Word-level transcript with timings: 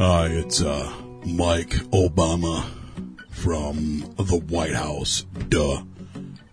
Hi, 0.00 0.28
it's 0.28 0.62
uh, 0.62 0.90
Mike 1.26 1.72
Obama 1.92 2.64
from 3.28 4.14
the 4.16 4.42
White 4.48 4.72
House. 4.72 5.26
Duh. 5.50 5.82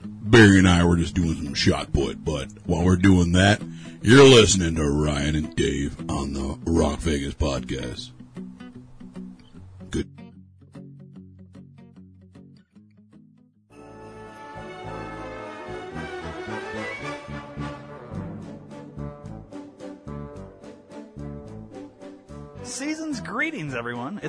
Barry 0.03 0.57
and 0.57 0.67
I 0.67 0.83
were 0.83 0.97
just 0.97 1.13
doing 1.13 1.35
some 1.35 1.53
shot 1.53 1.93
put, 1.93 2.25
but 2.25 2.49
while 2.65 2.83
we're 2.83 2.97
doing 2.97 3.31
that, 3.31 3.61
you're 4.01 4.25
listening 4.25 4.75
to 4.75 4.83
Ryan 4.83 5.37
and 5.37 5.55
Dave 5.55 5.97
on 6.11 6.33
the 6.33 6.59
Rock 6.65 6.99
Vegas 6.99 7.35
podcast. 7.35 8.11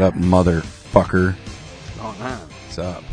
What 0.00 0.14
up, 0.14 0.20
motherfucker? 0.22 1.36
Oh, 2.00 2.16
man. 2.18 2.38
What's 2.38 2.78
up? 2.78 3.04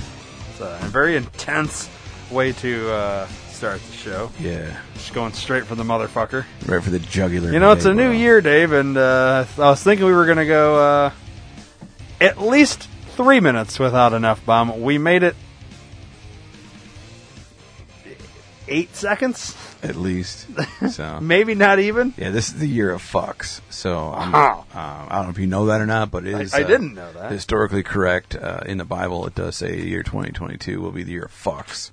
It's 0.52 0.62
a 0.62 0.80
very 0.84 1.18
intense 1.18 1.90
way 2.32 2.54
to 2.54 2.90
uh, 2.90 3.28
start 3.50 3.82
the 3.82 3.92
show. 3.92 4.32
Yeah, 4.40 4.74
Just 4.94 5.14
going 5.14 5.34
straight 5.34 5.66
for 5.66 5.76
the 5.76 5.84
motherfucker. 5.84 6.46
right 6.66 6.82
for 6.82 6.90
the 6.90 7.00
jugular. 7.00 7.52
You 7.52 7.60
know, 7.60 7.74
it's 7.74 7.84
a 7.84 7.94
new 7.94 8.12
year, 8.12 8.40
Dave, 8.40 8.72
and 8.72 8.96
uh, 8.96 9.44
I 9.58 9.70
was 9.70 9.84
thinking 9.84 10.06
we 10.06 10.14
were 10.14 10.24
going 10.24 10.38
to 10.38 10.46
go 10.46 10.78
uh, 10.78 11.12
at 12.22 12.40
least 12.42 12.88
three 13.18 13.42
minutes 13.42 13.80
without 13.80 14.14
an 14.14 14.24
F 14.24 14.46
bomb. 14.46 14.82
We 14.82 14.98
made 14.98 15.24
it 15.24 15.36
eight 18.68 18.96
seconds, 18.96 19.56
at 19.84 19.96
least. 19.96 20.48
So 20.92 21.20
maybe 21.22 21.56
not 21.56 21.80
even. 21.80 22.14
yeah, 22.18 22.32
this 22.32 22.48
is 22.50 22.56
the 22.60 22.68
year 22.68 22.92
of 22.92 23.02
fucks. 23.02 23.62
So 23.70 24.12
I'm, 24.14 24.32
Wow. 24.32 24.66
uh, 24.74 24.78
I 25.10 25.16
don't 25.18 25.24
know 25.26 25.30
if 25.32 25.38
you 25.40 25.48
know 25.48 25.66
that 25.68 25.82
or 25.82 25.86
not, 25.86 26.12
but 26.12 26.26
it 26.26 26.36
I- 26.54 26.60
I 26.60 26.64
uh, 26.64 26.68
didn't 26.68 26.94
know 26.96 27.12
that. 27.14 27.32
Historically 27.32 27.84
correct 27.84 28.36
uh, 28.36 28.62
in 28.66 28.78
the 28.78 28.86
Bible, 28.86 29.26
it 29.28 29.36
does 29.36 29.56
say 29.56 29.80
the 29.80 29.88
year 29.88 30.04
2022 30.04 30.80
will 30.82 30.92
be 30.92 31.04
the 31.04 31.12
year 31.12 31.26
of 31.26 31.32
fucks. 31.32 31.92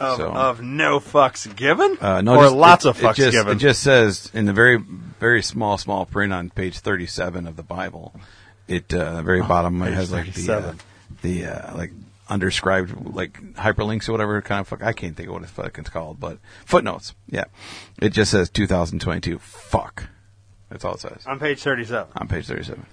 Of, 0.00 0.16
So- 0.16 0.30
of 0.32 0.62
no 0.62 0.98
fucks 1.00 1.54
given, 1.54 1.98
Uh, 2.00 2.20
no, 2.22 2.36
or 2.36 2.44
just- 2.44 2.56
lots 2.56 2.84
it- 2.84 2.88
of 2.88 2.98
fucks 2.98 3.12
it 3.12 3.16
just, 3.16 3.32
given. 3.32 3.56
It 3.56 3.60
just 3.60 3.82
says 3.82 4.30
in 4.32 4.46
the 4.46 4.52
very, 4.52 4.78
very 4.78 5.42
small, 5.42 5.76
small 5.78 6.06
print 6.06 6.32
on 6.32 6.50
page 6.50 6.78
37 6.78 7.46
of 7.46 7.56
the 7.56 7.62
Bible. 7.62 8.14
It 8.66 8.92
uh, 8.94 9.16
the 9.16 9.22
very 9.22 9.42
bottom 9.42 9.82
it 9.82 9.88
Oh, 9.90 9.92
has 9.92 10.12
like 10.12 10.32
the 10.32 10.76
the 11.22 11.44
uh, 11.46 11.76
like 11.76 11.90
undescribed 12.30 13.14
like 13.14 13.40
hyperlinks 13.54 14.08
or 14.08 14.12
whatever 14.12 14.40
kind 14.40 14.60
of 14.60 14.68
fuck. 14.68 14.82
I 14.82 14.92
can't 14.92 15.16
think 15.16 15.28
of 15.28 15.34
what 15.34 15.42
it's 15.42 15.52
fucking 15.52 15.84
called, 15.84 16.18
but 16.20 16.38
footnotes. 16.64 17.14
Yeah, 17.28 17.44
it 18.00 18.10
just 18.10 18.30
says 18.30 18.48
2022. 18.50 19.38
Fuck. 19.38 20.04
That's 20.70 20.84
all 20.84 20.94
it 20.94 21.00
says 21.00 21.26
on 21.26 21.38
page 21.40 21.60
thirty-seven. 21.62 22.12
on 22.16 22.28
page 22.28 22.46
37. 22.46 22.86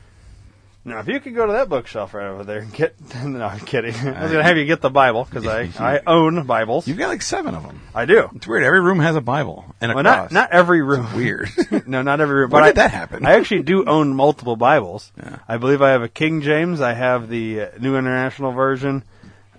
Now, 0.84 1.00
if 1.00 1.10
you 1.10 1.20
could 1.20 1.36
go 1.36 1.46
to 1.46 1.52
that 1.52 1.68
bookshelf 1.68 2.14
right 2.14 2.28
over 2.28 2.46
there 2.46 2.60
and 2.60 2.72
get, 2.74 2.96
no, 3.26 3.44
I'm 3.46 3.60
kidding. 3.60 3.94
I 3.94 4.24
was 4.24 4.32
going 4.32 4.38
to 4.38 4.44
have 4.44 4.56
you 4.56 4.64
get 4.66 4.80
the 4.80 4.90
Bible 4.90 5.26
because 5.26 5.46
I, 5.46 5.64
I 5.96 6.00
own 6.08 6.46
Bibles. 6.48 6.88
You've 6.88 6.98
got 6.98 7.10
like 7.10 7.22
seven 7.22 7.56
of 7.56 7.64
them. 7.64 7.82
I 7.94 8.06
do. 8.06 8.30
It's 8.36 8.48
weird. 8.48 8.64
Every 8.64 8.80
room 8.80 9.00
has 9.00 9.18
a 9.18 9.22
Bible 9.22 9.66
and 9.82 9.92
a 9.92 9.96
Well, 9.96 10.06
cross. 10.06 10.32
not 10.32 10.44
not 10.44 10.52
every 10.54 10.82
room. 10.82 11.14
weird. 11.14 11.50
no, 11.88 12.04
not 12.04 12.22
every 12.22 12.36
room. 12.40 12.50
But 12.50 12.62
did 12.62 12.70
I, 12.80 12.84
that 12.84 12.92
happen? 12.92 13.26
I 13.26 13.34
actually 13.34 13.64
do 13.64 13.84
own 13.86 14.16
multiple 14.16 14.56
Bibles. 14.56 15.12
Yeah. 15.18 15.40
I 15.46 15.58
believe 15.58 15.82
I 15.82 15.90
have 15.92 16.04
a 16.04 16.10
King 16.10 16.42
James. 16.42 16.80
I 16.80 16.94
have 16.94 17.28
the 17.28 17.62
uh, 17.64 17.68
New 17.82 17.98
International 17.98 18.54
Version. 18.54 19.04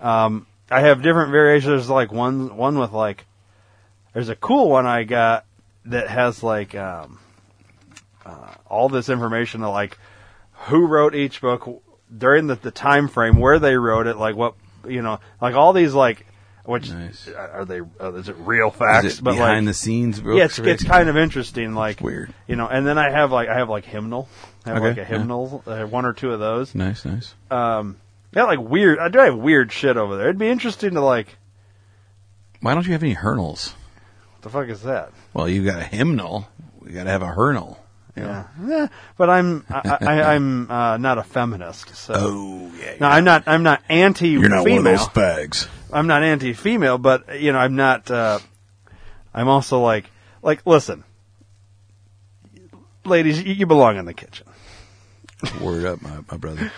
Um, 0.01 0.47
I 0.71 0.81
have 0.81 1.01
different 1.01 1.31
variations. 1.31 1.67
There's 1.69 1.89
like 1.89 2.11
one 2.11 2.55
one 2.55 2.77
with 2.77 2.91
like. 2.91 3.25
There's 4.13 4.29
a 4.29 4.35
cool 4.35 4.69
one 4.69 4.85
I 4.87 5.03
got 5.03 5.45
that 5.85 6.07
has 6.09 6.41
like 6.43 6.75
um, 6.75 7.19
uh, 8.25 8.53
all 8.67 8.89
this 8.89 9.09
information 9.09 9.63
of 9.63 9.71
like 9.73 9.97
who 10.67 10.87
wrote 10.87 11.15
each 11.15 11.41
book 11.41 11.81
during 12.15 12.47
the, 12.47 12.55
the 12.55 12.71
time 12.71 13.07
frame, 13.07 13.39
where 13.39 13.59
they 13.59 13.75
wrote 13.75 14.07
it, 14.07 14.17
like 14.17 14.35
what 14.35 14.55
you 14.87 15.01
know, 15.01 15.19
like 15.41 15.55
all 15.55 15.73
these 15.73 15.93
like. 15.93 16.25
Which 16.65 16.91
Nice. 16.91 17.27
are 17.29 17.65
they? 17.65 17.79
Uh, 17.79 18.13
is 18.13 18.29
it 18.29 18.35
real 18.37 18.69
facts? 18.69 19.17
It 19.17 19.23
but 19.23 19.31
behind 19.31 19.65
like, 19.65 19.71
the 19.71 19.73
scenes? 19.73 20.19
Books 20.19 20.37
yeah, 20.37 20.45
it's, 20.45 20.59
it's 20.59 20.83
kind 20.83 21.09
of 21.09 21.17
interesting. 21.17 21.73
Like 21.73 21.99
Weird. 21.99 22.31
you 22.47 22.55
know. 22.57 22.67
And 22.67 22.85
then 22.85 22.99
I 22.99 23.09
have 23.09 23.31
like 23.31 23.49
I 23.49 23.55
have 23.57 23.69
like 23.69 23.85
hymnal. 23.85 24.29
I 24.65 24.69
have 24.69 24.77
Okay, 24.77 24.87
like 24.89 24.97
a 24.99 25.05
hymnal. 25.05 25.63
I 25.65 25.77
have 25.77 25.91
one 25.91 26.05
or 26.05 26.13
two 26.13 26.31
of 26.31 26.39
those. 26.39 26.75
nice, 26.75 27.05
nice. 27.05 27.33
Um, 27.49 27.97
yeah, 28.33 28.43
like 28.43 28.59
weird. 28.59 28.99
I 28.99 29.09
do 29.09 29.19
have 29.19 29.35
weird 29.35 29.71
shit 29.71 29.97
over 29.97 30.17
there. 30.17 30.27
It'd 30.27 30.37
be 30.37 30.49
interesting 30.49 30.93
to 30.93 31.01
like. 31.01 31.37
Why 32.61 32.73
don't 32.73 32.85
you 32.85 32.93
have 32.93 33.03
any 33.03 33.15
hurnals? 33.15 33.73
What 34.33 34.41
the 34.41 34.49
fuck 34.49 34.67
is 34.67 34.83
that? 34.83 35.11
Well, 35.33 35.47
you 35.47 35.63
got 35.63 35.79
a 35.79 35.83
hymnal. 35.83 36.47
We 36.79 36.91
got 36.91 37.05
to 37.05 37.09
have 37.09 37.21
a 37.21 37.27
hurnal. 37.27 37.77
you 38.15 38.23
know? 38.23 38.29
Yeah, 38.29 38.67
yeah. 38.67 38.87
But 39.17 39.29
I'm 39.29 39.65
I, 39.69 39.97
I, 40.01 40.21
I'm 40.35 40.69
uh, 40.69 40.97
not 40.97 41.17
a 41.17 41.23
feminist. 41.23 41.95
So 41.95 42.13
Oh 42.15 42.71
yeah. 42.79 42.95
no, 42.99 43.07
I'm 43.07 43.23
not. 43.23 43.43
I'm 43.47 43.63
not 43.63 43.81
anti. 43.89 44.29
You're 44.29 44.49
not 44.49 44.65
female. 44.65 44.83
one 44.83 44.93
of 44.93 44.99
those 44.99 45.07
fags. 45.09 45.67
I'm 45.91 46.07
not 46.07 46.23
anti-female, 46.23 46.99
but 46.99 47.41
you 47.41 47.51
know, 47.51 47.57
I'm 47.57 47.75
not. 47.75 48.11
Uh, 48.11 48.39
I'm 49.33 49.47
also 49.47 49.79
like, 49.79 50.09
like, 50.41 50.65
listen, 50.65 51.03
ladies, 53.05 53.41
you, 53.41 53.53
you 53.53 53.65
belong 53.65 53.97
in 53.97 54.05
the 54.05 54.13
kitchen. 54.13 54.47
Word 55.61 55.85
up, 55.85 56.01
my, 56.01 56.19
my 56.29 56.37
brother. 56.37 56.71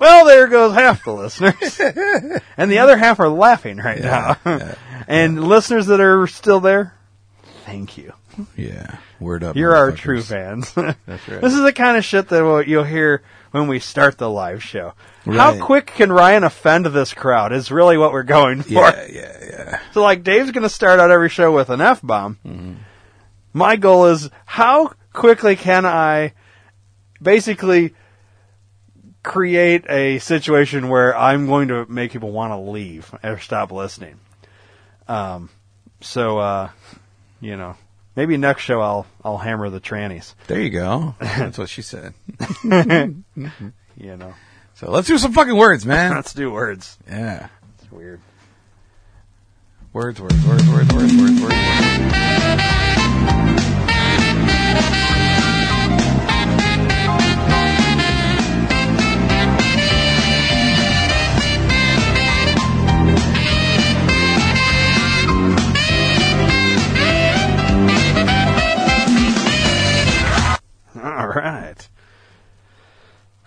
Well, 0.00 0.24
there 0.24 0.46
goes 0.48 0.74
half 0.74 1.04
the 1.04 1.12
listeners, 1.12 1.78
and 2.56 2.70
the 2.70 2.78
other 2.78 2.96
half 2.96 3.20
are 3.20 3.28
laughing 3.28 3.76
right 3.76 4.00
now. 4.00 4.36
yeah, 4.46 4.74
and 5.08 5.44
listeners 5.44 5.86
that 5.86 6.00
are 6.00 6.26
still 6.26 6.58
there, 6.60 6.94
thank 7.66 7.96
you. 7.98 8.12
Yeah. 8.56 8.96
Word 9.20 9.44
up. 9.44 9.54
You're 9.56 9.76
our 9.76 9.92
motherfuckers. 9.92 9.96
true 9.98 10.22
fans. 10.22 10.72
That's 10.72 10.96
right. 11.06 11.40
This 11.42 11.52
is 11.52 11.62
the 11.62 11.74
kind 11.74 11.98
of 11.98 12.04
shit 12.06 12.28
that 12.28 12.64
you'll 12.66 12.84
hear 12.84 13.22
when 13.50 13.68
we 13.68 13.78
start 13.78 14.16
the 14.16 14.30
live 14.30 14.62
show. 14.62 14.94
How 15.26 15.50
Right. 15.52 15.60
quick 15.60 15.86
can 15.88 16.10
Ryan 16.10 16.44
offend 16.44 16.86
this 16.86 17.12
crowd? 17.12 17.52
Is 17.52 17.70
really 17.70 17.98
what 17.98 18.12
we're 18.12 18.22
going 18.22 18.62
for. 18.62 18.70
Yeah, 18.72 19.06
yeah, 19.10 19.36
yeah. 19.44 19.80
So 19.92 20.00
like 20.02 20.22
Dave's 20.24 20.52
going 20.52 20.62
to 20.62 20.70
start 20.70 21.00
out 21.00 21.10
every 21.10 21.28
show 21.28 21.52
with 21.52 21.68
an 21.68 21.82
F 21.82 22.00
bomb. 22.02 22.38
Mm-hmm. 22.46 22.72
My 23.52 23.76
goal 23.76 24.06
is 24.06 24.30
how 24.46 24.92
quickly 25.12 25.56
can 25.56 25.84
I 25.84 26.32
basically 27.20 27.92
create 29.22 29.84
a 29.88 30.18
situation 30.18 30.88
where 30.88 31.16
I'm 31.16 31.46
going 31.46 31.68
to 31.68 31.86
make 31.86 32.12
people 32.12 32.32
want 32.32 32.52
to 32.52 32.58
leave 32.58 33.14
or 33.22 33.38
stop 33.38 33.70
listening. 33.72 34.18
Um, 35.08 35.50
so 36.00 36.38
uh, 36.38 36.70
you 37.40 37.56
know, 37.56 37.76
maybe 38.16 38.36
next 38.36 38.62
show 38.62 38.80
I'll 38.80 39.06
I'll 39.24 39.38
hammer 39.38 39.68
the 39.70 39.80
trannies. 39.80 40.34
There 40.46 40.60
you 40.60 40.70
go. 40.70 41.14
That's 41.20 41.58
what 41.58 41.68
she 41.68 41.82
said. 41.82 42.14
You 43.96 44.16
know, 44.16 44.32
So 44.74 44.90
let's 44.90 45.06
do 45.08 45.18
some 45.18 45.34
fucking 45.34 45.56
words, 45.56 45.84
man. 45.84 46.12
let's 46.14 46.32
do 46.32 46.50
words. 46.50 46.96
Yeah. 47.06 47.48
It's 47.78 47.92
weird. 47.92 48.20
Words, 49.92 50.18
words, 50.22 50.42
words, 50.46 50.66
words, 50.70 50.90
words, 50.90 51.12
words, 51.14 51.42
words, 51.42 51.42
words. 51.42 52.60
All 71.20 71.28
right. 71.28 71.88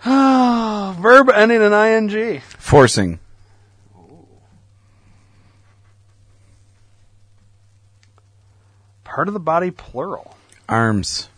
Verb 1.00 1.28
ending 1.30 1.60
in 1.60 1.72
ing. 1.72 2.40
Forcing. 2.58 3.18
Part 9.02 9.28
of 9.28 9.34
the 9.34 9.40
body, 9.40 9.70
plural. 9.70 10.36
Arms. 10.68 11.28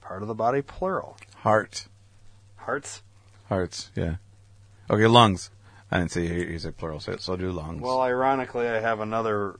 Part 0.00 0.22
of 0.22 0.28
the 0.28 0.34
body, 0.34 0.62
plural. 0.62 1.16
Heart. 1.36 1.86
Hearts. 2.56 3.02
Hearts. 3.48 3.90
Yeah. 3.96 4.16
Okay, 4.90 5.06
lungs. 5.06 5.50
I 5.90 5.98
didn't 5.98 6.12
say 6.12 6.46
he 6.46 6.58
said 6.58 6.76
plural, 6.76 7.00
so, 7.00 7.16
so 7.16 7.36
do 7.36 7.50
lungs. 7.50 7.80
Well, 7.80 8.00
ironically, 8.00 8.66
I 8.68 8.80
have 8.80 9.00
another 9.00 9.58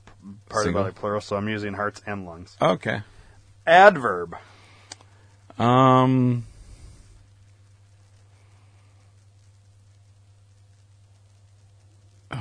part 0.49 0.65
Single? 0.65 0.83
of 0.83 0.87
the 0.87 0.93
body 0.93 1.01
plural, 1.01 1.21
so 1.21 1.37
I'm 1.37 1.49
using 1.49 1.75
hearts 1.75 2.01
and 2.07 2.27
lungs. 2.27 2.57
okay. 2.61 3.03
Adverb. 3.67 4.37
Um. 5.59 6.45
uh, 12.31 12.37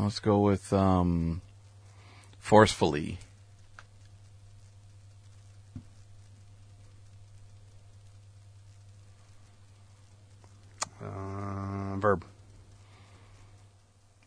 let's 0.00 0.18
go 0.20 0.40
with 0.40 0.72
um, 0.72 1.40
forcefully. 2.38 3.18
Uh, 11.00 11.96
verb. 11.96 12.24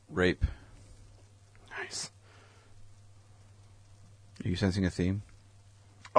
Rape. 0.10 0.46
Nice. 1.78 2.12
Are 4.44 4.48
you 4.48 4.56
sensing 4.56 4.86
a 4.86 4.90
theme? 4.90 5.24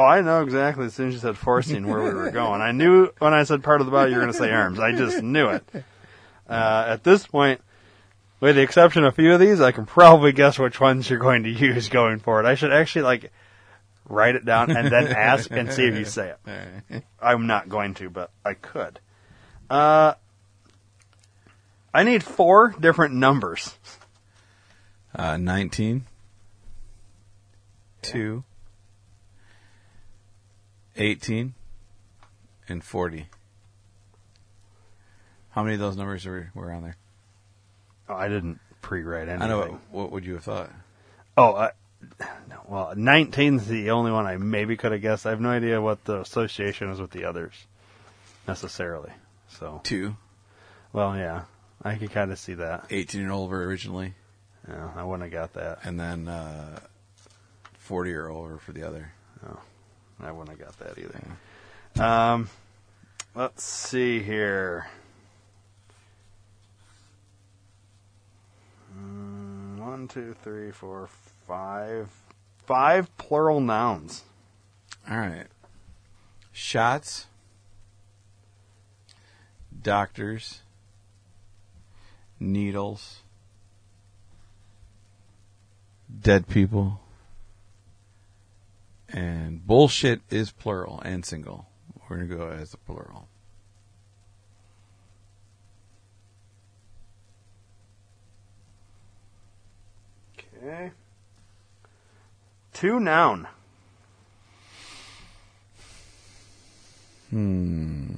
Oh, 0.00 0.05
I 0.06 0.23
know 0.23 0.41
exactly 0.43 0.87
as 0.87 0.94
soon 0.94 1.08
as 1.08 1.14
you 1.14 1.20
said 1.20 1.37
forcing 1.37 1.87
where 1.87 2.02
we 2.02 2.14
were 2.14 2.31
going. 2.43 2.62
I 2.62 2.73
knew 2.73 3.11
when 3.19 3.35
I 3.35 3.43
said 3.43 3.62
part 3.62 3.82
of 3.82 3.87
the 3.87 3.91
body 3.91 4.12
you 4.12 4.17
were 4.17 4.23
going 4.23 4.32
to 4.32 4.38
say 4.38 4.50
arms. 4.50 4.81
I 4.81 4.93
just 4.93 5.23
knew 5.23 5.50
it. 5.50 5.62
Uh, 6.49 6.85
at 6.88 7.05
this 7.05 7.26
point, 7.26 7.61
with 8.41 8.56
the 8.56 8.62
exception 8.62 9.05
of 9.05 9.12
a 9.12 9.14
few 9.14 9.35
of 9.35 9.41
these, 9.41 9.61
I 9.61 9.73
can 9.73 9.85
probably 9.85 10.32
guess 10.32 10.58
which 10.58 10.81
ones 10.81 11.11
you're 11.11 11.19
going 11.19 11.43
to 11.43 11.50
use 11.50 11.91
going 11.91 12.19
forward. 12.19 12.47
I 12.47 12.55
should 12.55 12.73
actually 12.73 13.02
like 13.02 13.31
write 14.08 14.37
it 14.37 14.47
down 14.47 14.75
and 14.75 14.91
then 14.91 15.08
ask 15.08 15.50
and 15.50 15.70
see 15.70 15.85
if 15.87 15.94
you 15.94 16.06
say 16.06 16.32
it. 16.46 17.05
I'm 17.23 17.46
not 17.46 17.69
going 17.69 17.93
to, 17.94 18.08
but 18.08 18.31
I 18.43 18.55
could. 18.55 19.00
Uh, 19.69 20.14
I 21.93 22.05
need 22.05 22.25
four 22.25 22.75
different 22.81 23.17
numbers. 23.17 23.76
Uh, 25.14 25.37
19. 25.37 26.06
2. 28.00 28.44
18. 31.00 31.55
And 32.69 32.85
40. 32.85 33.26
How 35.50 35.64
many 35.64 35.75
of 35.75 35.81
those 35.81 35.97
numbers 35.97 36.25
were, 36.25 36.50
were 36.55 36.70
on 36.70 36.82
there? 36.82 36.97
Oh, 38.08 38.14
I 38.14 38.29
didn't 38.29 38.61
pre-write 38.82 39.29
anything. 39.29 39.43
I 39.43 39.49
know. 39.49 39.61
What, 39.61 39.81
what 39.91 40.12
would 40.12 40.25
you 40.25 40.35
have 40.35 40.44
thought? 40.44 40.70
Oh, 41.37 41.52
uh, 41.52 41.70
no, 42.49 42.61
well, 42.69 42.93
19's 42.94 43.67
the 43.67 43.91
only 43.91 44.12
one 44.12 44.26
I 44.26 44.37
maybe 44.37 44.76
could 44.76 44.93
have 44.93 45.02
guessed. 45.02 45.26
I 45.26 45.31
have 45.31 45.41
no 45.41 45.50
idea 45.50 45.81
what 45.81 46.05
the 46.05 46.20
association 46.20 46.91
is 46.91 47.00
with 47.00 47.11
the 47.11 47.25
others 47.25 47.55
necessarily. 48.46 49.11
So, 49.49 49.81
2. 49.85 50.17
well, 50.93 51.17
yeah, 51.17 51.43
I 51.82 51.96
could 51.96 52.12
kind 52.12 52.31
of 52.31 52.38
see 52.38 52.55
that. 52.55 52.87
18 52.91 53.23
and 53.23 53.32
over 53.32 53.64
originally. 53.64 54.14
Yeah, 54.69 54.91
I 54.94 55.03
wouldn't 55.03 55.32
have 55.32 55.32
got 55.32 55.55
that. 55.55 55.81
And 55.85 55.99
then 55.99 56.29
uh, 56.29 56.79
40 57.79 58.12
or 58.12 58.31
over 58.31 58.58
for 58.58 58.73
the 58.73 58.85
other. 58.85 59.12
I 60.22 60.32
wouldn't 60.32 60.58
have 60.58 60.67
got 60.67 60.78
that 60.78 60.99
either. 60.99 62.05
Um, 62.05 62.49
let's 63.34 63.62
see 63.62 64.20
here. 64.20 64.87
Mm, 68.96 69.78
One, 69.78 70.08
two, 70.08 70.34
three, 70.43 70.70
four, 70.70 71.08
five. 71.46 72.08
Five 72.67 73.17
plural 73.17 73.61
nouns. 73.61 74.22
All 75.11 75.17
right. 75.19 75.46
Shots. 76.52 77.26
Doctors. 79.82 80.61
Needles. 82.38 83.20
Dead 86.22 86.49
people. 86.49 87.00
And 89.12 89.67
bullshit 89.67 90.21
is 90.31 90.53
plural 90.53 91.01
and 91.05 91.25
single. 91.25 91.67
We're 92.09 92.17
going 92.17 92.29
to 92.29 92.37
go 92.37 92.49
as 92.49 92.71
the 92.71 92.77
plural. 92.77 93.29
Okay. 100.39 100.93
Two 102.73 103.01
noun. 103.01 103.49
Hmm. 107.31 108.15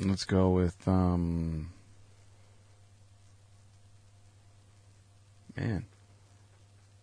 Let's 0.00 0.24
go 0.24 0.50
with 0.50 0.86
um. 0.86 1.70
Man. 5.56 5.86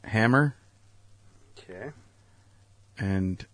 Hammer 0.04 0.56
Okay. 1.72 1.92
and 2.98 3.46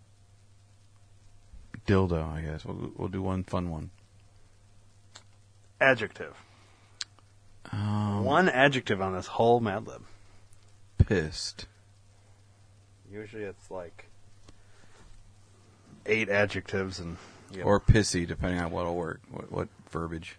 dildo. 1.86 2.28
I 2.32 2.40
guess 2.42 2.64
we'll 2.64 2.92
we'll 2.96 3.08
do 3.08 3.22
one 3.22 3.44
fun 3.44 3.70
one. 3.70 3.90
Adjective. 5.80 6.34
Um, 7.70 8.24
One 8.24 8.48
adjective 8.48 9.00
on 9.02 9.12
this 9.14 9.26
whole 9.26 9.60
Mad 9.60 9.86
Lib. 9.86 10.02
pissed. 10.98 11.66
Usually 13.12 13.42
it's 13.44 13.70
like 13.70 14.06
eight 16.06 16.28
adjectives 16.28 16.98
and 16.98 17.16
or 17.62 17.78
pissy, 17.78 18.26
depending 18.26 18.60
on 18.60 18.70
what'll 18.70 18.96
work. 18.96 19.20
What, 19.30 19.52
what 19.52 19.68
verbiage? 19.90 20.36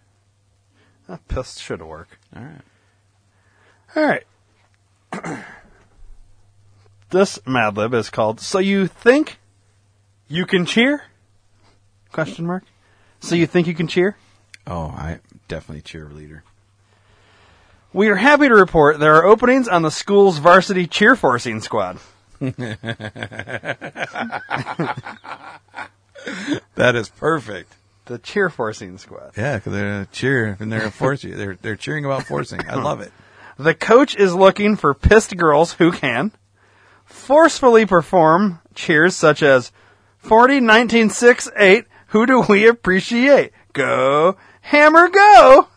uh, 1.08 1.16
pissed 1.28 1.60
should 1.60 1.82
work. 1.82 2.18
All 2.36 2.42
right. 2.42 2.60
All 3.96 4.04
right. 5.22 5.44
this 7.10 7.38
Mad 7.46 7.76
Lib 7.76 7.94
is 7.94 8.10
called 8.10 8.40
"So 8.40 8.58
You 8.58 8.86
Think 8.86 9.38
You 10.28 10.46
Can 10.46 10.66
Cheer?" 10.66 11.02
Question 12.12 12.46
mark. 12.46 12.64
So 13.20 13.34
you 13.34 13.46
think 13.46 13.66
you 13.66 13.74
can 13.74 13.86
cheer? 13.86 14.16
Oh, 14.66 14.86
I 14.86 15.20
definitely 15.46 15.80
a 15.80 15.82
cheerleader. 15.82 16.40
We 17.92 18.08
are 18.08 18.16
happy 18.16 18.48
to 18.48 18.54
report 18.54 18.98
there 18.98 19.16
are 19.16 19.24
openings 19.24 19.68
on 19.68 19.82
the 19.82 19.90
school's 19.90 20.38
varsity 20.38 20.86
cheer 20.86 21.16
forcing 21.16 21.60
squad. 21.60 21.98
That 26.74 26.94
is 26.94 27.08
perfect. 27.08 27.74
The 28.06 28.18
cheer 28.18 28.50
forcing 28.50 28.98
squad. 28.98 29.32
Yeah, 29.36 29.56
because 29.56 29.72
they're 29.72 30.02
a 30.02 30.06
cheer 30.06 30.56
and 30.58 30.72
they're 30.72 30.86
a 30.86 30.90
force. 30.90 31.22
They're 31.22 31.56
they're 31.60 31.76
cheering 31.76 32.04
about 32.04 32.24
forcing. 32.24 32.60
I 32.68 32.76
love 32.76 33.00
it. 33.00 33.12
The 33.58 33.74
coach 33.74 34.16
is 34.16 34.34
looking 34.34 34.76
for 34.76 34.94
pissed 34.94 35.36
girls 35.36 35.74
who 35.74 35.92
can 35.92 36.32
forcefully 37.30 37.86
perform 37.86 38.58
cheers 38.74 39.14
such 39.14 39.40
as 39.40 39.70
40, 40.18 40.58
19, 40.58 41.10
6, 41.10 41.50
8. 41.56 41.84
Who 42.08 42.26
do 42.26 42.40
we 42.40 42.66
appreciate? 42.66 43.52
Go, 43.72 44.36
hammer, 44.62 45.08
go! 45.08 45.68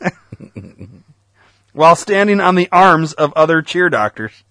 While 1.74 1.96
standing 1.96 2.40
on 2.40 2.56
the 2.56 2.70
arms 2.72 3.14
of 3.14 3.32
other 3.34 3.62
cheer 3.62 3.92
doctors. 3.92 4.44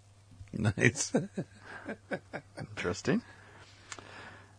Nice. 0.52 1.12
Interesting. 2.56 3.22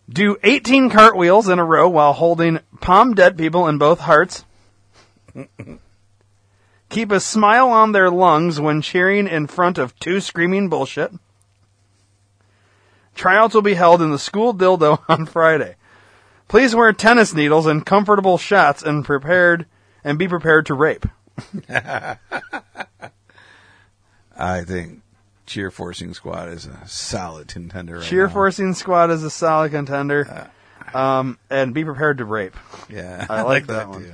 Do 0.09 0.35
18 0.43 0.89
cartwheels 0.89 1.47
in 1.47 1.59
a 1.59 1.63
row 1.63 1.87
while 1.87 2.11
holding 2.11 2.59
palm 2.81 3.13
dead 3.13 3.37
people 3.37 3.69
in 3.69 3.77
both 3.77 4.01
hearts. 4.01 4.43
Keep 6.89 7.11
a 7.13 7.21
smile 7.21 7.69
on 7.69 7.93
their 7.93 8.09
lungs 8.11 8.59
when 8.59 8.81
cheering 8.81 9.27
in 9.27 9.47
front 9.47 9.77
of 9.77 9.97
two 9.97 10.19
screaming 10.19 10.67
bullshit. 10.67 11.13
Tryouts 13.15 13.53
will 13.53 13.61
be 13.61 13.73
held 13.75 14.01
in 14.01 14.11
the 14.11 14.19
school 14.19 14.53
dildo 14.53 14.99
on 15.09 15.25
Friday. 15.25 15.75
Please 16.47 16.75
wear 16.75 16.91
tennis 16.93 17.33
needles 17.33 17.65
and 17.65 17.85
comfortable 17.85 18.37
shots 18.37 18.83
and 18.83 19.03
prepared 19.05 19.65
and 20.03 20.19
be 20.19 20.27
prepared 20.27 20.65
to 20.67 20.73
rape. 20.73 21.05
I 24.37 24.63
think 24.63 25.01
cheer 25.45 25.71
forcing 25.71 26.13
squad 26.13 26.49
is 26.49 26.65
a 26.65 26.87
solid 26.87 27.47
contender. 27.47 27.95
Right 27.97 28.03
Cheer 28.03 28.27
now. 28.27 28.33
forcing 28.33 28.73
squad 28.73 29.11
is 29.11 29.23
a 29.23 29.29
solid 29.29 29.71
contender. 29.71 30.49
Um, 30.93 31.39
and 31.49 31.73
be 31.73 31.83
prepared 31.83 32.19
to 32.19 32.25
rape. 32.25 32.55
Yeah, 32.89 33.25
I 33.29 33.41
like 33.43 33.67
that 33.67 33.89
one. 33.89 34.03
Too. 34.03 34.13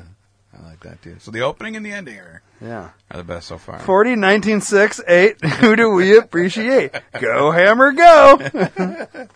I 0.58 0.66
like 0.66 0.80
that 0.82 1.02
too. 1.02 1.18
So 1.20 1.32
the 1.32 1.42
opening 1.42 1.76
and 1.76 1.86
the 1.86 1.92
ending 1.92 2.18
are, 2.18 2.42
Yeah. 2.62 2.90
are 3.10 3.18
the 3.18 3.24
best 3.24 3.48
so 3.48 3.58
far. 3.58 3.80
40, 3.80 4.16
19, 4.18 4.62
6, 4.62 5.02
8. 5.08 5.42
Who 5.46 5.76
do 5.76 5.92
we 5.92 6.18
appreciate? 6.18 6.92
Go, 7.20 7.52
hammer, 7.52 7.92
go! 7.94 8.38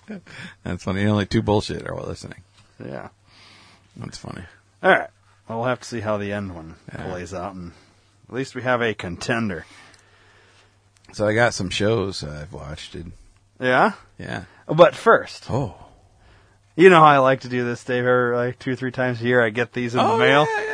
That's 0.64 0.84
funny. 0.84 1.06
Only 1.06 1.26
two 1.26 1.42
bullshit 1.42 1.88
are 1.88 1.96
listening. 2.02 2.42
yeah. 2.84 3.10
That's 3.96 4.18
funny. 4.18 4.44
All 4.82 4.90
right. 4.92 5.10
Well, 5.48 5.60
we'll 5.60 5.68
have 5.68 5.82
to 5.82 5.88
see 5.88 6.00
how 6.00 6.18
the 6.18 6.32
end 6.34 6.56
one 6.56 6.76
plays 6.94 7.34
out. 7.34 7.54
And 7.56 7.72
at 8.28 8.34
least 8.36 8.56
we 8.56 8.64
have 8.64 8.82
a 8.82 8.94
contender. 8.94 9.66
So 11.14 11.28
I 11.28 11.34
got 11.36 11.54
some 11.54 11.70
shows 11.70 12.24
I've 12.24 12.52
watched. 12.54 12.94
Dude. 12.94 13.12
Yeah? 13.60 13.92
Yeah. 14.18 14.46
But 14.68 14.96
first, 14.96 15.50
Oh. 15.52 15.76
you 16.76 16.90
know 16.90 17.00
how 17.00 17.06
I 17.06 17.20
like 17.20 17.42
to 17.42 17.50
do 17.50 17.64
this, 17.66 17.84
Dave. 17.84 18.06
Every 18.06 18.36
like 18.36 18.58
two 18.60 18.72
or 18.72 18.76
three 18.76 18.92
times 18.92 19.22
a 19.22 19.26
year, 19.26 19.44
I 19.46 19.50
get 19.52 19.74
these 19.74 19.94
in 19.94 20.00
oh 20.00 20.14
the 20.14 20.18
mail. 20.18 20.46
Yeah, 20.46 20.58
yeah, 20.60 20.64
yeah, 20.66 20.68
yeah. 20.68 20.73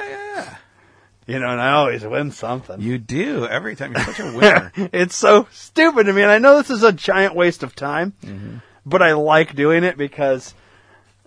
You 1.29 1.39
know, 1.39 1.48
and 1.50 1.62
I 1.62 1.74
always 1.74 2.03
win 2.03 2.31
something. 2.31 2.81
You 2.81 2.98
do 2.98 3.45
every 3.45 3.75
time. 3.75 3.93
You're 3.93 4.03
such 4.03 4.19
a 4.19 4.31
winner. 4.36 4.71
it's 4.75 5.15
so 5.15 5.48
stupid 5.51 6.05
to 6.07 6.13
me, 6.13 6.24
and 6.24 6.31
I 6.31 6.39
know 6.39 6.57
this 6.57 6.71
is 6.71 6.81
a 6.81 6.91
giant 6.91 7.36
waste 7.36 7.62
of 7.62 7.75
time, 7.75 8.13
mm-hmm. 8.25 8.57
but 8.83 9.03
I 9.03 9.13
like 9.13 9.55
doing 9.55 9.83
it 9.83 9.95
because 9.95 10.55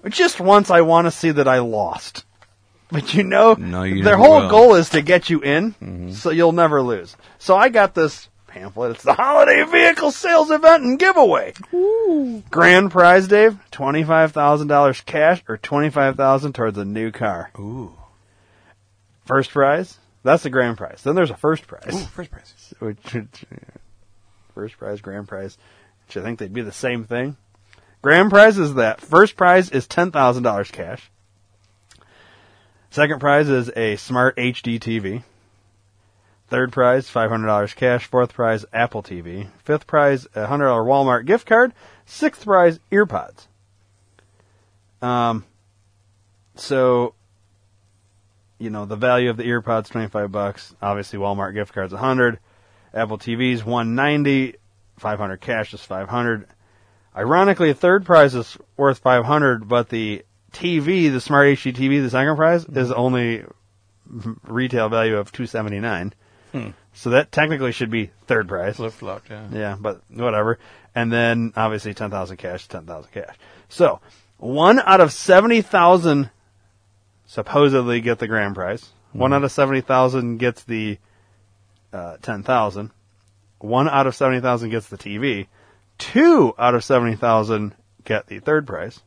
just 0.09 0.41
once 0.41 0.71
I 0.71 0.81
want 0.81 1.07
to 1.07 1.13
see 1.13 1.31
that 1.31 1.47
I 1.47 1.61
lost. 1.61 2.25
But 2.91 3.15
you 3.15 3.23
know, 3.23 3.55
No, 3.55 3.85
you 3.85 4.03
their 4.03 4.17
whole 4.17 4.41
will. 4.41 4.51
goal 4.51 4.75
is 4.75 4.91
to 4.91 5.03
get 5.03 5.31
you 5.31 5.41
in, 5.41 5.73
mm-hmm. 5.75 6.11
so 6.11 6.31
you'll 6.31 6.53
never 6.53 6.83
lose. 6.83 7.17
So 7.39 7.57
I 7.57 7.69
got 7.69 7.95
this 7.95 8.29
pamphlet. 8.49 8.91
It's 8.91 9.05
the 9.05 9.15
holiday 9.15 9.63
vehicle 9.63 10.11
sales 10.11 10.51
event 10.51 10.83
and 10.83 10.99
giveaway. 10.99 11.55
Grand 12.51 12.91
prize, 12.91 13.29
Dave: 13.29 13.57
twenty 13.71 14.03
five 14.03 14.33
thousand 14.33 14.67
dollars 14.67 15.01
cash 15.01 15.43
or 15.49 15.57
twenty 15.59 15.91
five 15.91 16.17
thousand 16.17 16.55
towards 16.55 16.77
a 16.77 16.85
new 16.85 17.13
car. 17.13 17.51
Ooh. 17.59 17.95
First 19.25 19.51
prize. 19.51 19.99
That's 20.23 20.43
the 20.43 20.51
grand 20.51 20.77
prize. 20.77 21.03
Then 21.03 21.15
there's 21.15 21.31
a 21.31 21.37
first 21.37 21.67
prize. 21.67 21.95
Ooh, 21.95 22.07
first 22.07 22.31
prize. 22.31 22.75
which 22.79 23.45
first 24.55 24.79
prize, 24.79 25.01
grand 25.01 25.29
prize, 25.29 25.59
which 26.07 26.17
I 26.17 26.23
think 26.23 26.39
they'd 26.39 26.53
be 26.53 26.63
the 26.63 26.73
same 26.73 27.05
thing. 27.05 27.37
Grand 28.03 28.31
prize 28.31 28.59
is 28.59 28.75
that. 28.75 29.01
First 29.01 29.37
prize 29.37 29.71
is 29.71 29.87
ten 29.87 30.11
thousand 30.11 30.43
dollars 30.43 30.71
cash. 30.71 31.11
Second 32.91 33.21
prize 33.21 33.49
is 33.49 33.71
a 33.75 33.97
smart 33.97 34.37
HD 34.37 34.79
TV. 34.79 35.23
Third 36.49 36.73
prize, 36.73 37.09
five 37.09 37.31
hundred 37.31 37.47
dollars 37.47 37.75
cash. 37.75 38.07
Fourth 38.07 38.35
prize, 38.35 38.65
Apple 38.73 39.03
TV. 39.03 39.49
Fifth 39.65 39.87
prize, 39.87 40.27
a 40.35 40.47
hundred 40.47 40.67
dollar 40.67 40.83
Walmart 40.83 41.25
gift 41.25 41.47
card. 41.47 41.73
Sixth 42.05 42.45
prize, 42.45 42.79
earpods. 42.91 43.47
Um. 45.01 45.45
So 46.55 47.15
you 48.63 48.71
know, 48.71 48.85
the 48.85 48.97
value 48.97 49.29
of 49.29 49.37
the 49.37 49.43
earpods, 49.43 49.89
25 49.89 50.31
bucks. 50.31 50.75
Obviously, 50.81 51.19
Walmart 51.19 51.55
gift 51.55 51.75
cards, 51.75 51.93
100. 51.93 52.39
Apple 52.95 53.19
TVs, 53.19 53.65
190. 53.65 54.55
500 54.99 55.37
cash 55.39 55.75
is 55.75 55.83
500. 55.83 56.47
Ironically, 57.17 57.71
a 57.71 57.75
third 57.75 58.07
prize 58.07 58.35
is 58.37 58.57
worth 58.77 58.99
500, 58.99 59.69
but 59.69 59.89
the 59.89 60.25
TV, 60.53 61.11
the 61.11 61.21
Smart 61.21 61.49
HD 61.49 61.75
TV, 61.75 62.03
the 62.03 62.11
second 62.11 62.37
prize, 62.37 62.65
is 62.65 62.89
hmm. 62.89 62.95
only 62.95 63.45
retail 64.45 64.89
value 64.89 65.17
of 65.17 65.33
279. 65.33 66.13
Hmm. 66.53 66.69
So 66.93 67.11
that 67.11 67.33
technically 67.33 67.73
should 67.73 67.91
be 67.91 68.11
third 68.27 68.47
prize. 68.47 68.77
Flip 68.77 68.93
flop, 68.93 69.23
yeah. 69.29 69.49
Yeah, 69.51 69.77
but 69.81 70.03
whatever. 70.09 70.59
And 70.95 71.11
then 71.13 71.53
obviously 71.57 71.95
10,000 71.95 72.37
cash, 72.37 72.69
10,000 72.69 73.11
cash. 73.11 73.35
So, 73.71 74.01
one 74.37 74.79
out 74.79 75.01
of 75.01 75.13
70,000 75.13 76.31
supposedly 77.33 78.03
get 78.03 78.19
the 78.19 78.29
grand 78.29 78.55
prize. 78.55 78.91
One 79.13 79.31
mm-hmm. 79.31 79.37
out 79.37 79.45
of 79.45 79.53
70,000 79.53 80.37
gets 80.37 80.65
the 80.65 80.99
uh, 81.91 82.19
10,000. 82.21 82.91
One 83.59 83.89
out 83.89 84.07
of 84.07 84.15
70,000 84.15 84.69
gets 84.69 84.89
the 84.89 84.99
TV. 84.99 85.47
Two 85.97 86.55
out 86.59 86.75
of 86.75 86.85
70,000 86.85 87.75
get 88.05 88.27
the 88.27 88.39
third 88.41 88.67
prize. 88.67 89.01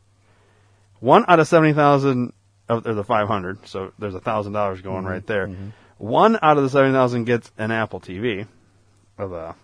One 0.98 1.24
out 1.28 1.38
of 1.38 1.46
70,000 1.46 2.32
of 2.68 2.82
the 2.82 3.04
500, 3.04 3.68
so 3.68 3.92
there's 3.96 4.16
a 4.16 4.20
thousand 4.20 4.54
dollars 4.54 4.80
going 4.80 5.04
mm-hmm. 5.04 5.06
right 5.06 5.26
there. 5.26 5.46
Mm-hmm. 5.46 5.68
One 5.98 6.36
out 6.42 6.56
of 6.56 6.64
the 6.64 6.70
70,000 6.70 7.24
gets 7.26 7.52
an 7.58 7.70
Apple 7.70 8.00
TV 8.00 8.48
of 9.18 9.32
a, 9.32 9.54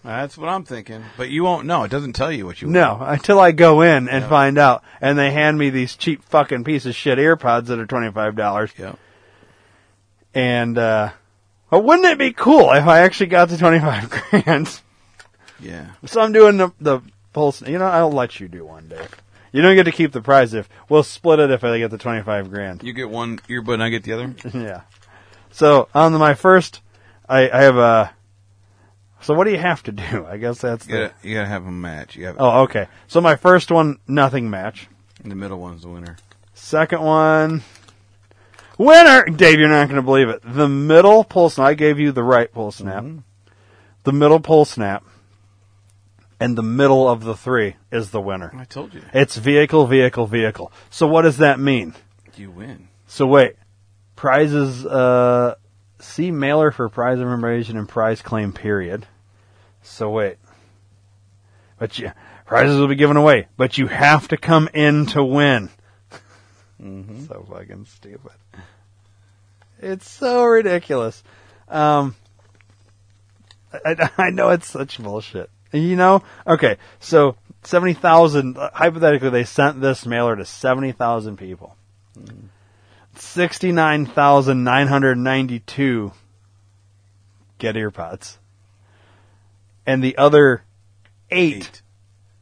That's 0.08 0.38
what 0.38 0.48
I'm 0.48 0.64
thinking. 0.64 1.04
But 1.18 1.32
you 1.32 1.44
won't 1.44 1.68
know. 1.68 1.84
It 1.84 1.92
doesn't 1.92 2.14
tell 2.14 2.32
you 2.32 2.46
what 2.46 2.62
you 2.62 2.70
No, 2.70 2.98
until 3.02 3.42
I 3.42 3.52
go 3.52 3.82
in 3.82 4.08
and 4.08 4.24
find 4.24 4.58
out, 4.58 4.82
and 5.02 5.20
they 5.20 5.32
hand 5.32 5.58
me 5.58 5.70
these 5.70 5.98
cheap 5.98 6.24
fucking 6.24 6.64
piece 6.64 6.86
of 6.86 6.96
shit 6.96 7.18
earpods 7.18 7.66
that 7.66 7.78
are 7.78 7.86
twenty 7.86 8.10
five 8.14 8.38
dollars. 8.38 8.72
Yeah. 8.78 8.96
And 10.34 10.78
uh, 10.78 11.12
but 11.70 11.84
wouldn't 11.84 12.06
it 12.08 12.18
be 12.18 12.32
cool 12.32 12.72
if 12.72 12.88
I 12.88 13.00
actually 13.00 13.28
got 13.28 13.50
the 13.50 13.58
twenty 13.58 13.80
five 13.80 14.10
grand? 14.32 14.80
Yeah. 15.60 15.88
so 16.06 16.22
I'm 16.22 16.32
doing 16.32 16.56
the 16.56 16.72
the 16.80 17.02
pulse. 17.34 17.62
You 17.62 17.78
know, 17.78 17.88
I'll 17.88 18.10
let 18.10 18.40
you 18.40 18.48
do 18.48 18.66
one 18.66 18.88
day. 18.88 19.06
You 19.52 19.62
don't 19.62 19.76
get 19.76 19.84
to 19.84 19.92
keep 19.92 20.14
the 20.14 20.22
prize 20.22 20.54
if 20.54 20.70
we'll 20.88 21.04
split 21.04 21.40
it 21.40 21.52
if 21.52 21.66
I 21.66 21.78
get 21.80 21.92
the 21.92 21.98
twenty 21.98 22.24
five 22.24 22.50
grand. 22.50 22.82
You 22.82 22.94
get 22.94 23.10
one 23.10 23.40
earbud 23.40 23.74
and 23.74 23.84
I 23.84 23.90
get 23.90 24.04
the 24.04 24.14
other? 24.14 24.34
yeah. 24.54 24.82
So 25.52 25.90
on 25.94 26.14
the, 26.14 26.20
my 26.20 26.34
first, 26.34 26.80
I, 27.28 27.50
I 27.50 27.64
have 27.64 27.76
a. 27.76 28.14
So 29.22 29.34
what 29.34 29.46
do 29.46 29.52
you 29.52 29.58
have 29.58 29.84
to 29.84 29.92
do? 29.92 30.26
I 30.30 30.38
guess 30.38 30.60
that's 30.62 30.88
You 30.88 30.94
the. 30.96 31.02
gotta, 31.02 31.14
you 31.28 31.34
gotta 31.36 31.48
have 31.48 31.66
a 31.66 31.72
match. 31.72 32.16
You 32.16 32.26
have 32.28 32.36
Oh, 32.40 32.62
okay. 32.64 32.88
So 33.08 33.20
my 33.22 33.36
first 33.36 33.72
one, 33.72 33.98
nothing 34.08 34.50
match. 34.50 34.88
And 35.24 35.32
the 35.32 35.36
middle 35.36 35.60
one's 35.60 35.82
the 35.82 35.90
winner. 35.90 36.18
Second 36.54 37.02
one, 37.02 37.64
winner. 38.78 39.26
Dave, 39.26 39.60
you're 39.60 39.70
not 39.70 39.88
going 39.88 39.96
to 39.98 40.02
believe 40.02 40.30
it. 40.30 40.42
The 40.44 40.68
middle 40.68 41.24
pull 41.24 41.50
snap. 41.50 41.68
I 41.68 41.74
gave 41.74 42.00
you 42.00 42.12
the 42.12 42.24
right 42.24 42.52
pull 42.52 42.72
snap. 42.72 43.04
The 44.04 44.12
middle 44.14 44.40
pull 44.40 44.66
snap, 44.66 45.04
and 46.40 46.58
the 46.58 46.64
middle 46.64 47.08
of 47.10 47.24
the 47.24 47.36
three 47.36 47.76
is 47.92 48.12
the 48.12 48.22
winner. 48.22 48.52
I 48.56 48.64
told 48.66 48.94
you. 48.94 49.02
It's 49.14 49.36
vehicle, 49.38 49.86
vehicle, 49.88 50.28
vehicle. 50.28 50.72
So 50.90 51.08
what 51.08 51.24
does 51.24 51.38
that 51.38 51.60
mean? 51.60 51.94
You 52.36 52.52
win. 52.52 52.88
So 53.08 53.26
wait, 53.28 53.56
prizes. 54.16 54.86
Uh, 54.86 55.56
see 56.00 56.32
mailer 56.32 56.72
for 56.72 56.89
prize 56.89 57.20
information 57.20 57.77
and 57.77 57.88
prize 57.88 58.22
claim 58.22 58.54
period. 58.54 59.06
So 59.82 60.10
wait, 60.10 60.38
but 61.80 61.98
you 61.98 62.12
prizes 62.46 62.80
will 62.80 62.88
be 62.88 62.96
given 62.96 63.18
away, 63.18 63.48
but 63.58 63.77
you 63.77 63.88
have 63.88 64.27
to 64.30 64.38
come 64.38 64.70
in 64.74 65.06
to 65.08 65.24
win. 65.24 65.70
So 66.80 67.46
fucking 67.50 67.86
stupid. 67.86 68.34
It's 69.80 70.10
so 70.10 70.44
ridiculous. 70.46 71.24
Um, 71.68 72.16
I, 73.86 74.10
I 74.18 74.30
know 74.30 74.50
it's 74.50 74.70
such 74.70 75.00
bullshit. 75.00 75.50
You 75.72 75.96
know, 75.96 76.24
okay, 76.46 76.77
so 77.00 77.36
seventy 77.63 77.94
thousand. 77.94 78.58
Hypothetically, 78.58 79.30
they 79.30 79.44
sent 79.44 79.82
this 79.82 80.06
mailer 80.06 80.36
to 80.36 80.46
seventy 80.46 80.92
thousand 80.92 81.38
people. 81.38 81.75
69,992 83.20 86.12
get 87.60 87.76
earpods. 87.76 88.38
And 89.86 90.04
the 90.04 90.18
other 90.18 90.64
eight, 91.32 91.56
Eight. 91.56 91.82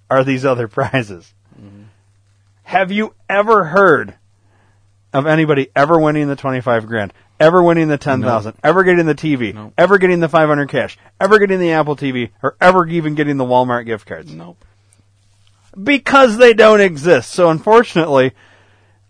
are 0.10 0.24
these 0.24 0.46
other 0.46 0.68
prizes. 0.78 1.34
Mm-hmm. 1.60 1.84
Have 2.64 2.92
you 2.92 3.14
ever 3.30 3.66
heard 3.66 4.16
of 5.14 5.28
anybody 5.28 5.70
ever 5.76 6.00
winning 6.00 6.28
the 6.28 6.36
25 6.36 6.88
grand? 6.88 7.14
Ever 7.40 7.62
winning 7.62 7.90
the 7.90 7.98
10,000? 7.98 8.54
Ever 8.64 8.84
getting 8.84 9.06
the 9.06 9.14
TV? 9.16 9.54
No. 9.54 9.74
Ever 9.78 9.98
getting 9.98 10.22
the 10.22 10.30
500 10.30 10.70
cash? 10.70 10.98
Ever 11.20 11.38
getting 11.38 11.60
the 11.60 11.74
Apple 11.74 11.96
TV? 11.98 12.30
Or 12.42 12.56
ever 12.62 12.88
even 12.88 13.14
getting 13.14 13.36
the 13.38 13.44
Walmart 13.46 13.86
gift 13.86 14.08
cards? 14.08 14.34
Nope. 14.34 14.64
because 15.82 16.38
they 16.38 16.54
don't 16.54 16.80
exist. 16.82 17.32
So 17.32 17.50
unfortunately, 17.50 18.32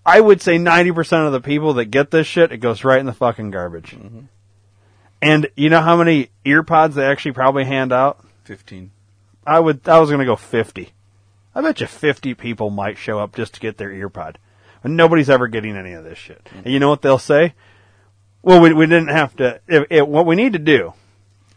I 0.05 0.19
would 0.19 0.41
say 0.41 0.57
90% 0.57 1.25
of 1.25 1.33
the 1.33 1.41
people 1.41 1.73
that 1.75 1.85
get 1.85 2.11
this 2.11 2.27
shit, 2.27 2.51
it 2.51 2.57
goes 2.57 2.83
right 2.83 2.99
in 2.99 3.05
the 3.05 3.13
fucking 3.13 3.51
garbage. 3.51 3.91
Mm-hmm. 3.91 4.21
And 5.21 5.47
you 5.55 5.69
know 5.69 5.81
how 5.81 5.97
many 5.97 6.29
earpods 6.45 6.93
they 6.93 7.05
actually 7.05 7.31
probably 7.31 7.65
hand 7.65 7.91
out? 7.91 8.23
15. 8.43 8.91
I 9.47 9.59
would, 9.59 9.87
I 9.87 9.99
was 9.99 10.11
gonna 10.11 10.25
go 10.25 10.35
50. 10.35 10.91
I 11.55 11.61
bet 11.61 11.79
you 11.79 11.87
50 11.87 12.33
people 12.35 12.69
might 12.69 12.97
show 12.97 13.19
up 13.19 13.35
just 13.35 13.55
to 13.55 13.59
get 13.59 13.77
their 13.77 13.89
earpod. 13.89 14.35
And 14.83 14.95
nobody's 14.95 15.29
ever 15.29 15.47
getting 15.47 15.75
any 15.75 15.93
of 15.93 16.03
this 16.03 16.17
shit. 16.17 16.43
Mm-hmm. 16.45 16.57
And 16.59 16.73
you 16.73 16.79
know 16.79 16.89
what 16.89 17.01
they'll 17.01 17.17
say? 17.17 17.55
Well, 18.43 18.61
we, 18.61 18.73
we 18.73 18.85
didn't 18.85 19.07
have 19.07 19.35
to, 19.37 19.59
if, 19.67 19.85
if, 19.89 20.07
what 20.07 20.27
we 20.27 20.35
need 20.35 20.53
to 20.53 20.59
do 20.59 20.93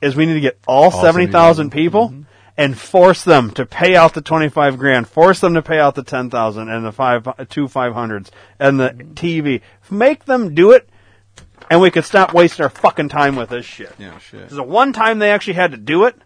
is 0.01 0.17
we 0.17 0.25
need 0.25 0.35
to 0.35 0.41
get 0.41 0.59
all, 0.67 0.91
70,000 0.91 1.71
people 1.71 2.09
mm-hmm. 2.09 2.23
And 2.59 2.77
force 2.77 3.23
them 3.23 3.53
to 3.53 3.65
pay 3.65 3.95
out 3.95 4.15
the 4.15 4.21
25 4.21 4.77
grand, 4.77 5.09
force 5.09 5.41
them 5.41 5.55
to 5.55 5.63
pay 5.63 5.79
out 5.79 5.95
the 5.95 6.03
10,000 6.03 6.69
and 6.69 6.85
the 6.85 6.93
five, 6.93 7.25
two 7.49 7.69
500s 7.69 8.31
and 8.59 8.81
the 8.81 8.91
TV. 8.91 9.63
Make 9.89 10.25
them 10.25 10.57
do 10.57 10.73
it 10.73 10.89
and 11.71 11.81
we 11.81 11.91
could 11.91 12.05
stop 12.05 12.35
wasting 12.35 12.65
our 12.65 12.69
fucking 12.69 13.11
time 13.11 13.37
with 13.37 13.51
this 13.51 13.65
shit. 13.65 13.93
Yeah, 13.99 14.19
shit. 14.19 14.43
Because 14.43 14.57
the 14.57 14.65
one 14.65 14.93
time 14.93 15.21
they 15.21 15.31
actually 15.31 15.55
had 15.55 15.71
to 15.71 15.77
do 15.77 16.05
it, 16.05 16.17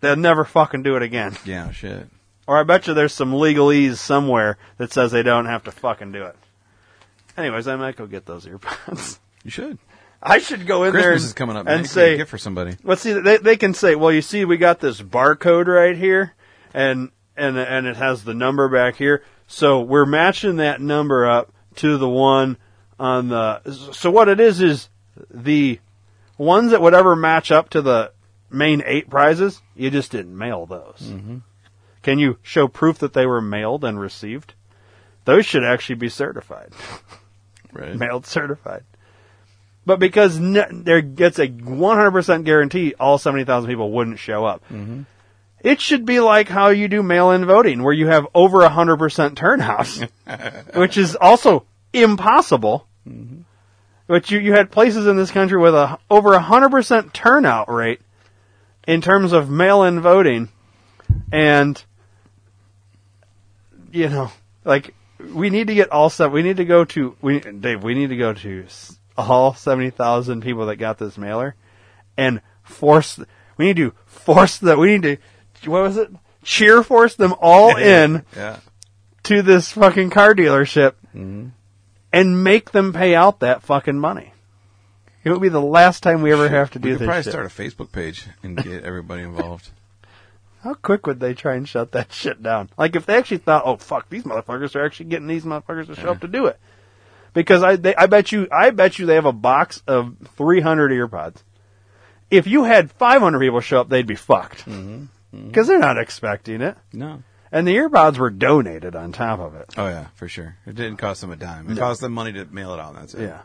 they'll 0.00 0.16
never 0.16 0.44
fucking 0.44 0.82
do 0.82 0.96
it 0.96 1.02
again. 1.02 1.36
Yeah, 1.44 1.70
shit. 1.72 2.08
Or 2.46 2.58
I 2.58 2.62
bet 2.62 2.86
you 2.86 2.94
there's 2.94 3.12
some 3.12 3.32
legalese 3.32 3.96
somewhere 3.96 4.56
that 4.78 4.92
says 4.92 5.12
they 5.12 5.22
don't 5.22 5.46
have 5.46 5.64
to 5.64 5.72
fucking 5.72 6.12
do 6.12 6.24
it. 6.24 6.36
Anyways, 7.36 7.68
I 7.68 7.76
might 7.76 7.96
go 7.96 8.06
get 8.06 8.24
those 8.24 8.46
earbuds. 8.46 9.18
You 9.44 9.50
should. 9.50 9.78
I 10.22 10.38
should 10.38 10.66
go 10.66 10.84
in 10.84 10.92
there 10.92 11.02
Christmas 11.02 11.22
and, 11.22 11.28
is 11.28 11.32
coming 11.34 11.56
up 11.56 11.64
man. 11.66 11.74
and 11.74 11.84
You 11.84 11.88
can 11.88 11.94
get 11.94 12.06
say, 12.10 12.16
gift 12.16 12.30
for 12.30 12.38
somebody. 12.38 12.76
Let's 12.82 13.02
see. 13.02 13.12
They 13.12 13.36
they 13.36 13.56
can 13.56 13.74
say, 13.74 13.94
well, 13.94 14.12
you 14.12 14.22
see, 14.22 14.44
we 14.44 14.56
got 14.56 14.80
this 14.80 15.00
barcode 15.00 15.66
right 15.66 15.96
here, 15.96 16.34
and 16.74 17.10
and 17.36 17.58
and 17.58 17.86
it 17.86 17.96
has 17.96 18.24
the 18.24 18.34
number 18.34 18.68
back 18.68 18.96
here. 18.96 19.22
So 19.46 19.80
we're 19.82 20.06
matching 20.06 20.56
that 20.56 20.80
number 20.80 21.26
up 21.28 21.52
to 21.76 21.98
the 21.98 22.08
one 22.08 22.56
on 22.98 23.28
the. 23.28 23.60
So 23.92 24.10
what 24.10 24.28
it 24.28 24.40
is 24.40 24.60
is 24.60 24.88
the 25.30 25.78
ones 26.38 26.70
that 26.72 26.80
would 26.82 26.94
ever 26.94 27.14
match 27.14 27.52
up 27.52 27.70
to 27.70 27.82
the 27.82 28.12
main 28.50 28.82
eight 28.84 29.08
prizes. 29.10 29.60
You 29.74 29.90
just 29.90 30.10
didn't 30.10 30.36
mail 30.36 30.66
those. 30.66 31.00
Mm-hmm. 31.02 31.38
Can 32.02 32.18
you 32.18 32.38
show 32.42 32.68
proof 32.68 32.98
that 32.98 33.12
they 33.12 33.26
were 33.26 33.40
mailed 33.40 33.84
and 33.84 33.98
received? 34.00 34.54
Those 35.24 35.44
should 35.44 35.64
actually 35.64 35.96
be 35.96 36.08
certified 36.08 36.70
Right. 37.72 37.96
mailed 37.96 38.26
certified. 38.26 38.84
But 39.86 40.00
because 40.00 40.36
n- 40.36 40.82
there 40.84 41.00
gets 41.00 41.38
a 41.38 41.48
100% 41.48 42.44
guarantee 42.44 42.94
all 42.98 43.18
70,000 43.18 43.70
people 43.70 43.92
wouldn't 43.92 44.18
show 44.18 44.44
up. 44.44 44.62
Mm-hmm. 44.64 45.02
It 45.60 45.80
should 45.80 46.04
be 46.04 46.20
like 46.20 46.48
how 46.48 46.68
you 46.68 46.88
do 46.88 47.02
mail-in 47.02 47.46
voting 47.46 47.82
where 47.82 47.94
you 47.94 48.08
have 48.08 48.26
over 48.34 48.58
100% 48.58 49.36
turnout, 49.36 49.86
which 50.74 50.98
is 50.98 51.16
also 51.16 51.64
impossible. 51.92 52.86
Mm-hmm. 53.08 53.42
But 54.08 54.30
you, 54.30 54.38
you 54.38 54.52
had 54.52 54.70
places 54.70 55.06
in 55.06 55.16
this 55.16 55.30
country 55.30 55.58
with 55.58 55.74
a 55.74 55.98
over 56.10 56.36
100% 56.36 57.12
turnout 57.12 57.72
rate 57.72 58.00
in 58.86 59.00
terms 59.00 59.32
of 59.32 59.50
mail-in 59.50 60.00
voting 60.00 60.48
and 61.32 61.82
you 63.92 64.08
know, 64.08 64.30
like 64.64 64.94
we 65.32 65.50
need 65.50 65.68
to 65.68 65.74
get 65.74 65.90
all 65.90 66.10
stuff. 66.10 66.32
We 66.32 66.42
need 66.42 66.58
to 66.58 66.64
go 66.64 66.84
to 66.84 67.16
we 67.20 67.40
Dave. 67.40 67.82
We 67.82 67.94
need 67.94 68.10
to 68.10 68.16
go 68.16 68.32
to 68.34 68.66
all 69.18 69.54
seventy 69.54 69.90
thousand 69.90 70.42
people 70.42 70.66
that 70.66 70.76
got 70.76 70.98
this 70.98 71.16
mailer, 71.18 71.54
and 72.16 72.40
force. 72.62 73.18
We 73.56 73.66
need 73.66 73.76
to 73.76 73.92
force 74.06 74.58
that. 74.58 74.78
We 74.78 74.96
need 74.98 75.02
to. 75.62 75.70
What 75.70 75.82
was 75.82 75.96
it? 75.96 76.10
Cheer 76.42 76.82
force 76.82 77.14
them 77.16 77.34
all 77.40 77.76
in 77.76 78.24
Yeah. 78.36 78.58
to 79.24 79.42
this 79.42 79.72
fucking 79.72 80.10
car 80.10 80.34
dealership, 80.34 80.92
Mm-hmm. 81.14 81.48
and 82.12 82.44
make 82.44 82.70
them 82.72 82.92
pay 82.92 83.14
out 83.14 83.40
that 83.40 83.62
fucking 83.62 83.98
money. 83.98 84.32
It 85.24 85.30
would 85.30 85.40
be 85.42 85.48
the 85.48 85.60
last 85.60 86.02
time 86.04 86.22
we 86.22 86.32
ever 86.32 86.48
have 86.48 86.70
to 86.72 86.78
do 86.78 86.90
we 86.90 86.94
could 86.94 87.00
this. 87.00 87.06
probably 87.06 87.22
shit. 87.24 87.32
start 87.32 87.46
a 87.46 87.48
Facebook 87.48 87.90
page 87.90 88.26
and 88.44 88.56
get 88.56 88.84
everybody 88.84 89.22
involved. 89.22 89.70
How 90.62 90.74
quick 90.74 91.06
would 91.06 91.18
they 91.20 91.34
try 91.34 91.54
and 91.56 91.68
shut 91.68 91.92
that 91.92 92.12
shit 92.12 92.42
down? 92.42 92.70
Like 92.78 92.94
if 92.94 93.06
they 93.06 93.16
actually 93.16 93.38
thought, 93.38 93.62
oh 93.64 93.76
fuck, 93.76 94.08
these 94.08 94.22
motherfuckers 94.24 94.76
are 94.76 94.84
actually 94.84 95.06
getting 95.06 95.26
these 95.26 95.44
motherfuckers 95.44 95.86
to 95.86 95.96
show 95.96 96.10
up 96.10 96.20
to 96.20 96.28
do 96.28 96.46
it, 96.46 96.58
because 97.36 97.62
I 97.62 97.76
they, 97.76 97.94
I 97.94 98.06
bet 98.06 98.32
you 98.32 98.48
I 98.50 98.70
bet 98.70 98.98
you 98.98 99.04
they 99.04 99.14
have 99.14 99.26
a 99.26 99.32
box 99.32 99.82
of 99.86 100.16
300 100.36 100.90
earpods. 100.90 101.42
If 102.30 102.46
you 102.46 102.64
had 102.64 102.90
500 102.90 103.38
people 103.38 103.60
show 103.60 103.82
up, 103.82 103.90
they'd 103.90 104.06
be 104.06 104.16
fucked 104.16 104.64
mm-hmm. 104.64 105.04
Mm-hmm. 105.34 105.48
because 105.48 105.68
they're 105.68 105.78
not 105.78 105.98
expecting 105.98 106.62
it, 106.62 106.76
No. 106.92 107.22
and 107.52 107.68
the 107.68 107.76
earpods 107.76 108.16
were 108.16 108.30
donated 108.30 108.96
on 108.96 109.12
top 109.12 109.38
of 109.38 109.54
it. 109.54 109.74
Oh 109.76 109.86
yeah, 109.86 110.06
for 110.14 110.28
sure. 110.28 110.56
It 110.66 110.74
didn't 110.74 110.96
cost 110.96 111.20
them 111.20 111.30
a 111.30 111.36
dime. 111.36 111.70
It 111.70 111.78
cost 111.78 112.00
them 112.00 112.12
money 112.12 112.32
to 112.32 112.46
mail 112.46 112.72
it 112.72 112.80
out. 112.80 112.94
That's 112.94 113.12
it. 113.14 113.22
Yeah, 113.22 113.42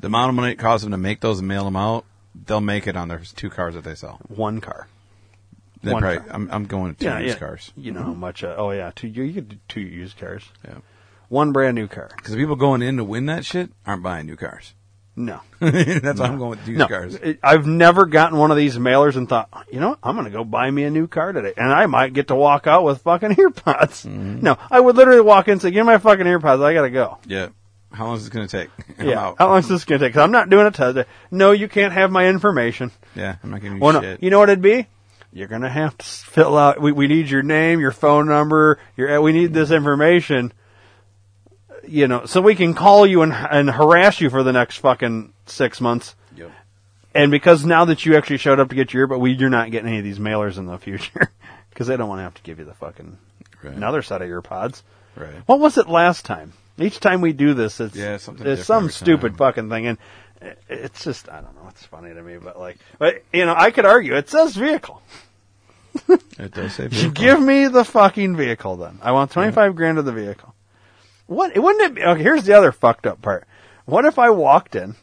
The 0.00 0.08
amount 0.08 0.28
of 0.28 0.34
money 0.36 0.52
it 0.52 0.58
costs 0.58 0.84
them 0.84 0.92
to 0.92 0.98
make 0.98 1.20
those 1.20 1.38
and 1.38 1.48
mail 1.48 1.64
them 1.64 1.76
out, 1.76 2.04
they'll 2.46 2.60
make 2.60 2.86
it 2.86 2.96
on 2.96 3.08
their 3.08 3.22
two 3.34 3.48
cars 3.48 3.74
that 3.74 3.84
they 3.84 3.94
sell. 3.94 4.20
one 4.28 4.60
car. 4.60 4.86
They 5.82 5.92
One 5.92 6.02
probably. 6.02 6.18
car. 6.20 6.28
I'm, 6.32 6.50
I'm 6.52 6.66
going 6.66 6.94
to 6.94 6.98
two 7.00 7.06
yeah, 7.06 7.18
used 7.18 7.34
yeah. 7.34 7.38
cars. 7.40 7.72
You 7.76 7.90
know 7.90 8.02
how 8.02 8.10
mm-hmm. 8.10 8.20
much? 8.20 8.44
Uh, 8.44 8.54
oh 8.56 8.70
yeah, 8.70 8.92
two 8.94 9.08
you, 9.08 9.24
you 9.24 9.34
could 9.34 9.48
do 9.48 9.56
two 9.68 9.80
used 9.80 10.16
cars, 10.18 10.44
Yeah. 10.64 10.78
One 11.32 11.52
brand 11.52 11.74
new 11.74 11.88
car. 11.88 12.10
Because 12.14 12.32
the 12.32 12.36
people 12.36 12.56
going 12.56 12.82
in 12.82 12.98
to 12.98 13.04
win 13.04 13.26
that 13.26 13.44
shit 13.44 13.70
aren't 13.86 14.02
buying 14.02 14.26
new 14.26 14.36
cars. 14.36 14.74
No. 15.16 15.40
that's 15.60 16.20
why 16.20 16.26
I'm 16.26 16.38
going 16.38 16.50
with 16.50 16.68
used 16.68 16.78
no, 16.78 16.88
cars. 16.88 17.18
I've 17.42 17.66
never 17.66 18.06
gotten 18.06 18.38
one 18.38 18.50
of 18.50 18.56
these 18.56 18.76
mailers 18.76 19.16
and 19.16 19.28
thought, 19.28 19.48
you 19.70 19.80
know, 19.80 19.90
what? 19.90 19.98
I'm 20.02 20.14
going 20.14 20.26
to 20.26 20.30
go 20.30 20.44
buy 20.44 20.70
me 20.70 20.84
a 20.84 20.90
new 20.90 21.06
car 21.06 21.32
today, 21.32 21.54
and 21.56 21.72
I 21.72 21.86
might 21.86 22.12
get 22.12 22.28
to 22.28 22.34
walk 22.34 22.66
out 22.66 22.84
with 22.84 23.02
fucking 23.02 23.30
earpods. 23.36 24.06
Mm-hmm. 24.06 24.40
No, 24.40 24.58
I 24.70 24.78
would 24.78 24.96
literally 24.96 25.20
walk 25.20 25.48
in 25.48 25.52
and 25.52 25.62
say, 25.62 25.70
"Give 25.70 25.84
me 25.84 25.92
my 25.92 25.98
fucking 25.98 26.24
earpods. 26.24 26.62
I 26.62 26.72
got 26.72 26.82
to 26.82 26.90
go." 26.90 27.18
Yeah. 27.26 27.48
How 27.92 28.06
long 28.06 28.16
is 28.16 28.22
this 28.22 28.30
going 28.30 28.48
to 28.48 28.58
take? 28.58 28.70
Yeah. 29.06 29.34
How 29.36 29.48
long 29.48 29.58
is 29.58 29.68
this 29.68 29.84
going 29.84 29.98
to 29.98 30.06
take? 30.06 30.12
Because 30.12 30.24
I'm 30.24 30.30
not 30.32 30.48
doing 30.48 30.66
it 30.66 30.74
today. 30.74 31.04
No, 31.30 31.52
you 31.52 31.68
can't 31.68 31.92
have 31.92 32.10
my 32.10 32.26
information. 32.26 32.90
Yeah, 33.14 33.36
I'm 33.42 33.50
not 33.50 33.60
giving 33.60 33.78
you 33.78 33.82
Well, 33.82 33.94
no, 33.94 34.00
shit. 34.00 34.22
you 34.22 34.30
know 34.30 34.38
what 34.38 34.48
it'd 34.48 34.62
be? 34.62 34.86
You're 35.32 35.48
going 35.48 35.62
to 35.62 35.68
have 35.68 35.96
to 35.98 36.04
fill 36.06 36.56
out. 36.56 36.80
We, 36.80 36.92
we 36.92 37.06
need 37.06 37.28
your 37.28 37.42
name, 37.42 37.80
your 37.80 37.90
phone 37.90 38.28
number. 38.28 38.78
Your 38.96 39.20
we 39.20 39.32
need 39.32 39.52
this 39.52 39.70
information. 39.70 40.52
You 41.86 42.06
know, 42.08 42.26
so 42.26 42.40
we 42.40 42.54
can 42.54 42.74
call 42.74 43.06
you 43.06 43.22
and 43.22 43.32
and 43.32 43.68
harass 43.70 44.20
you 44.20 44.30
for 44.30 44.42
the 44.42 44.52
next 44.52 44.76
fucking 44.78 45.32
six 45.46 45.80
months. 45.80 46.14
Yep. 46.36 46.50
And 47.14 47.30
because 47.30 47.64
now 47.64 47.84
that 47.86 48.06
you 48.06 48.16
actually 48.16 48.38
showed 48.38 48.60
up 48.60 48.68
to 48.70 48.74
get 48.74 48.94
your, 48.94 49.06
but 49.06 49.18
we, 49.18 49.32
you're 49.32 49.50
not 49.50 49.70
getting 49.70 49.88
any 49.88 49.98
of 49.98 50.04
these 50.04 50.18
mailers 50.18 50.58
in 50.58 50.66
the 50.66 50.78
future 50.78 51.30
because 51.70 51.86
they 51.88 51.96
don't 51.96 52.08
want 52.08 52.20
to 52.20 52.22
have 52.22 52.34
to 52.34 52.42
give 52.42 52.58
you 52.58 52.64
the 52.64 52.74
fucking 52.74 53.18
Right. 53.62 53.74
another 53.74 54.02
set 54.02 54.22
of 54.22 54.28
your 54.28 54.42
pods. 54.42 54.82
Right. 55.16 55.34
What 55.46 55.60
was 55.60 55.78
it 55.78 55.88
last 55.88 56.24
time? 56.24 56.52
Each 56.78 56.98
time 56.98 57.20
we 57.20 57.32
do 57.32 57.54
this, 57.54 57.78
it's 57.80 57.94
Yeah, 57.94 58.16
something 58.16 58.44
it's 58.46 58.64
some 58.64 58.88
stupid 58.90 59.32
time. 59.32 59.36
fucking 59.38 59.68
thing, 59.68 59.86
and 59.86 59.98
it's 60.68 61.04
just 61.04 61.28
I 61.28 61.40
don't 61.40 61.54
know. 61.54 61.68
It's 61.68 61.84
funny 61.84 62.12
to 62.14 62.22
me, 62.22 62.38
but 62.38 62.58
like, 62.58 62.78
but 62.98 63.22
you 63.32 63.44
know, 63.46 63.54
I 63.56 63.70
could 63.70 63.84
argue 63.84 64.16
it 64.16 64.28
says 64.28 64.56
vehicle. 64.56 65.00
It 66.38 66.52
does 66.54 66.74
say 66.74 66.86
vehicle. 66.88 67.10
Give 67.12 67.40
me 67.40 67.68
the 67.68 67.84
fucking 67.84 68.36
vehicle 68.36 68.76
then. 68.76 68.98
I 69.02 69.12
want 69.12 69.30
twenty 69.30 69.52
five 69.52 69.76
grand 69.76 69.98
of 69.98 70.04
the 70.06 70.12
vehicle. 70.12 70.51
What 71.32 71.56
wouldn't 71.56 71.82
it 71.84 71.94
be? 71.94 72.02
Okay, 72.02 72.22
here's 72.22 72.44
the 72.44 72.52
other 72.54 72.72
fucked 72.72 73.06
up 73.06 73.22
part. 73.22 73.46
What 73.84 74.04
if 74.04 74.18
I 74.18 74.30
walked 74.30 74.74
in 74.76 74.94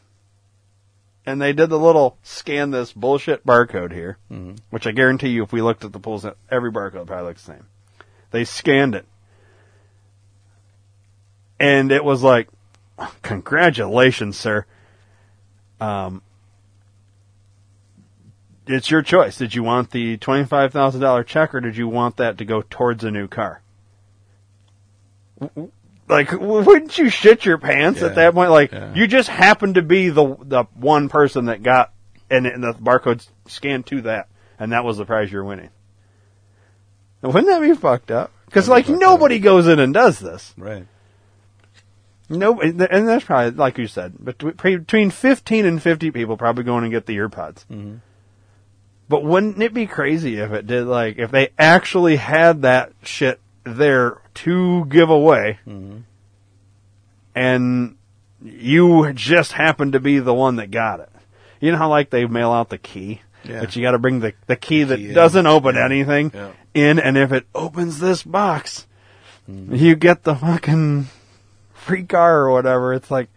and 1.26 1.40
they 1.40 1.52
did 1.52 1.68
the 1.70 1.78
little 1.78 2.16
scan 2.22 2.70
this 2.70 2.92
bullshit 2.92 3.44
barcode 3.44 3.92
here, 3.92 4.16
Mm-hmm. 4.30 4.54
which 4.70 4.86
I 4.86 4.92
guarantee 4.92 5.28
you, 5.28 5.42
if 5.42 5.52
we 5.52 5.60
looked 5.62 5.84
at 5.84 5.92
the 5.92 6.00
pools, 6.00 6.24
every 6.50 6.72
barcode 6.72 7.06
probably 7.06 7.26
looks 7.28 7.44
the 7.44 7.52
same. 7.52 7.66
They 8.30 8.44
scanned 8.44 8.94
it, 8.94 9.06
and 11.58 11.90
it 11.92 12.04
was 12.04 12.22
like, 12.22 12.48
"Congratulations, 13.22 14.38
sir." 14.38 14.64
Um, 15.80 16.22
it's 18.66 18.90
your 18.90 19.02
choice. 19.02 19.36
Did 19.36 19.54
you 19.54 19.62
want 19.64 19.90
the 19.90 20.16
twenty-five 20.16 20.72
thousand 20.72 21.00
dollar 21.00 21.24
check, 21.24 21.54
or 21.54 21.60
did 21.60 21.76
you 21.76 21.88
want 21.88 22.16
that 22.18 22.38
to 22.38 22.44
go 22.44 22.62
towards 22.62 23.02
a 23.04 23.10
new 23.10 23.26
car? 23.26 23.62
Like, 26.10 26.32
wouldn't 26.32 26.98
you 26.98 27.08
shit 27.08 27.44
your 27.46 27.58
pants 27.58 28.00
Yeah. 28.00 28.08
at 28.08 28.14
that 28.16 28.34
point? 28.34 28.50
Like, 28.50 28.72
Yeah. 28.72 28.92
you 28.94 29.06
just 29.06 29.28
happened 29.28 29.76
to 29.76 29.82
be 29.82 30.08
the 30.10 30.36
the 30.42 30.64
one 30.74 31.08
person 31.08 31.46
that 31.46 31.62
got, 31.62 31.92
and, 32.28 32.46
and 32.46 32.62
the 32.62 32.72
barcode 32.74 33.26
scanned 33.46 33.86
to 33.86 34.02
that, 34.02 34.28
and 34.58 34.72
that 34.72 34.84
was 34.84 34.98
the 34.98 35.04
prize 35.04 35.30
you're 35.32 35.44
winning. 35.44 35.70
Now, 37.22 37.30
wouldn't 37.30 37.46
that 37.48 37.60
be 37.60 37.74
fucked 37.74 38.10
up? 38.10 38.32
Because 38.46 38.68
like 38.68 38.86
be 38.88 38.94
nobody 38.94 39.38
goes 39.38 39.66
in 39.68 39.78
and 39.78 39.94
does 39.94 40.18
this. 40.18 40.52
Right. 40.58 40.86
No, 42.28 42.60
and 42.60 42.78
that's 42.80 43.24
probably 43.24 43.50
like 43.52 43.78
you 43.78 43.86
said, 43.88 44.24
between 44.24 44.52
between 44.78 45.10
fifteen 45.10 45.66
and 45.66 45.82
fifty 45.82 46.10
people 46.10 46.36
probably 46.36 46.64
going 46.64 46.84
and 46.84 46.92
get 46.92 47.06
the 47.06 47.16
earpods. 47.16 47.64
Mm-hmm. 47.66 47.96
But 49.08 49.24
wouldn't 49.24 49.60
it 49.60 49.74
be 49.74 49.86
crazy 49.86 50.38
if 50.38 50.52
it 50.52 50.66
did 50.68 50.86
like 50.86 51.18
if 51.18 51.32
they 51.32 51.48
actually 51.58 52.16
had 52.16 52.62
that 52.62 52.92
shit 53.02 53.40
there 53.64 54.18
to 54.34 54.84
give 54.86 55.10
away, 55.10 55.58
Mm-hmm. 55.66 55.98
and 57.34 57.96
you 58.42 59.12
just 59.12 59.52
happen 59.52 59.92
to 59.92 60.00
be 60.00 60.18
the 60.18 60.34
one 60.34 60.56
that 60.56 60.70
got 60.70 61.00
it? 61.00 61.10
You 61.60 61.72
know 61.72 61.78
how 61.78 61.88
like 61.88 62.10
they 62.10 62.24
mail 62.26 62.52
out 62.52 62.70
the 62.70 62.78
key, 62.78 63.22
Yeah. 63.44 63.60
but 63.60 63.76
you 63.76 63.82
got 63.82 63.90
to 63.92 63.98
bring 63.98 64.20
the 64.20 64.32
the 64.46 64.56
key 64.56 64.82
that 64.84 64.96
Key 64.96 65.08
in. 65.08 65.14
doesn't 65.14 65.46
open 65.46 65.74
Yeah. 65.74 65.84
anything 65.84 66.32
Yeah. 66.34 66.50
in, 66.74 66.98
and 66.98 67.16
if 67.18 67.32
it 67.32 67.46
opens 67.54 68.00
this 68.00 68.22
box, 68.22 68.86
Mm-hmm. 69.50 69.74
you 69.74 69.96
get 69.96 70.22
the 70.22 70.34
fucking 70.34 71.08
free 71.74 72.04
car 72.04 72.40
or 72.42 72.52
whatever. 72.52 72.94
It's 72.94 73.10
like, 73.10 73.28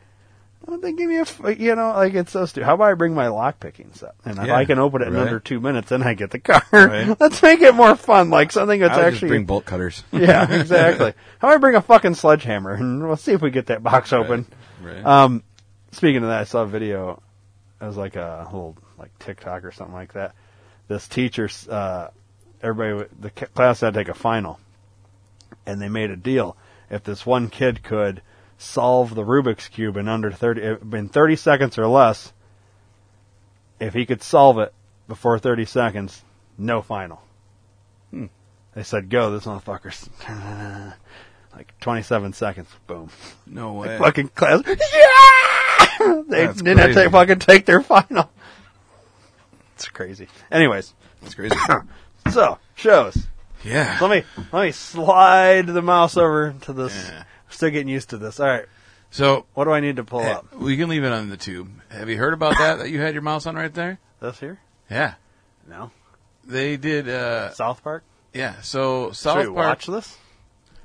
don't 0.71 0.82
they 0.82 0.93
give 0.93 1.10
me 1.10 1.17
a, 1.17 1.21
f- 1.21 1.60
you 1.60 1.76
know, 1.76 1.89
like 1.89 2.13
it's 2.13 2.32
so 2.32 2.45
stupid. 2.45 2.65
How 2.65 2.76
about 2.76 2.86
I 2.91 2.93
bring 2.93 3.13
my 3.13 3.28
lock 3.28 3.60
picking 3.60 3.91
set? 3.93 4.15
And 4.26 4.38
if 4.39 4.47
Yeah, 4.47 4.56
I 4.56 4.65
can 4.65 4.80
open 4.80 5.02
it 5.02 5.10
in 5.10 5.13
right. 5.13 5.23
under 5.23 5.39
two 5.39 5.60
minutes, 5.60 5.89
then 5.89 6.04
I 6.04 6.13
get 6.13 6.32
the 6.32 6.39
car. 6.39 6.63
Right. 6.71 7.15
Let's 7.19 7.41
make 7.41 7.62
it 7.62 7.76
more 7.76 7.95
fun, 7.95 8.30
like 8.30 8.52
something 8.52 8.80
that's 8.80 8.93
I 8.93 8.97
would 8.97 9.06
actually. 9.06 9.19
just 9.19 9.30
bring 9.30 9.45
bolt 9.45 9.65
cutters. 9.65 10.04
yeah, 10.12 10.49
exactly. 10.52 11.13
How 11.39 11.47
about 11.49 11.56
I 11.56 11.58
bring 11.60 11.76
a 11.76 11.82
fucking 11.82 12.15
sledgehammer 12.15 12.73
and 12.73 13.06
we'll 13.06 13.17
see 13.17 13.34
if 13.34 13.41
we 13.41 13.52
get 13.52 13.65
that 13.67 13.84
box 13.84 14.13
open. 14.13 14.45
Right. 14.82 15.06
Um, 15.06 15.43
speaking 15.91 16.23
of 16.23 16.30
that, 16.30 16.41
I 16.41 16.43
saw 16.45 16.62
a 16.63 16.67
video. 16.67 17.21
It 17.82 17.86
was 17.86 17.97
like 17.97 18.15
a 18.15 18.43
little 18.52 18.78
like 18.97 19.17
TikTok 19.19 19.65
or 19.65 19.71
something 19.71 19.93
like 19.95 20.13
that. 20.13 20.34
This 20.88 21.08
teacher, 21.08 21.49
uh, 21.69 22.08
everybody, 22.62 23.10
the 23.19 23.30
class 23.30 23.82
had 23.82 23.93
to 23.93 23.99
take 23.99 24.10
a 24.10 24.13
final, 24.13 24.60
and 25.65 25.82
they 25.82 25.89
made 25.89 26.10
a 26.12 26.15
deal. 26.15 26.56
If 26.89 27.04
this 27.04 27.26
one 27.26 27.49
kid 27.49 27.84
could 27.84 28.21
solve 28.63 29.13
the 29.15 29.23
Rubik's 29.23 29.67
cube 29.67 29.97
in 29.97 30.08
under 30.08 30.32
thirty, 30.32 30.62
in 30.63 31.10
thirty 31.10 31.36
seconds 31.36 31.78
or 31.78 31.88
less, 31.88 32.34
if 33.80 33.93
he 33.93 34.06
could 34.06 34.23
solve 34.23 34.60
it 34.60 34.73
before 35.08 35.38
thirty 35.39 35.65
seconds, 35.65 36.23
no 36.58 36.82
final. 36.82 37.21
Hmm. 38.12 38.26
They 38.73 38.84
said, 38.84 39.10
"Go, 39.10 39.32
this 39.32 39.45
motherfucker's." 39.45 40.10
Like 41.56 41.71
27 41.82 42.34
seconds, 42.34 42.67
boom. 42.88 43.12
no 43.45 43.73
way. 43.80 43.95
Fucking 43.99 44.30
class. 44.30 44.63
Yeah! 44.65 46.23
they 46.28 46.47
That's 46.47 46.60
didn't 46.63 46.80
have 46.80 46.93
to 46.95 47.12
fucking 47.12 47.38
take 47.38 47.65
their 47.67 47.80
final. 47.84 48.28
It's 49.76 49.88
crazy. 49.88 50.28
Anyways, 50.52 50.95
It's 51.21 51.36
crazy. 51.36 51.56
so 52.32 52.58
shows. 52.73 53.28
yeah. 53.63 53.99
Let 54.02 54.10
me 54.10 54.23
let 54.52 54.63
me 54.65 54.71
slide 54.71 55.67
the 55.67 55.84
mouse 55.84 56.17
over 56.17 56.56
to 56.62 56.73
this. 56.73 56.95
Yeah. 56.95 57.23
Still 57.54 57.70
getting 57.70 57.88
used 57.88 58.10
to 58.10 58.18
this. 58.18 58.39
All 58.39 58.48
right, 58.48 58.66
So 59.12 59.46
what 59.54 59.66
do 59.66 59.72
I 59.72 59.80
need 59.80 59.96
to 59.98 60.04
pull 60.04 60.22
up? 60.22 60.54
we 60.56 60.76
can 60.78 60.89
leave 60.89 61.04
it 61.04 61.12
on 61.12 61.30
the 61.30 61.38
tube. 61.38 61.70
Have 61.89 62.10
you 62.10 62.18
heard 62.18 62.34
about 62.34 62.58
that? 62.58 62.80
That 62.80 62.89
you 62.89 63.00
had 63.00 63.13
your 63.13 63.22
mouse 63.24 63.46
on 63.46 63.56
right 63.56 63.74
there? 63.74 64.00
This 64.20 64.39
here? 64.39 64.60
Yeah. 64.89 65.16
No. 65.68 65.92
They 66.46 66.78
did. 66.78 67.08
uh 67.08 67.52
South 67.52 67.84
Park. 67.84 68.04
Yeah. 68.34 68.60
So 68.62 69.12
South 69.12 69.39
Should 69.42 69.50
we 69.50 69.56
Park. 69.56 69.68
watch 69.68 69.86
this? 69.88 70.18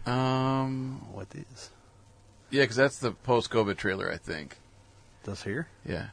Um. 0.06 1.00
What 1.12 1.28
is 1.34 1.70
Yeah, 2.50 2.62
because 2.62 2.76
that's 2.76 2.98
the 2.98 3.12
post-COVID 3.12 3.76
trailer, 3.76 4.10
I 4.10 4.16
think. 4.16 4.58
this 5.24 5.42
here? 5.42 5.68
Yeah. 5.84 6.08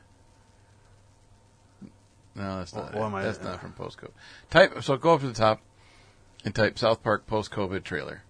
No, 2.36 2.58
that's 2.58 2.74
not. 2.74 2.86
What- 2.86 2.96
what 2.96 3.06
am 3.08 3.16
I- 3.16 3.24
that's 3.24 3.42
not 3.42 3.62
from 3.62 3.72
post-COVID. 3.74 4.12
Type. 4.50 4.84
So 4.84 4.98
go 4.98 5.14
up 5.14 5.22
to 5.22 5.28
the 5.28 5.34
top 5.34 5.62
and 6.44 6.54
type 6.54 6.78
South 6.78 7.02
Park 7.04 7.26
post-COVID 7.28 7.84
trailer. 7.84 8.24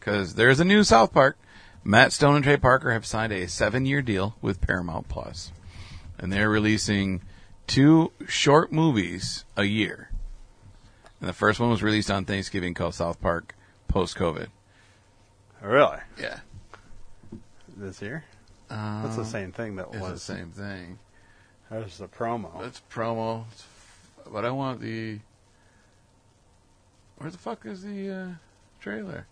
Because 0.00 0.34
there's 0.34 0.58
a 0.60 0.64
new 0.64 0.82
South 0.82 1.12
Park. 1.12 1.38
Matt 1.84 2.12
Stone 2.12 2.36
and 2.36 2.44
Trey 2.44 2.56
Parker 2.56 2.90
have 2.92 3.06
signed 3.06 3.32
a 3.32 3.46
seven-year 3.46 4.02
deal 4.02 4.34
with 4.42 4.60
Paramount 4.60 5.08
Plus, 5.08 5.52
and 6.18 6.32
they're 6.32 6.50
releasing 6.50 7.22
two 7.66 8.12
short 8.26 8.72
movies 8.72 9.44
a 9.56 9.64
year. 9.64 10.10
And 11.20 11.28
the 11.28 11.34
first 11.34 11.60
one 11.60 11.70
was 11.70 11.82
released 11.82 12.10
on 12.10 12.24
Thanksgiving 12.24 12.74
called 12.74 12.94
South 12.94 13.20
Park 13.20 13.54
Post-COVID. 13.88 14.48
Really? 15.62 15.98
Yeah. 16.18 16.40
This 17.76 18.00
year? 18.02 18.24
Um, 18.70 19.02
That's 19.04 19.16
the 19.16 19.24
same 19.24 19.52
thing 19.52 19.76
that 19.76 19.90
was. 19.90 20.00
The 20.26 20.34
same 20.34 20.50
thing. 20.50 20.98
There's 21.70 21.98
the 21.98 22.08
promo. 22.08 22.66
It's 22.66 22.82
promo, 22.90 23.44
it's 23.52 23.62
f- 23.62 24.32
but 24.32 24.44
I 24.44 24.50
want 24.50 24.80
the. 24.80 25.18
Where 27.18 27.30
the 27.30 27.38
fuck 27.38 27.64
is 27.66 27.82
the 27.82 28.10
uh, 28.10 28.28
trailer? 28.80 29.26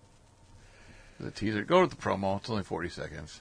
The 1.21 1.31
teaser. 1.31 1.63
Go 1.65 1.83
to 1.83 1.89
the 1.89 2.01
promo. 2.01 2.39
It's 2.39 2.49
only 2.51 2.63
forty 2.63 2.89
seconds. 2.89 3.41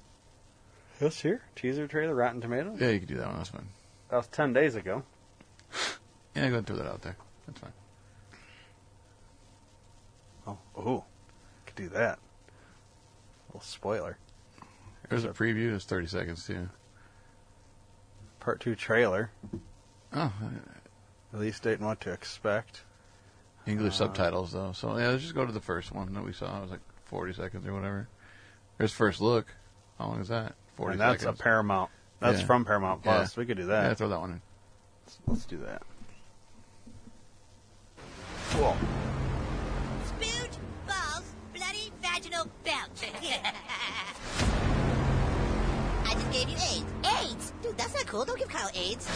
This 1.00 1.20
here? 1.22 1.42
Teaser 1.56 1.88
trailer, 1.88 2.16
Rotten 2.16 2.42
Tomatoes. 2.42 2.80
Yeah, 2.82 2.90
you 2.90 3.00
can 3.00 3.08
do 3.08 3.16
that 3.18 3.28
one. 3.28 3.38
That's 3.38 3.50
fine. 3.50 3.68
That 4.10 4.18
was 4.18 4.28
ten 4.28 4.54
days 4.54 4.76
ago. 4.76 5.04
Yeah, 6.36 6.42
go 6.42 6.42
ahead 6.42 6.54
and 6.56 6.68
throw 6.68 6.76
that 6.78 6.88
out 6.88 7.02
there. 7.04 7.18
That's 7.46 7.60
fine. 7.60 7.74
Oh, 10.48 10.58
oh, 10.76 11.04
could 11.66 11.76
do 11.76 11.90
that. 11.90 12.20
little 13.50 13.62
spoiler. 13.62 14.18
There's 15.10 15.24
a 15.26 15.30
preview. 15.30 15.76
It's 15.76 15.86
thirty 15.86 16.08
seconds 16.08 16.46
too. 16.48 16.70
Part 18.40 18.60
two 18.60 18.76
trailer. 18.76 19.32
Oh, 20.14 20.32
Release 21.32 21.60
date 21.60 21.78
and 21.80 21.86
what 21.86 22.00
to 22.02 22.12
expect. 22.12 22.82
English 23.66 23.96
Uh, 23.96 23.98
subtitles 23.98 24.54
though. 24.54 24.72
So 24.72 24.98
yeah, 24.98 25.10
let's 25.10 25.24
just 25.24 25.36
go 25.36 25.46
to 25.46 25.52
the 25.52 25.60
first 25.62 25.92
one 25.92 26.14
that 26.14 26.24
we 26.24 26.32
saw. 26.34 26.58
I 26.58 26.62
was 26.62 26.72
like 26.72 26.80
forty 27.08 27.34
seconds 27.34 27.66
or 27.68 27.74
whatever. 27.74 28.08
There's 28.78 28.92
first 28.94 29.20
look. 29.22 29.48
How 29.98 30.08
long 30.08 30.20
is 30.22 30.28
that? 30.28 30.54
Forty 30.76 30.94
and 30.94 31.02
that's 31.02 31.24
seconds. 31.24 31.40
a 31.40 31.44
Paramount. 31.44 31.90
That's 32.20 32.40
Yeah. 32.42 32.46
from 32.46 32.66
Paramount 32.66 33.02
Yeah. 33.06 33.16
Plus. 33.18 33.38
We 33.38 33.46
could 33.46 33.58
do 33.58 33.64
yeah, 33.64 33.90
that. 33.90 33.98
throw 33.98 34.10
that 34.10 34.20
one 34.20 34.32
in. 34.32 34.42
Let's 35.28 35.46
do 35.46 35.58
that. 35.60 35.82
Cool. 38.52 38.76
Spooge, 40.06 40.58
balls, 40.88 41.34
bloody 41.54 41.92
vaginal 42.02 42.48
belch. 42.64 43.12
I 46.06 46.14
just 46.14 46.32
gave 46.32 46.50
you 46.50 46.56
AIDS. 46.56 46.86
AIDS? 47.06 47.54
Dude, 47.62 47.78
that's 47.78 47.94
not 47.94 48.06
cool. 48.08 48.26
Don't 48.26 48.38
give 48.40 48.48
Kyle 48.50 48.70
AIDS. 48.74 49.08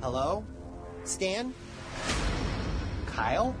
Hello? 0.00 0.44
Stan? 1.04 1.54
Kyle? 3.12 3.54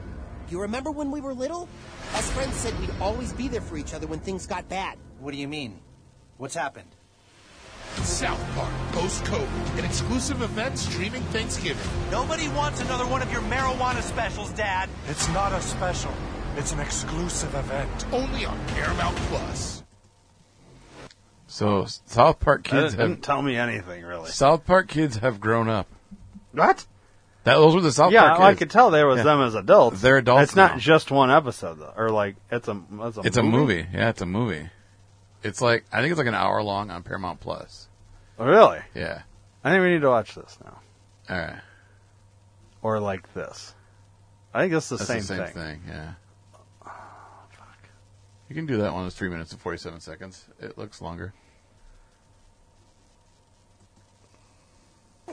You 0.48 0.60
remember 0.60 0.90
when 0.90 1.10
we 1.10 1.20
were 1.20 1.34
little? 1.34 1.68
Us 2.14 2.30
friends 2.32 2.54
said 2.56 2.78
we'd 2.80 2.90
always 3.00 3.32
be 3.32 3.48
there 3.48 3.60
for 3.60 3.76
each 3.76 3.94
other 3.94 4.06
when 4.06 4.18
things 4.18 4.46
got 4.46 4.68
bad. 4.68 4.98
What 5.20 5.32
do 5.32 5.38
you 5.38 5.48
mean? 5.48 5.78
What's 6.38 6.54
happened? 6.54 6.88
South 7.96 8.40
Park 8.54 8.72
Post 8.92 9.24
COVID, 9.24 9.78
an 9.78 9.84
exclusive 9.84 10.40
event 10.40 10.78
streaming 10.78 11.22
Thanksgiving. 11.24 11.86
Nobody 12.10 12.48
wants 12.48 12.80
another 12.80 13.06
one 13.06 13.20
of 13.20 13.30
your 13.30 13.42
marijuana 13.42 14.02
specials, 14.02 14.50
Dad. 14.52 14.88
It's 15.08 15.28
not 15.28 15.52
a 15.52 15.60
special. 15.60 16.12
It's 16.56 16.72
an 16.72 16.80
exclusive 16.80 17.54
event. 17.54 18.06
Only 18.12 18.46
on 18.46 18.58
Paramount 18.68 19.16
Plus. 19.28 19.82
So 21.46 21.84
South 22.06 22.40
Park 22.40 22.64
That 22.64 22.70
kids 22.70 22.94
didn't 22.94 23.10
have 23.10 23.20
tell 23.20 23.42
me 23.42 23.56
anything 23.56 24.04
really. 24.04 24.30
South 24.30 24.64
Park 24.64 24.88
kids 24.88 25.18
have 25.18 25.38
grown 25.38 25.68
up. 25.68 25.86
What? 26.52 26.86
That 27.44 27.54
those 27.56 27.74
were 27.74 27.80
the 27.80 27.90
South 27.92 28.12
yeah, 28.12 28.28
Park 28.28 28.40
I 28.40 28.50
kids. 28.52 28.58
could 28.60 28.70
tell 28.70 28.90
there 28.90 29.06
was 29.06 29.18
Yeah. 29.18 29.24
them 29.24 29.40
as 29.42 29.54
adults. 29.56 30.00
They're 30.00 30.18
adults 30.18 30.42
It's 30.44 30.56
not 30.56 30.72
now. 30.72 30.78
just 30.78 31.10
one 31.10 31.30
episode 31.30 31.78
though, 31.80 31.92
or 31.96 32.08
like 32.10 32.36
it's 32.50 32.68
a 32.68 32.80
it's 33.00 33.16
a 33.16 33.20
It's 33.22 33.36
a 33.36 33.42
movie. 33.42 33.86
Yeah, 33.92 34.10
it's 34.10 34.20
a 34.22 34.26
movie. 34.26 34.70
It's 35.42 35.60
like 35.60 35.84
I 35.92 36.00
think 36.00 36.12
it's 36.12 36.18
like 36.18 36.28
an 36.28 36.34
hour 36.36 36.62
long 36.62 36.90
on 36.92 37.02
Paramount 37.02 37.40
Plus. 37.40 37.88
Oh, 38.38 38.44
really? 38.46 38.78
Yeah. 38.94 39.22
I 39.64 39.70
think 39.70 39.82
we 39.82 39.90
need 39.90 40.02
to 40.02 40.08
watch 40.08 40.34
this 40.34 40.56
now, 40.64 40.78
All 41.30 41.38
right. 41.38 41.60
or 42.80 42.98
like 43.00 43.32
this. 43.34 43.74
I 44.54 44.62
think 44.62 44.72
it's 44.74 44.88
the 44.88 44.96
That's 44.96 45.08
same, 45.08 45.18
the 45.20 45.46
same 45.46 45.46
thing. 45.54 45.82
Yeah. 45.88 46.12
Oh, 46.86 46.90
you 48.48 48.54
can 48.54 48.66
do 48.66 48.76
that 48.78 48.92
one. 48.92 49.06
It's 49.06 49.16
three 49.16 49.28
minutes 49.30 49.52
and 49.52 49.60
forty-seven 49.60 50.00
seconds. 50.00 50.46
It 50.60 50.76
looks 50.78 51.00
longer. 51.00 51.32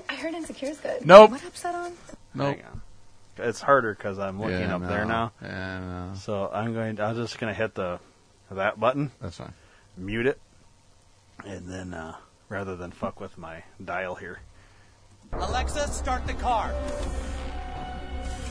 I 0.10 0.15
heard 0.15 0.34
Insecure's 0.34 0.80
good. 0.80 1.06
Nope. 1.06 1.32
What 1.32 1.43
upset 1.45 1.76
on? 1.76 1.93
Nope. 2.34 2.58
It's 3.38 3.62
harder 3.62 3.93
because 3.93 4.19
I'm 4.19 4.39
looking 4.41 4.60
Yeah, 4.60 4.76
up 4.76 4.82
there 4.82 5.06
no. 5.06 5.08
now. 5.08 5.32
Yeah, 5.41 5.80
no. 5.80 6.13
So 6.15 6.50
I'm 6.54 6.74
going. 6.74 7.00
I'm 7.00 7.15
just 7.15 7.39
going 7.39 7.54
to 7.54 7.58
hit 7.58 7.76
the 7.76 8.00
that 8.52 8.80
button, 8.80 9.12
That's 9.22 9.38
fine. 9.38 9.54
mute 9.95 10.26
it, 10.26 10.39
and 11.45 11.67
then 11.69 11.93
uh, 11.93 12.15
rather 12.50 12.76
than 12.76 12.89
fuck 12.91 13.19
with 13.22 13.38
my 13.38 13.63
dial 13.86 14.15
here. 14.15 14.39
Alexa, 15.32 15.88
start 15.89 16.26
the 16.26 16.34
car. 16.34 16.74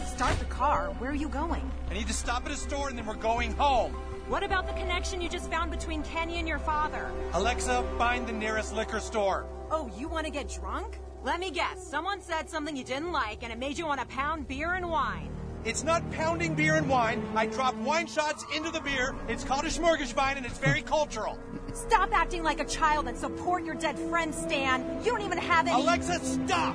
Start 0.07 0.39
the 0.39 0.45
car. 0.45 0.95
Where 0.99 1.11
are 1.11 1.15
you 1.17 1.29
going? 1.29 1.69
I 1.91 1.95
need 1.95 2.07
to 2.07 2.13
stop 2.13 2.47
at 2.47 2.53
a 2.53 2.57
store 2.57 2.89
and 2.89 2.97
then 2.97 3.05
we're 3.07 3.15
going 3.17 3.53
home. 3.57 3.93
What 4.29 4.45
about 4.45 4.67
the 4.69 4.73
connection 4.75 5.21
you 5.21 5.29
just 5.29 5.51
found 5.51 5.71
between 5.73 6.03
Kenny 6.05 6.37
and 6.37 6.47
your 6.47 6.59
father? 6.61 7.11
Alexa, 7.33 7.85
find 7.99 8.27
the 8.27 8.33
nearest 8.33 8.73
liquor 8.75 9.01
store. 9.01 9.47
Oh, 9.71 9.91
you 9.99 10.07
want 10.09 10.27
to 10.27 10.33
get 10.33 10.49
drunk? 10.49 10.99
Let 11.29 11.41
me 11.41 11.51
guess. 11.51 11.87
Someone 11.87 12.23
said 12.23 12.49
something 12.49 12.75
you 12.75 12.85
didn't 12.85 13.13
like 13.13 13.43
and 13.43 13.53
it 13.53 13.59
made 13.59 13.77
you 13.77 13.85
want 13.85 14.01
to 14.01 14.07
pound 14.07 14.49
beer 14.49 14.73
and 14.73 14.89
wine. 14.89 15.29
It's 15.63 15.85
not 15.85 16.11
pounding 16.11 16.55
beer 16.55 16.77
and 16.77 16.89
wine. 16.89 17.23
I 17.37 17.45
drop 17.45 17.75
wine 17.75 18.07
shots 18.07 18.47
into 18.57 18.71
the 18.71 18.81
beer. 18.81 19.15
It's 19.29 19.45
called 19.45 19.67
a 19.67 19.69
smorgasbord 19.69 20.39
and 20.39 20.47
it's 20.47 20.57
very 20.57 20.81
cultural. 20.81 21.39
Stop 21.75 22.15
acting 22.15 22.43
like 22.43 22.61
a 22.61 22.65
child 22.65 23.09
and 23.09 23.19
support 23.19 23.63
your 23.63 23.75
dead 23.75 23.99
friend, 23.99 24.35
Stan. 24.35 25.03
You 25.05 25.11
don't 25.11 25.21
even 25.21 25.37
have 25.37 25.67
any. 25.67 25.79
Alexa, 25.79 26.19
stop! 26.25 26.75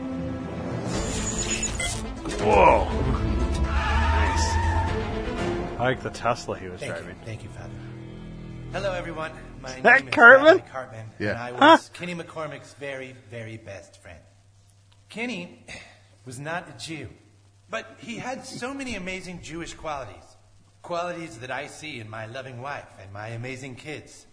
Whoa! 2.41 2.85
Nice. 3.63 4.49
I 5.79 5.83
like 5.83 6.03
the 6.03 6.11
Tesla 6.11 6.59
he 6.59 6.67
was 6.69 6.79
Thank 6.79 6.93
driving. 6.93 7.09
you. 7.17 7.25
Thank 7.25 7.41
you, 7.43 7.49
Father. 7.49 7.73
Hello, 8.71 8.93
everyone. 8.93 9.31
My 9.63 9.71
That 9.81 9.99
name 10.01 10.09
is 10.09 10.13
Cartman? 10.13 10.59
Cartman, 10.71 11.05
Yeah. 11.17 11.29
and 11.31 11.39
I 11.39 11.51
Huh? 11.53 11.77
was 11.79 11.89
Kenny 11.93 12.13
McCormick's 12.13 12.75
very, 12.75 13.15
very 13.31 13.57
best 13.57 13.99
friend. 13.99 14.19
Kenny 15.17 15.59
was 16.25 16.39
not 16.39 16.67
a 16.67 16.83
Jew, 16.83 17.07
but 17.69 17.97
he 17.99 18.15
had 18.17 18.43
so 18.47 18.73
many 18.73 18.95
amazing 18.95 19.41
Jewish 19.43 19.75
qualities. 19.75 20.23
Qualities 20.81 21.37
that 21.37 21.51
I 21.51 21.67
see 21.67 21.99
in 21.99 22.09
my 22.09 22.25
loving 22.25 22.63
wife 22.63 22.87
and 22.99 23.13
my 23.13 23.27
amazing 23.27 23.75
kids 23.75 24.25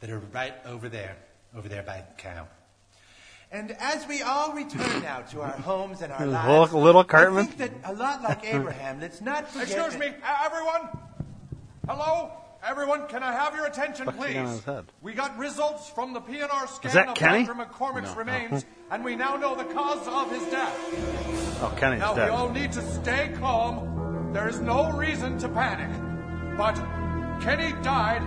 that 0.00 0.10
are 0.10 0.18
right 0.34 0.52
over 0.66 0.90
there, 0.90 1.16
over 1.56 1.70
there 1.70 1.82
by 1.82 2.04
the 2.06 2.22
cow. 2.22 2.46
And 3.50 3.74
as 3.80 4.06
we 4.06 4.20
all 4.20 4.52
return 4.52 5.02
now 5.02 5.20
to 5.30 5.40
our 5.40 5.52
homes 5.52 6.02
and 6.02 6.12
our 6.12 6.26
Little- 6.26 6.34
lives, 6.58 6.74
little 6.74 7.04
Cartman? 7.04 7.44
I 7.44 7.46
think 7.46 7.58
that 7.82 7.90
a 7.90 7.94
lot 7.94 8.22
like 8.22 8.44
Abraham, 8.52 9.00
let's 9.00 9.22
not 9.22 9.48
forget. 9.48 9.68
Excuse 9.68 9.92
that- 9.94 10.00
me, 10.00 10.14
everyone. 10.44 10.88
Hello, 11.88 12.32
everyone. 12.62 13.06
Can 13.08 13.22
I 13.22 13.32
have 13.32 13.54
your 13.54 13.64
attention, 13.64 14.04
Fuck's 14.04 14.18
please? 14.18 14.34
got 14.34 14.44
on 14.44 14.52
his 14.52 14.64
head? 14.64 14.84
We 15.00 15.14
got 15.14 15.38
results 15.38 15.88
from 15.88 16.12
the 16.12 16.20
PNR 16.20 16.68
scan 16.68 16.92
that 16.92 17.08
of 17.08 17.14
Kenny? 17.14 17.44
Dr. 17.46 17.54
McCormick's 17.64 18.10
No. 18.12 18.16
remains, 18.16 18.66
and 18.90 19.04
we 19.04 19.16
now 19.16 19.36
know 19.36 19.54
the 19.54 19.64
cause 19.64 20.06
of 20.06 20.30
his 20.30 20.42
death. 20.50 20.74
Oh, 21.62 21.74
Kenny's 21.78 22.00
Now 22.00 22.14
dead. 22.14 22.30
we 22.30 22.36
all 22.36 22.50
need 22.50 22.72
to 22.72 22.82
stay 22.82 23.32
calm. 23.38 24.30
There 24.32 24.48
is 24.48 24.60
no 24.60 24.92
reason 24.92 25.38
to 25.38 25.48
panic. 25.48 25.90
But 26.56 26.74
Kenny 27.42 27.72
died 27.82 28.22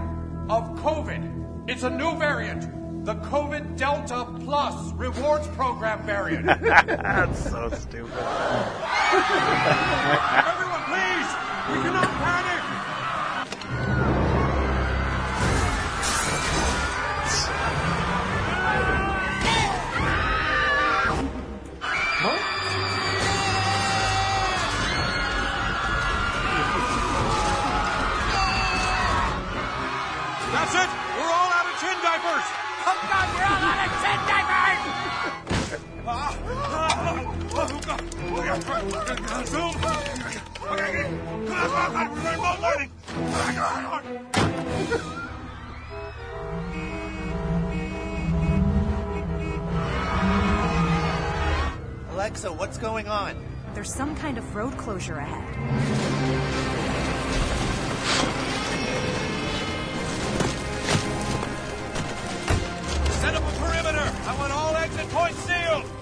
of 0.50 0.64
COVID. 0.80 1.70
It's 1.70 1.84
a 1.84 1.90
new 1.90 2.16
variant. 2.18 3.06
The 3.06 3.16
COVID 3.16 3.78
Delta 3.78 4.26
Plus 4.44 4.92
rewards 4.94 5.48
program 5.50 6.06
variant. 6.06 6.46
That's 6.62 7.50
so 7.50 7.70
stupid. 7.70 8.12
Everyone, 10.44 10.84
please! 10.90 11.30
We 11.70 11.76
cannot 11.86 12.10
Alexa, 52.12 52.52
what's 52.52 52.80
going 52.80 53.08
on? 53.08 53.36
There's 53.76 53.94
some 53.94 54.16
kind 54.16 54.40
of 54.40 54.56
road 54.56 54.76
closure 54.78 55.20
ahead. 55.20 55.46
Set 63.14 63.36
up 63.36 63.44
a 63.44 63.60
perimeter! 63.60 64.12
I 64.26 64.36
want 64.40 64.52
all 64.52 64.76
exit 64.76 65.08
points 65.10 65.38
sealed! 65.38 65.99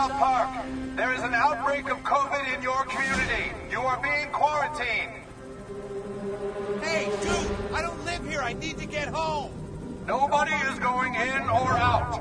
South 0.00 0.12
Park, 0.12 0.64
there 0.96 1.12
is 1.12 1.20
an 1.20 1.34
outbreak 1.34 1.90
of 1.90 1.98
COVID 1.98 2.56
in 2.56 2.62
your 2.62 2.84
community. 2.84 3.52
You 3.70 3.80
are 3.80 4.00
being 4.02 4.30
quarantined. 4.32 5.12
Hey, 6.82 7.12
dude, 7.20 7.74
I 7.74 7.82
don't 7.82 8.02
live 8.06 8.26
here. 8.26 8.40
I 8.40 8.54
need 8.54 8.78
to 8.78 8.86
get 8.86 9.08
home. 9.08 9.52
Nobody 10.06 10.52
is 10.52 10.78
going 10.78 11.16
in 11.16 11.42
or 11.42 11.76
out. 11.76 12.18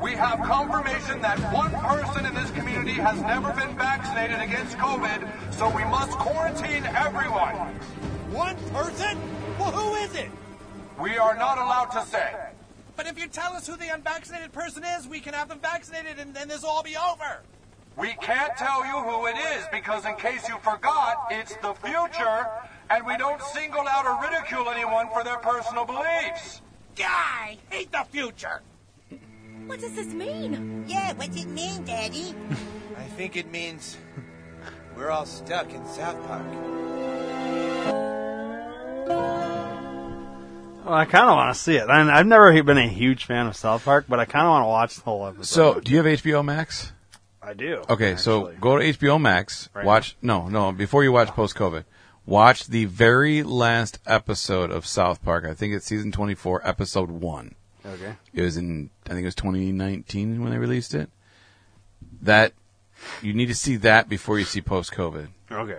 We 0.00 0.14
have 0.14 0.40
confirmation 0.40 1.22
that 1.22 1.38
one 1.54 1.70
person 1.70 2.26
in 2.26 2.34
this 2.34 2.50
community 2.50 2.94
has 2.94 3.20
never 3.20 3.52
been 3.52 3.76
vaccinated 3.78 4.40
against 4.40 4.76
COVID, 4.76 5.54
so 5.54 5.68
we 5.70 5.84
must 5.84 6.10
quarantine 6.18 6.84
everyone. 6.84 7.54
One 8.32 8.56
person? 8.74 9.16
Well, 9.56 9.70
who 9.70 9.94
is 10.02 10.16
it? 10.16 10.32
We 10.98 11.16
are 11.16 11.36
not 11.36 11.58
allowed 11.58 11.92
to 11.92 12.04
say. 12.06 12.34
But 13.00 13.06
if 13.06 13.18
you 13.18 13.28
tell 13.28 13.54
us 13.54 13.66
who 13.66 13.78
the 13.78 13.88
unvaccinated 13.94 14.52
person 14.52 14.84
is, 14.84 15.08
we 15.08 15.20
can 15.20 15.32
have 15.32 15.48
them 15.48 15.58
vaccinated 15.58 16.18
and 16.18 16.34
then 16.34 16.48
this 16.48 16.60
will 16.60 16.68
all 16.68 16.82
be 16.82 16.98
over. 16.98 17.40
We 17.96 18.12
can't 18.20 18.54
tell 18.58 18.84
you 18.84 18.92
who 18.92 19.24
it 19.24 19.36
is 19.56 19.64
because, 19.72 20.04
in 20.04 20.16
case 20.16 20.46
you 20.46 20.58
forgot, 20.58 21.28
it's 21.30 21.56
the 21.62 21.72
future, 21.72 22.46
and 22.90 23.06
we 23.06 23.16
don't 23.16 23.40
single 23.40 23.88
out 23.88 24.04
or 24.04 24.20
ridicule 24.20 24.68
anyone 24.68 25.08
for 25.14 25.24
their 25.24 25.38
personal 25.38 25.86
beliefs. 25.86 26.60
I 27.02 27.56
hate 27.70 27.90
the 27.90 28.04
future. 28.10 28.60
What 29.66 29.80
does 29.80 29.94
this 29.94 30.08
mean? 30.08 30.84
Yeah, 30.86 31.14
what 31.14 31.28
what's 31.28 31.42
it 31.42 31.48
mean, 31.48 31.82
Daddy? 31.84 32.34
I 32.98 33.04
think 33.16 33.34
it 33.34 33.50
means 33.50 33.96
we're 34.94 35.08
all 35.08 35.24
stuck 35.24 35.72
in 35.72 35.86
South 35.86 36.22
Park. 36.26 36.44
Well, 40.84 40.94
I 40.94 41.04
kind 41.04 41.28
of 41.28 41.36
want 41.36 41.54
to 41.54 41.60
see 41.60 41.76
it. 41.76 41.88
I, 41.88 42.18
I've 42.18 42.26
never 42.26 42.62
been 42.62 42.78
a 42.78 42.88
huge 42.88 43.24
fan 43.26 43.46
of 43.46 43.56
South 43.56 43.84
Park, 43.84 44.06
but 44.08 44.18
I 44.18 44.24
kind 44.24 44.46
of 44.46 44.50
want 44.50 44.62
to 44.64 44.68
watch 44.68 44.94
the 44.96 45.02
whole 45.02 45.26
episode. 45.26 45.44
So, 45.74 45.80
do 45.80 45.92
you 45.92 45.98
have 45.98 46.06
HBO 46.06 46.44
Max? 46.44 46.92
I 47.42 47.54
do. 47.54 47.82
Okay, 47.88 48.16
so 48.16 48.52
go 48.60 48.78
to 48.78 48.84
HBO 48.84 49.20
Max. 49.20 49.68
Right 49.74 49.84
watch 49.84 50.16
no, 50.20 50.48
no. 50.48 50.72
Before 50.72 51.02
you 51.02 51.10
watch 51.12 51.28
post 51.28 51.56
COVID, 51.56 51.84
watch 52.26 52.66
the 52.66 52.84
very 52.84 53.42
last 53.42 53.98
episode 54.06 54.70
of 54.70 54.86
South 54.86 55.22
Park. 55.22 55.44
I 55.44 55.54
think 55.54 55.74
it's 55.74 55.86
season 55.86 56.12
twenty 56.12 56.34
four, 56.34 56.66
episode 56.68 57.10
one. 57.10 57.54
Okay. 57.84 58.14
It 58.34 58.42
was 58.42 58.56
in 58.58 58.90
I 59.06 59.10
think 59.10 59.22
it 59.22 59.24
was 59.26 59.34
twenty 59.34 59.72
nineteen 59.72 60.42
when 60.42 60.52
they 60.52 60.58
released 60.58 60.94
it. 60.94 61.08
That 62.20 62.52
you 63.22 63.32
need 63.32 63.46
to 63.46 63.54
see 63.54 63.76
that 63.76 64.08
before 64.08 64.38
you 64.38 64.44
see 64.44 64.60
post 64.60 64.92
COVID 64.92 65.28
Okay. 65.50 65.78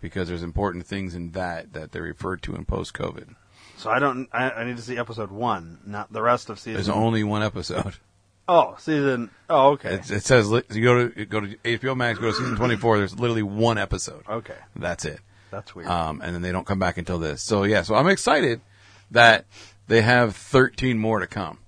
because 0.00 0.26
there's 0.26 0.42
important 0.42 0.86
things 0.86 1.14
in 1.14 1.30
that 1.32 1.72
that 1.72 1.92
they 1.92 2.00
referred 2.00 2.42
to 2.42 2.56
in 2.56 2.64
post 2.64 2.94
COVID. 2.94 3.36
So 3.76 3.90
I 3.90 3.98
don't. 3.98 4.28
I, 4.32 4.50
I 4.50 4.64
need 4.64 4.76
to 4.76 4.82
see 4.82 4.96
episode 4.98 5.30
one, 5.30 5.78
not 5.86 6.12
the 6.12 6.22
rest 6.22 6.50
of 6.50 6.58
season. 6.58 6.74
There's 6.74 6.88
only 6.88 7.24
one 7.24 7.42
episode. 7.42 7.94
Oh, 8.48 8.76
season. 8.78 9.30
Oh, 9.50 9.70
okay. 9.70 9.94
It, 9.94 10.08
it 10.08 10.22
says 10.24 10.48
li- 10.48 10.62
you 10.70 10.84
go 10.84 11.08
to 11.08 11.26
go 11.26 11.40
to 11.40 11.56
HBO 11.56 11.96
Max, 11.96 12.18
go 12.20 12.26
to 12.26 12.32
season 12.32 12.54
24. 12.56 12.98
There's 12.98 13.18
literally 13.18 13.42
one 13.42 13.76
episode. 13.76 14.22
Okay. 14.28 14.54
That's 14.76 15.04
it. 15.04 15.18
That's 15.50 15.74
weird. 15.74 15.88
Um, 15.88 16.20
and 16.22 16.32
then 16.32 16.42
they 16.42 16.52
don't 16.52 16.64
come 16.66 16.78
back 16.78 16.96
until 16.96 17.18
this. 17.18 17.42
So 17.42 17.64
yeah, 17.64 17.82
so 17.82 17.96
I'm 17.96 18.06
excited 18.06 18.60
that 19.10 19.46
they 19.88 20.02
have 20.02 20.36
13 20.36 20.96
more 20.96 21.18
to 21.18 21.26
come. 21.26 21.58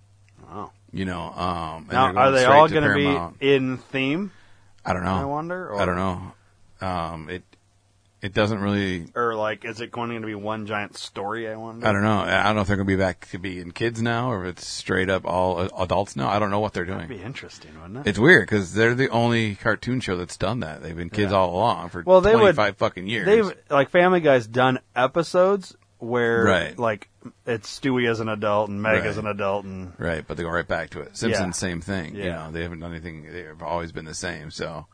Wow. 0.49 0.71
You 0.93 1.05
know, 1.05 1.33
um, 1.33 1.83
and 1.91 1.93
now, 1.93 2.15
are 2.15 2.31
they 2.31 2.45
all 2.45 2.69
going 2.69 2.85
to 2.85 3.35
be 3.41 3.47
in 3.55 3.79
theme? 3.79 4.31
I 4.85 4.93
don't 4.93 5.05
know. 5.05 5.15
I 5.15 5.25
wonder. 5.25 5.71
Or, 5.71 5.81
I 5.81 5.85
don't 5.85 5.97
know. 5.97 6.33
Um, 6.81 7.29
it 7.29 7.43
it 8.21 8.33
doesn't 8.35 8.61
really. 8.61 9.07
Or 9.15 9.35
like, 9.35 9.65
is 9.65 9.81
it 9.81 9.91
going 9.93 10.21
to 10.21 10.27
be 10.27 10.35
one 10.35 10.67
giant 10.67 10.97
story? 10.97 11.49
I 11.49 11.57
wonder. 11.57 11.87
I 11.87 11.93
don't 11.93 12.03
know. 12.03 12.21
I 12.21 12.43
don't 12.45 12.57
know 12.57 12.63
if 12.63 12.67
they're 12.69 12.77
going 12.77 12.87
to 12.89 12.93
be 12.93 13.01
back 13.01 13.29
to 13.31 13.39
being 13.39 13.71
kids 13.71 14.03
now, 14.03 14.31
or 14.31 14.45
if 14.45 14.53
it's 14.59 14.67
straight 14.67 15.09
up 15.11 15.25
all 15.25 15.61
adults 15.81 16.17
now. 16.17 16.29
I 16.29 16.39
don't 16.39 16.51
know 16.51 16.61
what 16.61 16.73
they're 16.73 16.85
doing. 16.85 16.99
That'd 16.99 17.17
be 17.19 17.23
interesting, 17.25 17.81
wouldn't 17.81 18.07
it? 18.07 18.11
It's 18.11 18.19
weird 18.19 18.43
because 18.49 18.75
they're 18.75 18.95
the 18.95 19.09
only 19.11 19.55
cartoon 19.55 20.01
show 20.01 20.17
that's 20.17 20.37
done 20.37 20.61
that. 20.61 20.83
They've 20.83 20.97
been 20.97 21.11
kids 21.11 21.33
Yeah. 21.33 21.39
all 21.39 21.55
along 21.55 21.91
for 21.91 22.03
well, 22.05 22.21
they 22.21 22.33
25 22.33 22.67
would 22.67 22.77
fucking 22.79 23.07
years. 23.07 23.27
They've 23.27 23.53
like 23.71 23.91
Family 23.91 24.21
Guy's 24.21 24.47
done 24.47 24.81
episodes 24.97 25.77
where 25.99 26.45
Right. 26.45 26.79
like 26.79 27.09
it's 27.47 27.79
Stewie 27.81 28.09
as 28.09 28.21
an 28.21 28.29
adult 28.29 28.69
and 28.71 28.81
Meg 28.81 29.01
Right. 29.01 29.07
as 29.07 29.19
an 29.19 29.27
adult 29.27 29.65
and 29.65 29.93
Right, 29.99 30.25
but 30.27 30.37
they 30.37 30.43
go 30.45 30.49
right 30.51 30.67
back 30.67 30.91
to 30.91 31.01
it. 31.01 31.17
Simpsons, 31.17 31.57
Yeah. 31.57 31.69
same 31.69 31.81
thing. 31.81 32.15
You 32.15 32.25
Yeah. 32.25 32.45
know, 32.47 32.53
they 32.53 32.63
haven't 32.63 32.81
done 32.81 32.93
anything. 32.93 33.25
They've 33.33 33.63
always 33.63 33.91
been 33.93 34.05
the 34.05 34.15
same. 34.15 34.51
So 34.51 34.87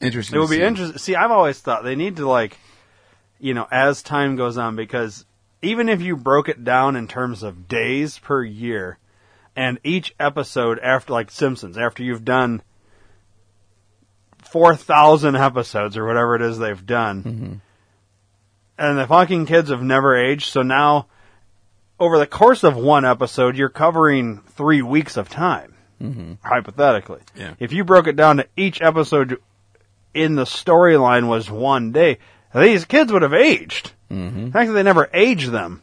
interesting. 0.00 0.36
it 0.36 0.40
would 0.40 0.50
be 0.50 0.62
interesting. 0.62 0.98
See, 0.98 1.14
I've 1.16 1.30
always 1.30 1.58
thought 1.60 1.84
they 1.84 1.96
need 1.96 2.16
to 2.16 2.28
like, 2.28 2.58
you 3.38 3.54
know, 3.54 3.66
as 3.70 4.02
time 4.02 4.36
goes 4.36 4.56
on, 4.58 4.76
because 4.76 5.24
even 5.62 5.88
if 5.88 6.00
you 6.00 6.16
broke 6.16 6.48
it 6.48 6.64
down 6.64 6.96
in 6.96 7.08
terms 7.08 7.42
of 7.42 7.68
days 7.68 8.18
per 8.18 8.42
year, 8.42 8.98
and 9.56 9.78
each 9.84 10.14
episode 10.20 10.78
after 10.78 11.12
like 11.12 11.30
Simpsons, 11.30 11.76
after 11.76 12.02
you've 12.02 12.24
done 12.24 12.62
four 14.50 14.74
thousand 14.74 15.36
episodes 15.36 15.96
or 15.96 16.06
whatever 16.06 16.34
it 16.36 16.42
is 16.42 16.58
they've 16.58 16.86
done, 16.86 17.22
Mm-hmm. 17.22 17.52
and 18.78 18.98
the 18.98 19.06
fucking 19.06 19.46
kids 19.46 19.70
have 19.70 19.82
never 19.82 20.16
aged, 20.16 20.46
so 20.50 20.62
now 20.62 21.06
over 21.98 22.18
the 22.18 22.26
course 22.26 22.64
of 22.64 22.76
one 22.76 23.04
episode, 23.04 23.56
you're 23.56 23.68
covering 23.68 24.38
three 24.38 24.82
weeks 24.82 25.16
of 25.16 25.28
time, 25.28 25.74
Mm-hmm. 26.00 26.32
hypothetically. 26.42 27.20
Yeah. 27.36 27.54
If 27.58 27.72
you 27.72 27.84
broke 27.84 28.06
it 28.06 28.16
down 28.16 28.38
to 28.38 28.46
each 28.56 28.80
episode 28.80 29.38
in 30.14 30.34
the 30.34 30.44
storyline 30.44 31.28
was 31.28 31.50
one 31.50 31.92
day, 31.92 32.18
these 32.54 32.84
kids 32.84 33.12
would 33.12 33.22
have 33.22 33.34
aged. 33.34 33.92
Mm-hmm. 34.10 34.46
The 34.46 34.50
fact 34.52 34.68
that 34.68 34.74
they 34.74 34.82
never 34.82 35.08
aged 35.12 35.50
them. 35.50 35.82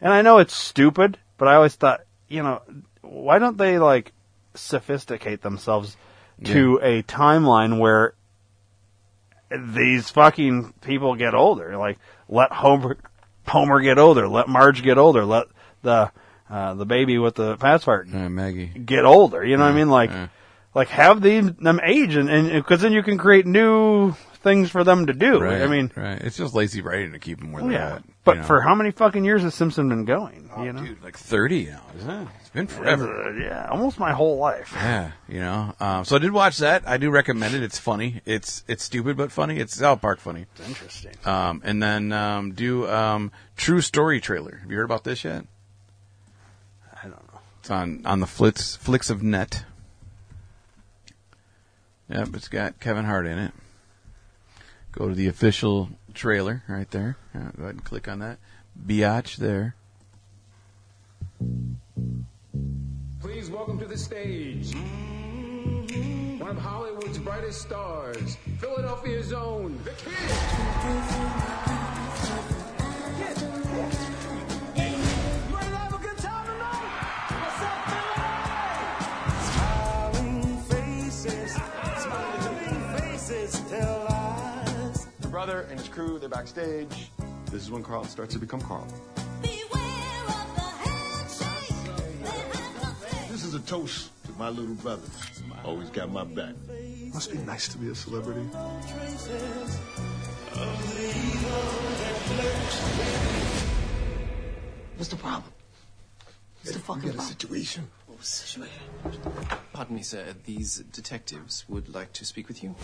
And 0.00 0.12
I 0.12 0.22
know 0.22 0.38
it's 0.38 0.54
stupid, 0.54 1.18
but 1.38 1.48
I 1.48 1.54
always 1.56 1.74
thought, 1.74 2.02
you 2.28 2.42
know, 2.42 2.62
why 3.00 3.38
don't 3.38 3.58
they 3.58 3.78
like 3.78 4.12
sophisticate 4.54 5.42
themselves 5.42 5.96
to 6.44 6.78
a 6.82 7.02
timeline 7.04 7.78
where 7.78 8.14
these 9.50 10.10
fucking 10.10 10.74
people 10.80 11.14
get 11.16 11.34
older? 11.34 11.76
Like, 11.76 11.98
let 12.28 12.52
Homer, 12.52 12.96
Homer 13.46 13.80
get 13.80 13.98
older, 13.98 14.28
let 14.28 14.48
Marge 14.48 14.82
get 14.82 14.98
older, 14.98 15.24
let 15.24 15.46
the, 15.82 16.10
uh, 16.50 16.74
the 16.74 16.86
baby 16.86 17.18
with 17.18 17.34
the 17.36 17.56
fast 17.56 17.84
part 17.84 18.08
Uh, 18.12 18.28
Maggie. 18.28 18.66
get 18.66 19.04
older. 19.04 19.44
You 19.44 19.56
know 19.56 19.64
what 19.64 19.72
I 19.72 19.76
mean? 19.76 19.90
Like, 19.90 20.10
yeah. 20.10 20.28
Like 20.74 20.88
have 20.88 21.22
them 21.22 21.56
them 21.60 21.80
age, 21.82 22.16
and 22.16 22.52
because 22.52 22.82
then 22.82 22.92
you 22.92 23.02
can 23.02 23.16
create 23.16 23.46
new 23.46 24.14
things 24.44 24.70
for 24.70 24.84
them 24.84 25.06
to 25.06 25.12
do. 25.12 25.40
Right. 25.40 25.62
I 25.62 25.66
mean, 25.66 25.90
right. 25.96 26.20
It's 26.20 26.36
just 26.36 26.54
lazy 26.54 26.82
writing 26.82 27.12
to 27.12 27.18
keep 27.18 27.40
them 27.40 27.50
where 27.50 27.62
they're 27.64 27.72
yeah. 27.72 27.94
at. 27.96 28.04
But 28.24 28.38
know. 28.38 28.42
for 28.44 28.60
how 28.60 28.74
many 28.74 28.90
fucking 28.90 29.24
years 29.24 29.42
has 29.42 29.54
Simpson 29.54 29.88
been 29.88 30.04
going? 30.04 30.50
you 30.60 30.72
know, 30.72 30.84
dude, 30.84 31.02
like 31.02 31.18
30 31.18 31.66
now, 31.66 31.82
isn't 31.96 32.10
it? 32.10 32.28
It's 32.40 32.50
been 32.50 32.66
forever. 32.68 33.28
Uh, 33.28 33.32
yeah, 33.32 33.68
almost 33.70 33.98
my 33.98 34.12
whole 34.12 34.38
life. 34.38 34.72
Yeah, 34.84 35.12
you 35.28 35.40
know. 35.40 35.74
Um, 35.80 36.04
so 36.04 36.16
I 36.16 36.18
did 36.18 36.30
watch 36.30 36.58
that. 36.58 36.86
I 36.86 36.98
do 36.98 37.10
recommend 37.10 37.54
it. 37.54 37.62
It's 37.62 37.78
funny. 37.78 38.20
It's 38.26 38.62
it's 38.68 38.84
stupid 38.84 39.16
but 39.16 39.32
funny. 39.32 39.58
It's 39.58 39.74
South 39.74 40.02
Park 40.02 40.20
funny. 40.20 40.46
It's 40.54 40.68
interesting. 40.68 41.14
Um, 41.24 41.62
and 41.64 41.82
then 41.82 42.12
um, 42.12 42.52
do 42.52 42.86
um, 42.86 43.32
True 43.56 43.80
Story 43.80 44.20
trailer. 44.20 44.58
Have 44.60 44.70
you 44.70 44.76
heard 44.76 44.84
about 44.84 45.04
this 45.04 45.24
yet? 45.24 45.46
I 47.02 47.08
don't 47.08 47.32
know. 47.32 47.40
It's 47.60 47.70
on 47.70 48.02
on 48.04 48.20
the 48.20 48.26
Flits 48.26 48.76
Flicks 48.76 49.08
of 49.08 49.22
Net. 49.22 49.64
Yep, 52.08 52.28
it's 52.34 52.48
got 52.48 52.80
Kevin 52.80 53.04
Hart 53.04 53.26
in 53.26 53.38
it. 53.38 53.52
Go 54.92 55.08
to 55.08 55.14
the 55.14 55.26
official 55.26 55.90
trailer 56.12 56.62
right 56.68 56.90
there. 56.90 57.16
Go 57.32 57.40
ahead 57.40 57.74
and 57.74 57.84
click 57.84 58.08
on 58.08 58.20
that. 58.20 58.38
Biatch 58.86 59.36
there. 59.36 59.74
Please 63.20 63.50
welcome 63.50 63.78
to 63.78 63.86
the 63.86 63.98
stage 63.98 64.74
one 66.44 66.50
of 66.50 66.62
Hollywood's 66.62 67.16
brightest 67.16 67.62
stars, 67.62 68.36
Philadelphia's 68.58 69.32
own, 69.32 69.78
the 69.82 69.92
Kid. 69.92 71.73
Brother 85.44 85.66
and 85.68 85.78
his 85.78 85.88
crew, 85.90 86.18
they're 86.18 86.30
backstage. 86.30 87.10
This 87.50 87.64
is 87.64 87.70
when 87.70 87.82
Carl 87.82 88.04
starts 88.04 88.32
to 88.32 88.40
become 88.40 88.62
Carl. 88.62 88.86
This 93.28 93.44
is 93.44 93.52
a 93.52 93.60
toast 93.60 94.10
to 94.24 94.32
my 94.38 94.48
little 94.48 94.74
brother. 94.76 95.06
Always 95.62 95.90
got 95.90 96.10
my 96.10 96.24
back. 96.24 96.54
Must 97.12 97.30
be 97.30 97.36
nice 97.38 97.68
to 97.68 97.76
be 97.76 97.90
a 97.90 97.94
celebrity. 97.94 98.40
What's 104.96 105.08
the 105.08 105.16
problem? 105.16 105.52
What's 106.62 106.72
the 106.72 106.82
fucking 106.82 107.10
got 107.10 107.18
a 107.18 107.22
situation? 107.22 107.86
What 108.06 108.18
was 108.18 108.30
the 108.30 108.46
situation? 108.46 108.80
Pardon 109.74 109.96
me, 109.96 110.02
sir. 110.02 110.24
These 110.46 110.84
detectives 110.90 111.66
would 111.68 111.92
like 111.92 112.14
to 112.14 112.24
speak 112.24 112.48
with 112.48 112.64
you. 112.64 112.74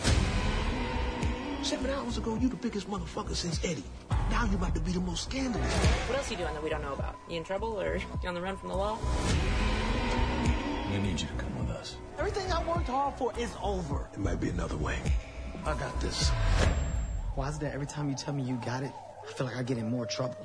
Seven 1.63 1.91
hours 1.91 2.19
ago, 2.19 2.35
you 2.37 2.49
the 2.49 2.57
biggest 2.57 2.89
motherfucker 2.91 3.35
since 3.35 3.63
Eddie. 3.65 3.85
Now 4.31 4.45
you 4.47 4.57
about 4.57 4.75
to 4.75 4.81
be 4.81 4.93
the 4.93 5.01
most 5.01 5.25
scandalous. 5.25 5.73
What 6.09 6.19
else 6.19 6.29
are 6.29 6.33
you 6.33 6.39
doing 6.39 6.55
that 6.55 6.63
we 6.63 6.71
don't 6.71 6.83
know 6.83 6.95
about? 6.95 7.17
You 7.29 7.37
in 7.37 7.45
trouble 7.45 7.81
or 7.81 7.97
you 7.97 8.29
on 8.29 8.35
the 8.35 8.41
run 8.41 8.57
from 8.57 8.71
the 8.71 8.77
law? 8.77 8.99
We 10.91 10.99
need 10.99 11.21
you 11.21 11.27
to 11.29 11.35
come 11.35 11.57
with 11.59 11.69
us. 11.77 11.97
Everything 12.19 12.51
I 12.51 12.63
worked 12.65 12.89
hard 12.89 13.15
for 13.17 13.33
is 13.39 13.53
over. 13.63 14.09
It 14.13 14.19
might 14.19 14.41
be 14.41 14.49
another 14.49 14.77
way. 14.77 14.99
I 15.65 15.75
got 15.75 16.01
this. 16.01 16.31
Why 17.37 17.49
is 17.49 17.59
that 17.61 17.73
every 17.75 17.87
time 17.87 18.09
you 18.09 18.17
tell 18.17 18.35
me 18.35 18.43
you 18.43 18.59
got 18.65 18.83
it, 18.83 18.93
I 19.29 19.33
feel 19.33 19.47
like 19.47 19.57
I 19.57 19.63
get 19.63 19.79
in 19.79 19.89
more 19.91 20.07
trouble? 20.07 20.37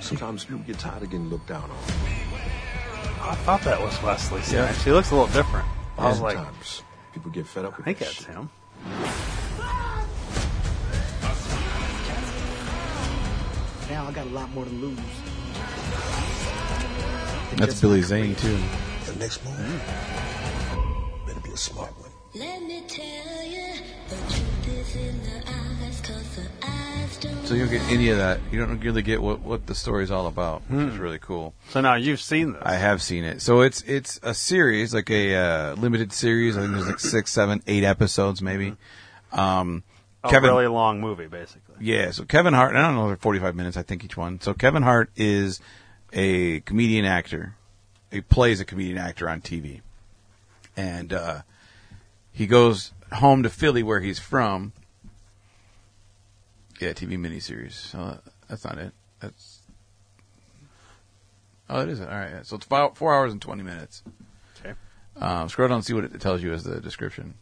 Sometimes 0.00 0.44
people 0.44 0.62
get 0.66 0.78
tired 0.78 1.02
of 1.02 1.10
getting 1.10 1.28
looked 1.28 1.46
down 1.48 1.64
on. 1.70 1.76
I 3.22 3.34
thought 3.44 3.60
that 3.62 3.80
was 3.80 4.02
Wesley 4.02 4.40
Snipes. 4.42 4.82
He 4.82 4.90
looks 4.90 5.10
a 5.10 5.14
little 5.14 5.32
different. 5.32 5.66
I 5.98 6.08
was 6.08 6.20
like, 6.20 6.36
Sometimes 6.36 6.82
people 7.12 7.30
get 7.30 7.46
fed 7.46 7.64
up 7.66 7.76
with 7.76 7.86
I 7.86 7.90
with 7.90 7.98
think 7.98 7.98
that 7.98 8.04
that's 8.06 8.26
shit. 8.26 8.34
him. 8.34 8.50
Now 13.88 14.06
I 14.06 14.12
got 14.12 14.26
a 14.26 14.30
lot 14.30 14.50
more 14.50 14.64
to 14.64 14.70
lose. 14.70 14.98
That's 17.56 17.80
Billy 17.80 18.02
Zane 18.02 18.34
too. 18.36 18.58
The 19.06 19.16
next 19.18 19.44
move 19.44 19.82
better 21.26 21.40
be 21.40 21.50
a 21.50 21.56
smart 21.56 21.92
one. 21.98 22.10
Let 22.34 22.62
me 22.62 22.82
tell 22.86 23.42
you, 23.44 23.74
the 24.08 24.16
truth 24.16 24.68
is 24.68 24.96
in 24.96 25.22
the 25.22 25.48
eyes, 25.48 25.59
So 27.50 27.56
you 27.56 27.66
don't 27.66 27.72
get 27.72 27.90
any 27.90 28.10
of 28.10 28.18
that. 28.18 28.38
You 28.52 28.64
don't 28.64 28.78
really 28.78 29.02
get 29.02 29.20
what 29.20 29.40
what 29.40 29.66
the 29.66 29.74
story's 29.74 30.12
all 30.12 30.28
about, 30.28 30.62
which 30.70 30.86
is 30.86 30.98
really 30.98 31.18
cool. 31.18 31.52
So 31.70 31.80
now 31.80 31.96
you've 31.96 32.20
seen 32.20 32.52
this. 32.52 32.62
I 32.64 32.74
have 32.74 33.02
seen 33.02 33.24
it. 33.24 33.42
So 33.42 33.62
it's 33.62 33.82
it's 33.82 34.20
a 34.22 34.34
series, 34.34 34.94
like 34.94 35.10
a 35.10 35.34
uh, 35.34 35.74
limited 35.74 36.12
series. 36.12 36.56
I 36.56 36.60
think 36.60 36.74
there's 36.74 36.86
like 36.86 37.00
six, 37.00 37.32
seven, 37.32 37.60
eight 37.66 37.82
episodes, 37.82 38.40
maybe. 38.40 38.76
Um, 39.32 39.82
A 40.22 40.40
really 40.40 40.68
long 40.68 41.00
movie, 41.00 41.26
basically. 41.26 41.74
Yeah, 41.80 42.12
so 42.12 42.24
Kevin 42.24 42.54
Hart, 42.54 42.76
I 42.76 42.82
don't 42.82 42.94
know, 42.94 43.08
they're 43.08 43.16
45 43.16 43.56
minutes, 43.56 43.76
I 43.76 43.82
think, 43.82 44.04
each 44.04 44.16
one. 44.16 44.40
So 44.40 44.54
Kevin 44.54 44.84
Hart 44.84 45.10
is 45.16 45.60
a 46.12 46.60
comedian 46.60 47.04
actor. 47.04 47.56
He 48.12 48.20
plays 48.20 48.60
a 48.60 48.64
comedian 48.64 48.98
actor 48.98 49.28
on 49.28 49.40
TV. 49.40 49.80
And 50.76 51.12
uh, 51.12 51.40
he 52.30 52.46
goes 52.46 52.92
home 53.14 53.42
to 53.42 53.50
Philly, 53.50 53.82
where 53.82 53.98
he's 53.98 54.20
from. 54.20 54.72
Yeah, 56.80 56.92
TV 56.92 57.18
miniseries. 57.18 57.72
So 57.72 58.18
that's 58.48 58.64
not 58.64 58.78
it. 58.78 58.92
That's. 59.20 59.60
Oh, 61.68 61.82
it 61.82 61.88
is 61.90 62.00
it. 62.00 62.08
All 62.08 62.14
right. 62.14 62.30
yeah. 62.30 62.42
So 62.42 62.56
it's 62.56 62.64
five, 62.64 62.96
four 62.96 63.14
hours 63.14 63.32
and 63.32 63.40
20 63.40 63.62
minutes. 63.62 64.02
Okay. 64.58 64.74
Um, 65.16 65.48
scroll 65.48 65.68
down 65.68 65.76
and 65.76 65.84
see 65.84 65.92
what 65.92 66.04
it 66.04 66.20
tells 66.20 66.42
you 66.42 66.52
as 66.52 66.64
the 66.64 66.80
description. 66.80 67.34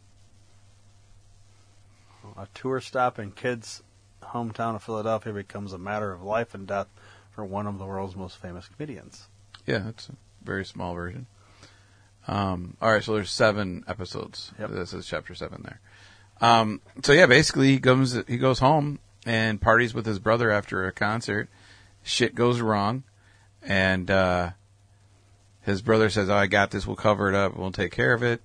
A 2.37 2.47
tour 2.53 2.79
stop 2.79 3.17
in 3.17 3.31
Kids' 3.31 3.81
hometown 4.21 4.75
of 4.75 4.83
Philadelphia 4.83 5.33
becomes 5.33 5.73
a 5.73 5.77
matter 5.77 6.11
of 6.11 6.21
life 6.21 6.53
and 6.53 6.67
death 6.67 6.87
for 7.31 7.43
one 7.43 7.65
of 7.65 7.79
the 7.79 7.85
world's 7.85 8.15
most 8.15 8.37
famous 8.37 8.67
comedians. 8.67 9.27
Yeah, 9.65 9.87
it's 9.87 10.09
a 10.09 10.13
very 10.43 10.65
small 10.65 10.93
version. 10.93 11.27
Um, 12.27 12.77
all 12.81 12.91
right, 12.91 13.03
so 13.03 13.15
there's 13.15 13.31
seven 13.31 13.83
episodes. 13.87 14.51
Yep. 14.59 14.71
This 14.71 14.93
is 14.93 15.07
chapter 15.07 15.33
seven 15.33 15.63
there. 15.63 15.79
Um, 16.41 16.81
so 17.03 17.13
yeah, 17.13 17.25
basically 17.25 17.69
he 17.69 17.79
comes 17.79 18.17
he 18.27 18.37
goes 18.37 18.59
home 18.59 18.99
and 19.29 19.61
parties 19.61 19.93
with 19.93 20.07
his 20.07 20.17
brother 20.17 20.49
after 20.49 20.87
a 20.87 20.91
concert. 20.91 21.49
Shit 22.01 22.33
goes 22.33 22.61
wrong, 22.61 23.03
and 23.61 24.09
uh, 24.09 24.51
his 25.61 25.83
brother 25.83 26.09
says, 26.09 26.29
"Oh, 26.29 26.35
I 26.35 26.47
got 26.47 26.71
this. 26.71 26.87
We'll 26.87 26.95
cover 26.95 27.29
it 27.29 27.35
up. 27.35 27.55
We'll 27.55 27.71
take 27.71 27.91
care 27.91 28.13
of 28.13 28.23
it." 28.23 28.41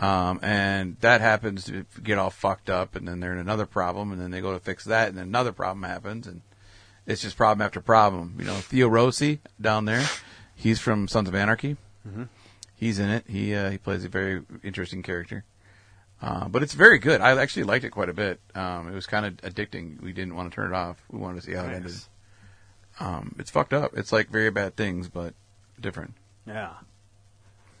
Um, 0.00 0.38
and 0.42 0.96
that 1.00 1.20
happens 1.20 1.64
to 1.64 1.84
get 2.02 2.18
all 2.18 2.30
fucked 2.30 2.70
up, 2.70 2.94
and 2.94 3.06
then 3.08 3.18
they're 3.18 3.32
in 3.32 3.40
another 3.40 3.66
problem, 3.66 4.12
and 4.12 4.20
then 4.20 4.30
they 4.30 4.40
go 4.40 4.52
to 4.52 4.60
fix 4.60 4.84
that, 4.84 5.08
and 5.08 5.18
another 5.18 5.50
problem 5.52 5.82
happens, 5.82 6.28
and 6.28 6.42
it's 7.04 7.22
just 7.22 7.36
problem 7.36 7.60
after 7.64 7.80
problem. 7.80 8.36
You 8.38 8.44
know, 8.44 8.54
Theo 8.54 8.86
Rossi 8.88 9.40
down 9.60 9.86
there, 9.86 10.04
he's 10.54 10.78
from 10.78 11.08
Sons 11.08 11.28
of 11.28 11.34
Anarchy. 11.34 11.76
Mhm. 12.08 12.28
He's 12.76 13.00
in 13.00 13.10
it. 13.10 13.24
He 13.28 13.54
uh, 13.56 13.70
he 13.70 13.78
plays 13.78 14.04
a 14.04 14.08
very 14.08 14.42
interesting 14.62 15.02
character. 15.02 15.44
Uh, 16.22 16.46
but 16.46 16.62
it's 16.62 16.72
very 16.72 17.00
good. 17.00 17.20
I 17.20 17.36
actually 17.40 17.64
liked 17.64 17.84
it 17.84 17.90
quite 17.90 18.08
a 18.08 18.12
bit. 18.14 18.40
Um, 18.54 18.88
it 18.88 18.94
was 18.94 19.06
kind 19.06 19.26
of 19.26 19.36
addicting. 19.38 20.00
We 20.00 20.12
didn't 20.12 20.36
want 20.36 20.50
to 20.50 20.54
turn 20.54 20.72
it 20.72 20.76
off. 20.76 21.02
We 21.10 21.18
wanted 21.18 21.40
to 21.40 21.46
see 21.46 21.52
how 21.52 21.64
it 21.64 21.74
ended. 21.74 21.92
Um, 23.00 23.34
it's 23.38 23.50
fucked 23.50 23.72
up. 23.72 23.90
It's 23.96 24.12
like 24.12 24.28
very 24.30 24.50
bad 24.50 24.76
things, 24.76 25.08
but 25.08 25.34
different. 25.80 26.14
Yeah. 26.46 26.74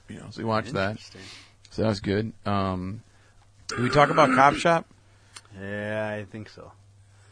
You 0.08 0.16
know, 0.16 0.26
so 0.30 0.38
we 0.38 0.44
watched 0.44 0.72
that. 0.72 0.98
So 1.70 1.82
that 1.82 1.88
was 1.88 2.00
good. 2.00 2.32
Um, 2.44 3.02
did 3.68 3.78
we 3.78 3.90
talk 3.90 4.10
about 4.10 4.30
Copshop? 4.30 4.84
Yeah, 5.60 6.18
I 6.18 6.24
think 6.24 6.48
so. 6.48 6.72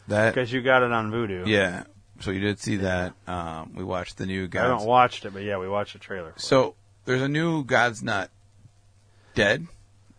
That 0.09 0.35
Because 0.35 0.53
you 0.53 0.63
got 0.63 0.83
it 0.83 0.93
on 0.93 1.11
Vudu. 1.11 1.47
yeah. 1.47 1.85
So 2.21 2.31
you 2.31 2.41
did 2.41 2.61
see 2.61 2.77
that. 2.77 3.15
Um, 3.27 3.73
we 3.75 3.83
watched 3.83 4.19
the 4.19 4.27
new 4.27 4.49
I 4.53 4.59
haven't 4.59 4.85
watched 4.85 5.25
it, 5.25 5.33
but 5.33 5.43
yeah, 5.43 5.59
we 5.59 5.69
watched 5.69 5.95
the 5.95 5.99
trailer. 5.99 6.35
So 6.37 6.75
there's 7.07 7.23
a 7.23 7.29
new 7.29 7.65
God's 7.65 8.03
Not 8.03 8.31
Dead 9.35 9.67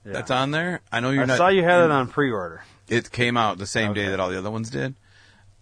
Yeah. 0.06 0.14
that's 0.14 0.32
on 0.32 0.52
there. 0.52 0.82
I 0.92 1.00
know 1.00 1.12
you're 1.12 1.24
I 1.24 1.28
not. 1.28 1.38
saw 1.38 1.48
you 1.50 1.64
had 1.64 1.84
it 1.84 1.92
on 1.92 2.08
pre-order. 2.08 2.64
It 2.88 3.12
came 3.12 3.38
out 3.38 3.58
the 3.58 3.66
same 3.68 3.94
day 3.94 4.08
that 4.10 4.20
all 4.20 4.30
the 4.30 4.38
other 4.38 4.52
ones 4.52 4.70
did. 4.70 4.96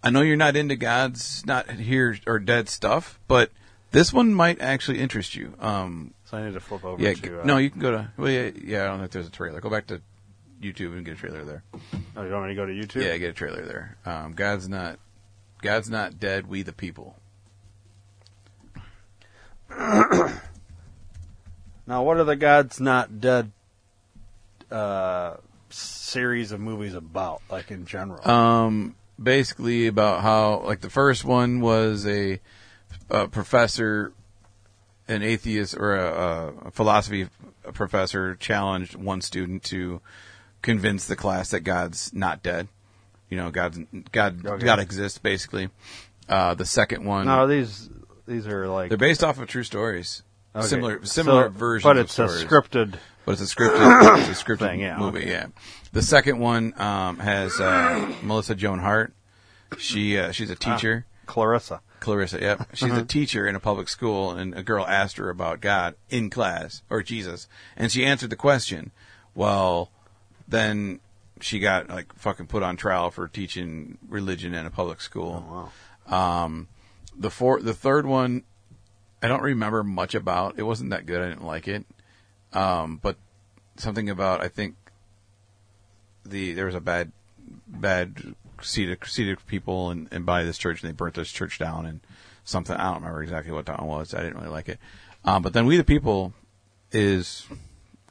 I 0.02 0.10
know 0.10 0.22
you're 0.22 0.36
not 0.36 0.56
into 0.56 0.76
God's 0.76 1.44
Not 1.46 1.70
Here 1.70 2.16
or 2.26 2.38
Dead 2.38 2.68
stuff, 2.68 3.20
but 3.28 3.50
this 3.90 4.12
one 4.12 4.32
might 4.32 4.60
actually 4.60 4.98
interest 4.98 5.34
you. 5.36 5.54
Um, 5.60 6.14
So 6.24 6.38
I 6.38 6.44
need 6.46 6.54
to 6.54 6.60
flip 6.60 6.84
over 6.84 7.02
yeah, 7.02 7.12
to. 7.14 7.42
Uh, 7.42 7.44
no, 7.44 7.58
you 7.58 7.70
can 7.70 7.80
go 7.80 7.90
to. 7.90 8.10
Well, 8.16 8.30
yeah, 8.30 8.50
yeah, 8.54 8.84
I 8.84 8.86
don't 8.86 8.98
know 8.98 9.04
if 9.04 9.10
there's 9.10 9.26
a 9.26 9.30
trailer. 9.30 9.60
Go 9.60 9.68
back 9.68 9.88
to 9.88 10.00
YouTube 10.62 10.92
and 10.96 11.04
get 11.04 11.14
a 11.14 11.16
trailer 11.18 11.44
there. 11.44 11.62
Oh, 12.16 12.24
you 12.24 12.32
want 12.32 12.44
me 12.48 12.54
to 12.54 12.54
go 12.54 12.64
to 12.66 12.72
YouTube? 12.72 13.04
Yeah, 13.04 13.16
get 13.18 13.30
a 13.30 13.34
trailer 13.34 13.64
there. 13.66 13.96
Um, 14.06 14.32
God's 14.32 14.68
not. 14.68 14.98
God's 15.60 15.90
not 15.90 16.18
dead. 16.18 16.46
We 16.48 16.62
the 16.62 16.72
people. 16.72 17.16
Now, 21.86 22.04
what 22.04 22.18
are 22.18 22.24
the 22.24 22.36
God's 22.36 22.80
Not 22.80 23.20
Dead 23.20 23.50
uh, 24.70 25.36
series 25.70 26.52
of 26.52 26.60
movies 26.60 26.94
about, 26.94 27.42
like 27.50 27.70
in 27.70 27.86
general? 27.86 28.28
Um, 28.28 28.94
basically 29.22 29.86
about 29.86 30.22
how 30.22 30.60
like 30.60 30.80
the 30.80 30.90
first 30.90 31.24
one 31.24 31.60
was 31.60 32.06
a, 32.06 32.40
a 33.08 33.28
professor, 33.28 34.12
an 35.08 35.22
atheist 35.22 35.76
or 35.76 35.96
a, 35.96 36.52
a 36.66 36.70
philosophy 36.70 37.28
professor 37.74 38.34
challenged 38.36 38.94
one 38.96 39.20
student 39.20 39.62
to 39.64 40.00
convince 40.62 41.06
the 41.06 41.16
class 41.16 41.50
that 41.50 41.60
God's 41.60 42.12
not 42.14 42.42
dead. 42.42 42.68
You 43.28 43.36
know, 43.36 43.50
God's 43.50 43.78
God 44.12 44.44
Okay. 44.44 44.64
God 44.64 44.78
exists 44.80 45.18
basically. 45.18 45.68
Uh, 46.28 46.54
the 46.54 46.64
second 46.66 47.04
one, 47.04 47.26
no, 47.26 47.46
these 47.46 47.88
these 48.26 48.46
are 48.46 48.68
like 48.68 48.88
they're 48.88 48.98
based 48.98 49.24
off 49.24 49.38
of 49.40 49.48
true 49.48 49.64
stories. 49.64 50.22
Okay. 50.54 50.66
Similar 50.66 51.04
similar 51.04 51.44
So- 51.44 51.50
versions, 51.50 51.84
but 51.84 51.96
it's 51.96 52.18
a 52.18 52.28
stories. 52.28 52.44
scripted- 52.44 52.98
But 53.24 53.32
it's 53.32 53.42
a 53.52 53.54
scripted, 53.56 54.18
it's 54.28 54.40
a 54.40 54.44
scripted 54.44 54.58
Thing, 54.70 54.80
yeah, 54.80 54.96
movie. 54.98 55.20
okay. 55.20 55.30
Yeah. 55.30 55.46
The 55.92 56.02
second 56.02 56.38
one 56.38 56.72
um, 56.80 57.18
has 57.18 57.60
uh, 57.60 58.12
Melissa 58.22 58.54
Joan 58.54 58.78
Hart. 58.78 59.12
She 59.78 60.18
uh, 60.18 60.32
she's 60.32 60.50
a 60.50 60.56
teacher. 60.56 61.06
Clarissa. 61.26 61.80
Clarissa. 62.00 62.40
Yep. 62.40 62.68
She's 62.74 62.90
a 62.92 63.02
Mhm. 63.02 63.08
teacher 63.08 63.46
in 63.46 63.54
a 63.54 63.60
public 63.60 63.88
school, 63.88 64.30
and 64.32 64.54
a 64.54 64.62
girl 64.62 64.84
asked 64.86 65.18
her 65.18 65.28
about 65.30 65.60
God 65.60 65.94
in 66.08 66.30
class 66.30 66.82
or 66.90 67.02
Jesus, 67.02 67.46
and 67.76 67.92
she 67.92 68.04
answered 68.06 68.30
the 68.30 68.36
question. 68.36 68.90
Well, 69.34 69.90
then 70.48 71.00
she 71.40 71.58
got 71.60 71.88
like 71.88 72.12
fucking 72.14 72.46
put 72.46 72.62
on 72.62 72.76
trial 72.76 73.10
for 73.10 73.28
teaching 73.28 73.98
religion 74.08 74.54
in 74.54 74.64
a 74.66 74.70
public 74.70 75.00
school. 75.02 75.70
Um, 76.08 76.68
the 77.16 77.30
four, 77.30 77.60
the 77.60 77.74
third 77.74 78.06
one, 78.06 78.42
I 79.22 79.28
don't 79.28 79.42
remember 79.42 79.84
much 79.84 80.14
about. 80.14 80.54
It 80.58 80.62
wasn't 80.62 80.90
that 80.90 81.04
good. 81.06 81.20
I 81.22 81.28
didn't 81.28 81.44
like 81.46 81.68
it. 81.68 81.84
Um, 82.52 82.98
but 83.00 83.16
something 83.76 84.10
about 84.10 84.42
I 84.42 84.48
think 84.48 84.74
the 86.24 86.52
there 86.52 86.66
was 86.66 86.74
a 86.74 86.80
bad 86.80 87.12
bad 87.66 88.34
seed 88.62 88.90
of, 88.90 89.08
seed 89.08 89.30
of 89.30 89.46
people 89.46 89.90
and, 89.90 90.08
and 90.10 90.26
by 90.26 90.42
this 90.42 90.58
church 90.58 90.82
and 90.82 90.90
they 90.90 90.94
burnt 90.94 91.14
this 91.14 91.30
church 91.30 91.58
down 91.58 91.86
and 91.86 92.00
something 92.44 92.76
I 92.76 92.84
don't 92.84 92.96
remember 92.96 93.22
exactly 93.22 93.52
what 93.52 93.66
that 93.66 93.78
one 93.78 93.88
was. 93.88 94.14
I 94.14 94.22
didn't 94.22 94.36
really 94.36 94.48
like 94.48 94.68
it. 94.68 94.78
Um, 95.24 95.42
but 95.42 95.52
then 95.52 95.66
we 95.66 95.76
the 95.76 95.84
people 95.84 96.32
is 96.92 97.46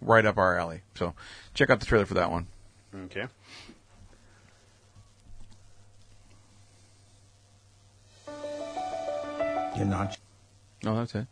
right 0.02 0.26
up 0.26 0.38
our 0.38 0.58
alley. 0.58 0.82
So 0.96 1.14
check 1.54 1.70
out 1.70 1.80
the 1.80 1.86
trailer 1.86 2.06
for 2.06 2.14
that 2.16 2.32
one. 2.32 2.48
Okay. 3.06 3.28
You're 9.76 9.86
not. 9.86 10.18
No, 10.84 10.96
that's 10.96 11.16
it. 11.16 11.28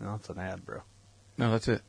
No, 0.00 0.14
it's 0.14 0.28
an 0.30 0.38
ad, 0.38 0.64
bro. 0.64 0.82
No, 1.42 1.50
that's 1.50 1.66
it. 1.66 1.82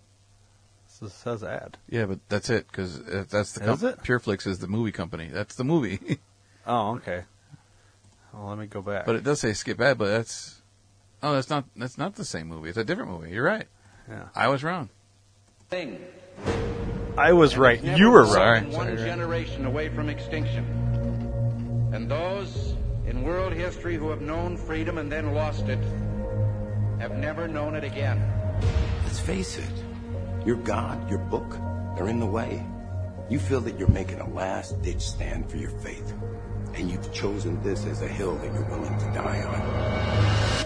This 1.00 1.14
says 1.14 1.44
ad. 1.44 1.78
Yeah, 1.88 2.06
but 2.06 2.20
that's 2.28 2.50
it 2.50 2.66
because 2.68 3.00
uh, 3.02 3.26
that's 3.30 3.54
the 3.54 3.72
Is 3.72 3.84
it? 3.84 4.02
Pure 4.02 4.20
Flix 4.20 4.48
is 4.48 4.58
the 4.58 4.68
movie 4.68 4.92
company. 4.92 5.30
That's 5.32 5.56
the 5.56 5.64
movie. 5.64 6.20
Oh, 6.66 6.92
okay. 6.96 7.24
Well, 8.34 8.48
let 8.48 8.58
me 8.58 8.68
go 8.68 8.82
back. 8.82 9.06
but 9.06 9.18
it 9.18 9.26
does 9.26 9.42
say 9.42 9.52
skip 9.52 9.82
ad, 9.82 9.98
but 9.98 10.08
that's 10.08 10.62
Oh, 11.22 11.34
that's 11.34 11.50
not 11.50 11.66
that's 11.76 11.98
not 11.98 12.16
the 12.16 12.24
same 12.24 12.48
movie. 12.48 12.70
It's 12.70 12.78
a 12.78 12.86
different 12.86 13.12
movie. 13.12 13.32
You're 13.32 13.44
right. 13.44 13.68
Yeah. 14.10 14.30
I 14.34 14.48
was 14.48 14.64
wrong. 14.64 14.88
Thing. 15.70 16.00
I 17.18 17.34
was 17.34 17.58
right. 17.58 17.84
You 17.84 18.12
were 18.12 18.24
been 18.24 18.34
right. 18.34 18.68
One 18.70 18.96
generation 18.96 19.66
away 19.66 19.90
from 19.90 20.08
extinction. 20.08 20.64
And 21.94 22.10
those 22.10 22.76
in 23.06 23.24
world 23.24 23.52
history 23.52 23.98
who 23.98 24.10
have 24.10 24.22
known 24.22 24.56
freedom 24.56 24.98
and 24.98 25.12
then 25.12 25.34
lost 25.34 25.68
it 25.68 25.80
have 27.00 27.18
never 27.18 27.50
known 27.50 27.76
it 27.76 27.84
again. 27.84 28.24
Let's 29.14 29.26
face 29.28 29.60
it. 29.60 29.70
Your 30.44 30.56
God, 30.56 31.08
your 31.08 31.20
book, 31.20 31.60
they're 31.96 32.08
in 32.08 32.20
the 32.20 32.26
way. 32.26 32.66
You 33.30 33.38
feel 33.38 33.62
that 33.62 33.78
you're 33.78 33.88
making 33.90 34.20
a 34.20 34.28
last 34.28 34.82
ditch 34.82 35.02
stand 35.02 35.52
for 35.52 35.58
your 35.58 35.70
faith. 35.70 36.16
And 36.74 36.90
you've 36.90 37.14
chosen 37.14 37.62
this 37.62 37.86
as 37.86 38.02
a 38.02 38.08
hill 38.08 38.36
that 38.38 38.52
you're 38.52 38.68
willing 38.68 38.98
to 38.98 39.06
die 39.14 40.66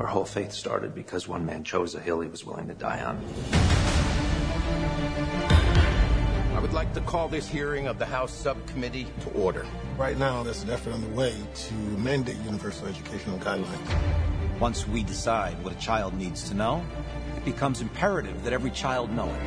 Our 0.00 0.06
whole 0.06 0.26
faith 0.26 0.52
started 0.52 0.94
because 0.94 1.28
one 1.28 1.46
man 1.46 1.64
chose 1.64 1.94
a 1.94 1.98
hill 1.98 2.20
he 2.20 2.28
was 2.28 2.44
willing 2.44 2.68
to 2.68 2.74
die 2.74 3.02
on. 3.02 3.24
I 6.54 6.60
would 6.60 6.74
like 6.74 6.92
to 6.92 7.00
call 7.00 7.26
this 7.28 7.48
hearing 7.48 7.86
of 7.86 7.98
the 7.98 8.04
House 8.04 8.34
Subcommittee 8.34 9.06
to 9.20 9.30
order. 9.30 9.64
Right 9.96 10.18
now, 10.18 10.42
there's 10.42 10.62
an 10.62 10.68
effort 10.68 10.92
underway 10.92 11.34
to 11.54 11.74
mandate 11.74 12.36
universal 12.44 12.86
educational 12.86 13.38
guidelines. 13.38 14.60
Once 14.60 14.86
we 14.86 15.02
decide 15.02 15.62
what 15.64 15.72
a 15.72 15.78
child 15.78 16.12
needs 16.12 16.46
to 16.50 16.54
know, 16.54 16.84
it 16.98 17.05
becomes 17.46 17.80
imperative 17.80 18.42
that 18.44 18.52
every 18.52 18.72
child 18.72 19.10
know 19.12 19.28
it. 19.28 19.40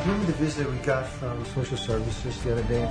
Remember 0.00 0.26
the 0.26 0.32
visit 0.32 0.68
we 0.68 0.76
got 0.78 1.06
from 1.06 1.42
social 1.54 1.76
services 1.76 2.42
the 2.42 2.52
other 2.52 2.64
day? 2.64 2.84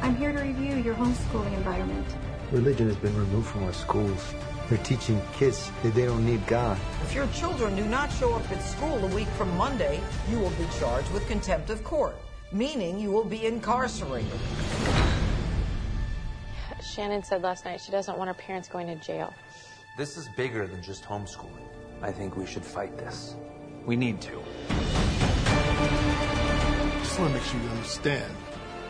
I'm 0.00 0.14
here 0.14 0.32
to 0.32 0.38
review 0.38 0.76
your 0.76 0.94
homeschooling 0.94 1.52
environment. 1.54 2.06
Religion 2.52 2.86
has 2.86 2.96
been 2.96 3.16
removed 3.18 3.48
from 3.48 3.64
our 3.64 3.72
schools. 3.72 4.32
They're 4.68 4.78
teaching 4.84 5.20
kids 5.32 5.72
that 5.82 5.94
they 5.94 6.06
don't 6.06 6.24
need 6.24 6.46
God. 6.46 6.78
If 7.02 7.12
your 7.12 7.26
children 7.28 7.74
do 7.74 7.84
not 7.86 8.12
show 8.12 8.32
up 8.32 8.48
at 8.52 8.62
school 8.62 9.04
a 9.04 9.08
week 9.08 9.28
from 9.36 9.54
Monday, 9.56 10.00
you 10.30 10.38
will 10.38 10.50
be 10.50 10.66
charged 10.78 11.10
with 11.12 11.26
contempt 11.26 11.70
of 11.70 11.82
court, 11.82 12.16
meaning 12.52 13.00
you 13.00 13.10
will 13.10 13.24
be 13.24 13.46
incarcerated. 13.46 14.38
Shannon 16.80 17.24
said 17.24 17.42
last 17.42 17.64
night 17.64 17.80
she 17.80 17.90
doesn't 17.90 18.16
want 18.16 18.28
her 18.28 18.34
parents 18.34 18.68
going 18.68 18.86
to 18.86 18.94
jail. 18.94 19.34
This 19.98 20.16
is 20.16 20.28
bigger 20.36 20.68
than 20.68 20.80
just 20.80 21.02
homeschooling. 21.02 21.73
I 22.02 22.12
think 22.12 22.36
we 22.36 22.46
should 22.46 22.64
fight 22.64 22.96
this. 22.98 23.36
We 23.86 23.96
need 23.96 24.20
to. 24.22 24.42
Just 27.00 27.18
want 27.18 27.32
to 27.32 27.38
make 27.38 27.42
sure 27.44 27.60
you 27.60 27.68
understand 27.68 28.32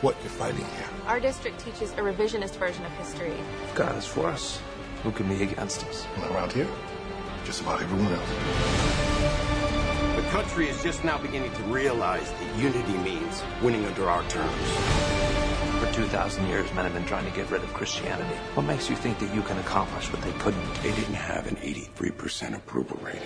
what 0.01 0.17
you're 0.21 0.31
fighting 0.31 0.65
here. 0.65 0.89
Our 1.07 1.21
district 1.21 1.59
teaches 1.61 1.93
a 1.93 1.97
revisionist 1.97 2.57
version 2.57 2.85
of 2.85 2.93
history. 2.93 3.35
If 3.65 3.75
God 3.75 3.97
is 3.97 4.07
for 4.07 4.27
us, 4.27 4.61
who 5.03 5.11
can 5.13 5.29
be 5.29 5.43
against 5.43 5.85
us? 5.87 6.07
Around 6.31 6.53
here, 6.53 6.69
just 7.45 7.61
about 7.63 7.83
everyone 7.83 8.13
else. 8.13 8.31
The 10.17 10.23
country 10.31 10.69
is 10.69 10.83
just 10.83 11.05
now 11.05 11.19
beginning 11.19 11.53
to 11.53 11.63
realize 11.65 12.31
that 12.31 12.57
unity 12.57 12.97
means 12.99 13.43
winning 13.63 13.85
under 13.85 14.09
our 14.09 14.23
terms. 14.29 15.43
For 15.95 16.01
2,000 16.01 16.49
years, 16.49 16.74
men 16.74 16.84
have 16.86 16.92
been 16.92 17.05
trying 17.05 17.24
to 17.24 17.30
get 17.36 17.49
rid 17.53 17.62
of 17.62 17.72
Christianity. 17.72 18.34
What 18.55 18.64
makes 18.66 18.90
you 18.90 18.97
think 18.97 19.20
that 19.20 19.32
you 19.32 19.42
can 19.42 19.57
accomplish 19.59 20.12
what 20.12 20.22
they 20.22 20.32
couldn't? 20.40 20.74
They 20.82 20.90
didn't 20.90 21.14
have 21.14 21.47
an 21.47 21.55
83% 21.55 22.57
approval 22.57 22.99
rating. 23.01 23.22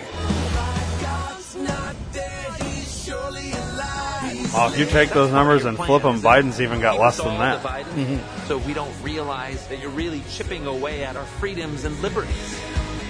Well, 4.53 4.71
if 4.71 4.77
you 4.77 4.85
take 4.85 5.09
those 5.09 5.31
numbers 5.31 5.65
and 5.65 5.77
flip 5.77 6.03
them, 6.03 6.21
Biden's 6.21 6.61
even 6.61 6.79
got 6.79 6.99
less 6.99 7.17
than 7.17 7.39
that. 7.39 7.63
Mm-hmm. 7.63 8.47
So 8.47 8.59
we 8.59 8.75
don't 8.75 8.93
realize 9.01 9.65
that 9.69 9.79
you're 9.79 9.89
really 9.89 10.21
chipping 10.29 10.67
away 10.67 11.03
at 11.03 11.15
our 11.15 11.25
freedoms 11.25 11.85
and 11.85 11.99
liberties. 12.03 12.61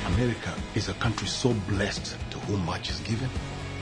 America 0.06 0.54
is 0.76 0.88
a 0.88 0.94
country 0.94 1.28
so 1.28 1.54
blessed 1.68 2.16
to 2.32 2.40
whom 2.40 2.66
much 2.66 2.90
is 2.90 3.02
given, 3.02 3.30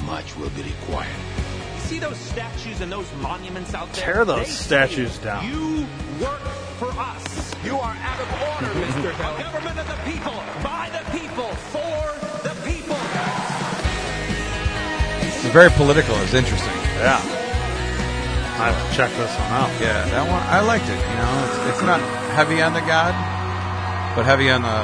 much 0.08 0.36
will 0.38 0.50
be 0.50 0.64
required. 0.64 1.67
You 1.88 1.94
see 1.94 2.00
those 2.00 2.18
statues 2.18 2.82
and 2.82 2.92
those 2.92 3.08
monuments 3.22 3.74
out 3.74 3.88
there? 3.94 4.04
Tear 4.04 4.26
those 4.26 4.46
They 4.46 4.52
statues 4.52 5.14
say 5.14 5.24
down. 5.24 5.48
You 5.48 5.88
work 6.20 6.42
for 6.76 6.92
us. 6.92 7.56
You 7.64 7.78
are 7.78 7.96
out 7.96 8.20
of 8.20 8.28
order, 8.44 8.76
Mr. 8.76 9.16
Hill. 9.16 9.36
A 9.38 9.40
government 9.40 9.80
of 9.80 9.88
the 9.88 9.96
people, 10.04 10.36
by 10.62 10.92
the 10.92 11.00
people, 11.18 11.48
for 11.72 12.04
the 12.44 12.52
people. 12.68 13.00
It's 15.32 15.54
very 15.56 15.72
political. 15.80 16.14
It's 16.28 16.34
interesting. 16.34 16.76
Yeah. 17.00 17.24
I 18.60 18.68
have 18.68 18.92
to 18.92 18.98
check 18.98 19.10
this 19.12 19.32
one 19.32 19.52
out. 19.56 19.72
Yeah, 19.80 20.04
that 20.12 20.28
one 20.28 20.44
I 20.44 20.60
liked 20.60 20.92
it. 20.92 21.00
You 21.00 21.16
know, 21.16 21.34
it's, 21.48 21.72
it's 21.72 21.84
not 21.88 22.02
heavy 22.36 22.62
on 22.62 22.74
the 22.74 22.82
God, 22.82 23.16
but 24.14 24.26
heavy 24.26 24.50
on 24.50 24.64
the 24.64 24.84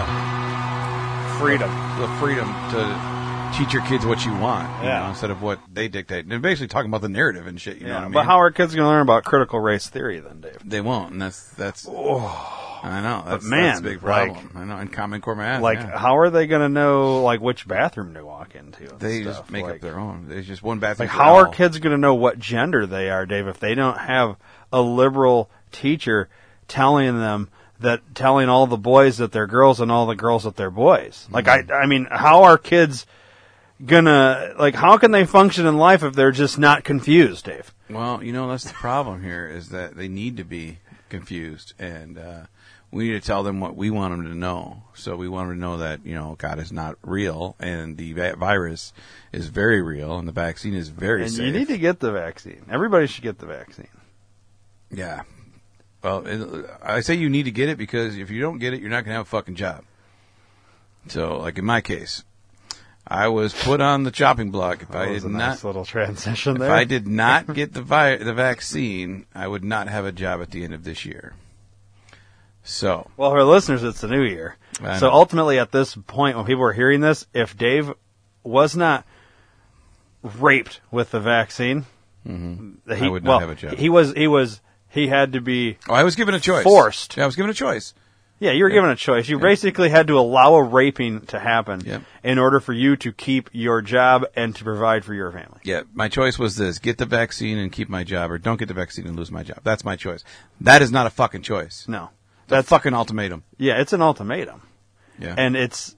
freedom, 1.38 1.68
the 2.00 2.08
freedom 2.16 2.48
to 2.72 3.13
teach 3.58 3.74
your 3.74 3.84
kids 3.84 4.06
what 4.06 4.26
you 4.26 4.32
want. 4.36 4.70
You 4.82 4.90
Yeah. 4.90 5.04
know, 5.04 5.10
instead 5.10 5.32
of 5.32 5.42
what 5.42 5.60
they 5.72 5.88
dictate. 5.88 6.28
They're 6.28 6.40
basically 6.40 6.68
talking 6.68 6.90
about 6.90 7.02
the 7.02 7.10
narrative 7.10 7.48
and 7.48 7.60
shit. 7.60 7.78
You 7.78 7.88
know 7.88 7.94
what 7.94 8.00
I 8.00 8.04
mean? 8.06 8.12
but 8.14 8.26
how 8.26 8.40
are 8.42 8.52
kids 8.52 8.74
going 8.76 8.86
to 8.86 8.90
learn 8.90 9.02
about 9.02 9.24
critical 9.24 9.60
race 9.60 9.88
theory 9.88 10.20
then, 10.20 10.42
Dave? 10.42 10.58
They 10.64 10.82
won't, 10.82 11.12
and 11.14 11.22
that's 11.22 11.44
that's. 11.52 11.88
Oh. 11.90 12.60
I 12.86 13.00
know. 13.00 13.24
That's, 13.26 13.46
But 13.46 13.50
man, 13.50 13.64
that's 13.64 13.80
a 13.80 13.84
big 13.84 14.02
problem. 14.02 14.36
like- 14.54 14.56
I 14.58 14.66
know. 14.66 14.76
And 14.76 14.92
Common 14.92 15.22
Core 15.22 15.36
math. 15.36 15.62
like, 15.62 15.78
yeah. 15.80 15.98
how 15.98 16.18
are 16.18 16.30
they 16.30 16.48
going 16.48 16.64
to 16.64 16.68
know 16.68 17.24
like 17.24 17.40
which 17.40 17.66
bathroom 17.66 18.14
to 18.16 18.26
walk 18.26 18.56
into? 18.56 18.88
they 19.00 19.22
stuff? 19.22 19.38
just 19.38 19.52
make 19.52 19.64
Like- 19.64 19.76
up 19.76 19.80
their 19.82 19.98
own. 19.98 20.26
There's 20.28 20.46
just 20.46 20.62
one 20.64 20.80
bathroom. 20.80 21.08
Like, 21.08 21.16
how 21.18 21.36
are 21.36 21.48
kids 21.48 21.80
going 21.80 21.94
to 21.94 21.98
know 21.98 22.14
what 22.14 22.40
gender 22.40 22.86
they 22.86 23.10
are, 23.10 23.26
Dave, 23.26 23.48
if 23.48 23.58
they 23.58 23.74
don't 23.74 23.98
have 24.00 24.36
a 24.74 24.82
liberal 24.82 25.50
teacher 25.72 26.28
telling 26.68 27.18
them 27.20 27.48
that, 27.80 28.02
telling 28.16 28.50
all 28.50 28.68
the 28.68 28.76
boys 28.76 29.18
that 29.18 29.32
they're 29.32 29.48
girls 29.48 29.80
and 29.80 29.90
all 29.90 30.06
the 30.06 30.16
girls 30.16 30.44
that 30.44 30.58
they're 30.58 30.70
boys? 30.70 31.26
Like, 31.32 31.48
I, 31.48 31.62
mm-hmm. 31.62 31.72
I 31.72 31.86
mean, 31.86 32.08
how 32.12 32.44
are 32.44 32.58
kids 32.58 33.06
gonna, 33.86 34.54
like, 34.58 34.76
how 34.76 34.98
can 34.98 35.12
they 35.12 35.26
function 35.26 35.66
in 35.66 35.78
life 35.78 36.04
if 36.04 36.14
they're 36.14 36.32
just 36.32 36.58
not 36.58 36.84
confused, 36.84 37.46
Dave? 37.46 37.74
Well, 37.90 38.24
you 38.24 38.34
know 38.34 38.48
that's 38.50 38.66
the 38.66 38.74
problem 38.74 39.24
here 39.24 39.48
is 39.48 39.70
that 39.70 39.96
they 39.96 40.08
need 40.08 40.38
to 40.38 40.44
be 40.44 40.80
confused, 41.10 41.74
and 41.78 42.18
uh, 42.18 42.42
we 42.92 43.06
need 43.06 43.22
to 43.22 43.28
tell 43.28 43.44
them 43.44 43.60
what 43.60 43.76
we 43.76 43.90
want 43.90 44.14
them 44.14 44.24
to 44.24 44.36
know. 44.36 44.84
So 44.94 45.16
we 45.16 45.28
want 45.28 45.50
them 45.50 45.58
to 45.58 45.62
know 45.62 45.78
that 45.78 46.06
you 46.06 46.16
know 46.16 46.36
God 46.38 46.60
is 46.60 46.72
not 46.72 46.98
real, 47.02 47.56
and 47.60 47.98
the 47.98 48.14
va- 48.14 48.36
virus 48.38 48.94
is 49.32 49.48
very 49.48 49.82
real, 49.82 50.18
and 50.18 50.28
the 50.28 50.34
vaccine 50.34 50.74
is 50.74 50.90
very 50.90 51.24
and 51.24 51.32
safe. 51.32 51.46
you 51.46 51.52
need 51.52 51.68
to 51.68 51.78
get 51.78 52.00
the 52.00 52.12
vaccine. 52.12 52.66
Everybody 52.70 53.08
should 53.08 53.24
get 53.24 53.40
the 53.40 53.46
vaccine. 53.46 53.90
Yeah. 54.92 55.24
Well, 56.04 56.26
it, 56.26 56.66
I 56.82 57.00
say 57.00 57.16
you 57.16 57.30
need 57.30 57.44
to 57.44 57.52
get 57.52 57.70
it 57.70 57.78
because 57.78 58.18
if 58.18 58.30
you 58.30 58.42
don't 58.42 58.60
get 58.60 58.74
it, 58.74 58.82
you're 58.82 58.90
not 58.90 59.06
going 59.06 59.14
to 59.14 59.18
have 59.20 59.26
a 59.26 59.30
fucking 59.30 59.56
job. 59.56 59.86
So, 61.08 61.38
like 61.38 61.58
in 61.58 61.66
my 61.66 61.82
case, 61.82 62.24
I 63.14 63.28
was 63.28 63.54
put 63.54 63.80
on 63.82 64.04
the 64.04 64.12
chopping 64.12 64.50
block. 64.52 64.82
If 64.82 64.96
I 64.96 65.06
That 65.06 65.12
was 65.12 65.24
did 65.24 65.30
a 65.30 65.34
not, 65.34 65.38
nice 65.50 65.64
little 65.64 65.86
transition 65.86 66.58
there. 66.58 66.70
if. 66.70 66.74
I 66.74 66.84
did 66.96 67.08
not 67.08 67.54
get 67.54 67.74
the 67.74 67.82
vi- 67.82 68.18
the 68.18 68.34
vaccine, 68.34 69.26
I 69.36 69.48
would 69.48 69.64
not 69.64 69.88
have 69.88 70.06
a 70.06 70.12
job 70.12 70.42
at 70.42 70.52
the 70.52 70.64
end 70.64 70.74
of 70.74 70.84
this 70.84 71.06
year. 71.06 71.34
So, 72.64 73.10
Well, 73.18 73.32
for 73.32 73.44
listeners, 73.44 73.84
it's 73.84 74.02
the 74.02 74.08
new 74.08 74.24
year. 74.24 74.56
I 74.82 74.98
So 74.98 75.08
know. 75.10 75.14
ultimately, 75.14 75.60
at 75.60 75.72
this 75.72 75.96
point, 76.08 76.38
when 76.38 76.46
people 76.46 76.64
are 76.64 76.72
hearing 76.74 77.02
this, 77.02 77.26
if 77.34 77.58
Dave 77.58 77.92
was 78.44 78.76
not 78.76 79.06
raped 80.24 80.80
with 80.92 81.12
the 81.12 81.20
vaccine, 81.20 81.86
Mm-hmm. 82.28 82.94
he, 82.94 83.06
I 83.06 83.10
would 83.10 83.26
not 83.26 83.30
well, 83.32 83.40
have 83.42 83.50
a 83.50 83.56
job. 83.56 83.74
He 83.78 83.90
was. 83.90 84.14
He 84.14 84.28
was. 84.28 84.62
He 84.88 85.08
had 85.10 85.34
to 85.34 85.42
be. 85.42 85.78
Oh, 85.90 85.94
I 85.94 86.04
was 86.04 86.16
given 86.16 86.34
a 86.34 86.40
choice. 86.40 86.64
Forced. 86.64 87.18
Yeah, 87.18 87.24
I 87.24 87.26
was 87.26 87.36
given 87.36 87.50
a 87.52 87.54
choice. 87.54 87.94
Yeah, 88.44 88.52
you 88.52 88.66
were 88.66 88.70
given 88.70 88.90
a 88.90 88.96
choice. 88.98 89.30
You 89.30 89.40
basically 89.40 89.88
had 89.88 90.08
to 90.08 90.20
allow 90.20 90.56
a 90.56 90.64
raping 90.64 91.22
to 91.28 91.40
happen 91.40 92.04
in 92.24 92.38
order 92.38 92.60
for 92.60 92.74
you 92.74 92.98
to 92.98 93.14
keep 93.14 93.50
your 93.54 93.82
job 93.82 94.26
and 94.36 94.54
to 94.58 94.66
provide 94.66 95.06
for 95.06 95.14
your 95.14 95.32
family. 95.32 95.62
Yeah, 95.64 95.84
my 95.94 96.10
choice 96.10 96.38
was 96.38 96.58
this: 96.58 96.78
get 96.78 96.98
the 96.98 97.06
vaccine 97.06 97.58
and 97.58 97.72
keep 97.72 97.88
my 97.88 98.04
job, 98.04 98.32
or 98.32 98.38
don't 98.38 98.58
get 98.58 98.68
the 98.68 98.74
vaccine 98.74 99.08
and 99.08 99.16
lose 99.16 99.32
my 99.32 99.44
job. 99.44 99.60
That's 99.64 99.86
my 99.86 99.96
choice. 99.96 100.26
That 100.60 100.82
is 100.82 100.92
not 100.92 101.08
a 101.08 101.10
fucking 101.10 101.44
choice. 101.44 101.86
No, 101.88 102.10
that's 102.50 102.68
a 102.68 102.70
fucking 102.70 102.94
ultimatum. 102.94 103.44
Yeah, 103.58 103.80
it's 103.80 103.94
an 103.94 104.02
ultimatum. 104.02 104.62
Yeah, 105.18 105.36
And 105.38 105.56
it's. 105.56 105.96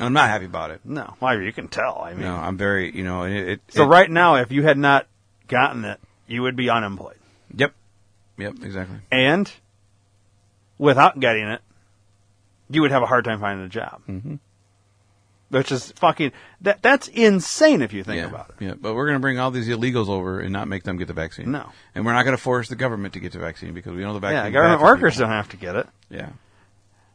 I'm 0.00 0.12
not 0.12 0.28
happy 0.28 0.46
about 0.46 0.72
it. 0.72 0.80
No, 0.84 1.14
well, 1.20 1.40
you 1.40 1.52
can 1.52 1.68
tell. 1.68 2.00
I 2.02 2.10
mean, 2.12 2.22
no, 2.22 2.34
I'm 2.34 2.56
very, 2.56 2.90
you 2.96 3.04
know, 3.04 3.22
it. 3.22 3.48
it 3.48 3.60
so 3.68 3.84
it- 3.84 3.86
right 3.86 4.10
now, 4.10 4.34
if 4.36 4.50
you 4.50 4.64
had 4.64 4.78
not 4.78 5.06
gotten 5.46 5.84
it, 5.84 6.00
you 6.26 6.42
would 6.42 6.56
be 6.56 6.70
unemployed. 6.70 7.18
Yep. 7.54 7.72
Yep. 8.36 8.54
Exactly. 8.64 8.96
And 9.12 9.52
without 10.76 11.20
getting 11.20 11.46
it, 11.48 11.60
you 12.70 12.82
would 12.82 12.90
have 12.90 13.02
a 13.02 13.06
hard 13.06 13.24
time 13.24 13.40
finding 13.40 13.64
a 13.66 13.68
job. 13.68 14.02
Mm-hmm. 14.08 14.36
Which 15.50 15.72
is 15.72 15.92
fucking 15.92 16.32
that 16.60 16.82
that's 16.82 17.08
insane 17.08 17.80
if 17.80 17.94
you 17.94 18.04
think 18.04 18.18
yeah, 18.18 18.28
about 18.28 18.50
it. 18.50 18.64
Yeah, 18.64 18.74
but 18.78 18.94
we're 18.94 19.06
going 19.06 19.16
to 19.16 19.20
bring 19.20 19.38
all 19.38 19.50
these 19.50 19.66
illegals 19.68 20.08
over 20.08 20.40
and 20.40 20.52
not 20.52 20.68
make 20.68 20.82
them 20.82 20.98
get 20.98 21.08
the 21.08 21.14
vaccine. 21.14 21.50
No. 21.50 21.70
and 21.94 22.04
we're 22.04 22.12
not 22.12 22.24
going 22.24 22.36
to 22.36 22.42
force 22.42 22.68
the 22.68 22.76
government 22.76 23.14
to 23.14 23.20
get 23.20 23.32
the 23.32 23.38
vaccine 23.38 23.72
because 23.72 23.92
we 23.94 24.02
know 24.02 24.12
the 24.12 24.18
vaccine. 24.20 24.44
Yeah, 24.44 24.50
government 24.50 24.82
workers 24.82 25.14
people. 25.14 25.28
don't 25.28 25.36
have 25.36 25.48
to 25.48 25.56
get 25.56 25.74
it. 25.74 25.86
Yeah. 26.10 26.28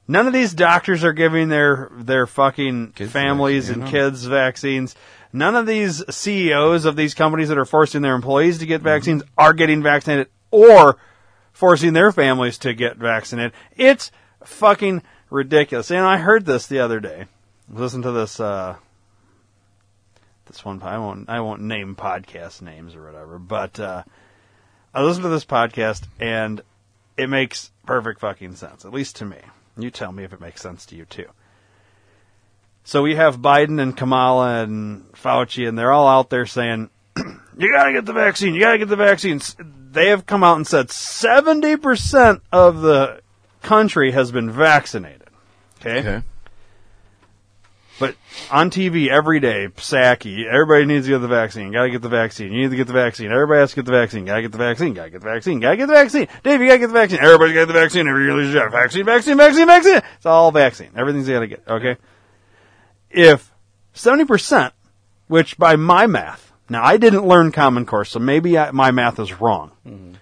None 0.07 0.25
of 0.25 0.33
these 0.33 0.53
doctors 0.55 1.03
are 1.03 1.13
giving 1.13 1.49
their 1.49 1.91
their 1.95 2.25
fucking 2.25 2.93
families 2.93 3.67
vaccine, 3.67 3.83
and 3.83 3.93
no. 3.93 3.99
kids 3.99 4.25
vaccines. 4.25 4.95
None 5.31 5.55
of 5.55 5.67
these 5.67 6.03
CEOs 6.13 6.85
of 6.85 6.95
these 6.95 7.13
companies 7.13 7.49
that 7.49 7.57
are 7.59 7.65
forcing 7.65 8.01
their 8.01 8.15
employees 8.15 8.57
to 8.57 8.65
get 8.65 8.77
Mm-hmm. 8.79 8.85
vaccines 8.85 9.23
are 9.37 9.53
getting 9.53 9.83
vaccinated 9.83 10.27
or 10.49 10.97
forcing 11.51 11.93
their 11.93 12.11
families 12.11 12.57
to 12.59 12.73
get 12.73 12.97
vaccinated. 12.97 13.53
It's 13.77 14.11
fucking 14.43 15.03
ridiculous. 15.33 15.91
And 15.91 16.05
I 16.05 16.17
heard 16.17 16.45
this 16.45 16.67
the 16.67 16.79
other 16.79 16.99
day. 16.99 17.25
Listen 17.69 18.01
to 18.03 18.11
this. 18.11 18.39
Uh, 18.39 18.75
this 20.45 20.63
one. 20.63 20.81
I 20.83 20.97
won't. 20.99 21.29
I 21.29 21.41
won't 21.41 21.61
name 21.61 21.95
podcast 21.95 22.61
names 22.61 22.95
or 22.95 23.03
whatever. 23.03 23.39
But 23.39 23.79
uh, 23.79 24.03
I 24.93 25.01
listened 25.01 25.23
to 25.23 25.29
this 25.29 25.45
podcast, 25.45 26.03
and 26.19 26.61
it 27.17 27.29
makes 27.29 27.71
perfect 27.85 28.19
fucking 28.19 28.55
sense. 28.55 28.85
At 28.85 28.93
least 28.93 29.17
to 29.17 29.25
me. 29.25 29.39
You 29.77 29.89
tell 29.89 30.11
me 30.11 30.23
if 30.23 30.33
it 30.33 30.39
makes 30.39 30.61
sense 30.61 30.85
to 30.87 30.95
you 30.95 31.05
too. 31.05 31.27
So 32.83 33.01
we 33.01 33.15
have 33.15 33.39
Biden 33.39 33.81
and 33.81 33.97
Kamala 33.97 34.61
and 34.61 35.11
Fauci, 35.13 35.67
and 35.67 35.77
they're 35.77 35.91
all 35.91 36.07
out 36.07 36.29
there 36.29 36.45
saying, 36.45 36.89
"You 37.57 37.73
got 37.73 37.85
to 37.85 37.93
get 37.93 38.05
the 38.05 38.13
vaccine. 38.13 38.53
You 38.53 38.59
got 38.59 38.73
to 38.73 38.77
get 38.77 38.89
the 38.89 38.95
vaccine." 38.95 39.41
They 39.91 40.09
have 40.09 40.25
come 40.25 40.43
out 40.43 40.57
and 40.57 40.67
said 40.67 40.91
seventy 40.91 41.75
percent 41.77 42.43
of 42.51 42.81
the 42.81 43.21
country 43.61 44.11
has 44.11 44.31
been 44.31 44.51
vaccinated. 44.51 45.22
Okay. 45.85 45.99
Okay. 45.99 46.23
But 47.99 48.15
on 48.49 48.71
TV 48.71 49.07
every 49.07 49.39
day, 49.39 49.67
Psaki, 49.67 50.45
everybody 50.45 50.85
needs 50.85 51.05
to 51.05 51.11
get 51.11 51.19
the 51.19 51.27
vaccine. 51.27 51.71
Gotta 51.71 51.91
get 51.91 52.01
the 52.01 52.09
vaccine. 52.09 52.51
You 52.51 52.63
need 52.63 52.71
to 52.71 52.75
get 52.75 52.87
the 52.87 52.93
vaccine. 52.93 53.31
Everybody 53.31 53.59
has 53.59 53.69
to 53.69 53.75
get 53.75 53.85
the 53.85 53.91
vaccine. 53.91 54.25
Gotta 54.25 54.41
get 54.41 54.51
the 54.51 54.57
vaccine. 54.57 54.93
Gotta 54.93 55.11
get 55.11 55.21
the 55.21 55.27
vaccine. 55.27 55.59
Gotta 55.59 55.77
get 55.77 55.87
the 55.87 55.93
vaccine. 55.93 56.27
Dave, 56.43 56.59
you 56.59 56.67
gotta 56.67 56.79
get 56.79 56.87
the 56.87 56.93
vaccine. 56.93 57.19
Everybody 57.19 57.53
gotta 57.53 57.67
get 57.67 57.73
the 57.73 57.79
vaccine. 57.79 58.07
Every 58.07 58.25
year 58.25 58.67
a 58.67 58.71
vaccine, 58.71 59.05
vaccine, 59.05 59.37
vaccine, 59.37 59.67
vaccine. 59.67 60.01
It's 60.17 60.25
all 60.25 60.51
vaccine. 60.51 60.89
Everything's 60.95 61.29
gotta 61.29 61.47
get. 61.47 61.63
Okay. 61.67 61.97
If 63.11 63.53
70%, 63.93 64.71
which 65.27 65.57
by 65.59 65.75
my 65.75 66.07
math, 66.07 66.51
now 66.69 66.83
I 66.83 66.97
didn't 66.97 67.27
learn 67.27 67.51
Common 67.51 67.85
Core, 67.85 68.05
so 68.05 68.17
maybe 68.17 68.57
I, 68.57 68.71
my 68.71 68.89
math 68.89 69.19
is 69.19 69.39
wrong. 69.39 69.71
Mm-hmm. 69.87 70.13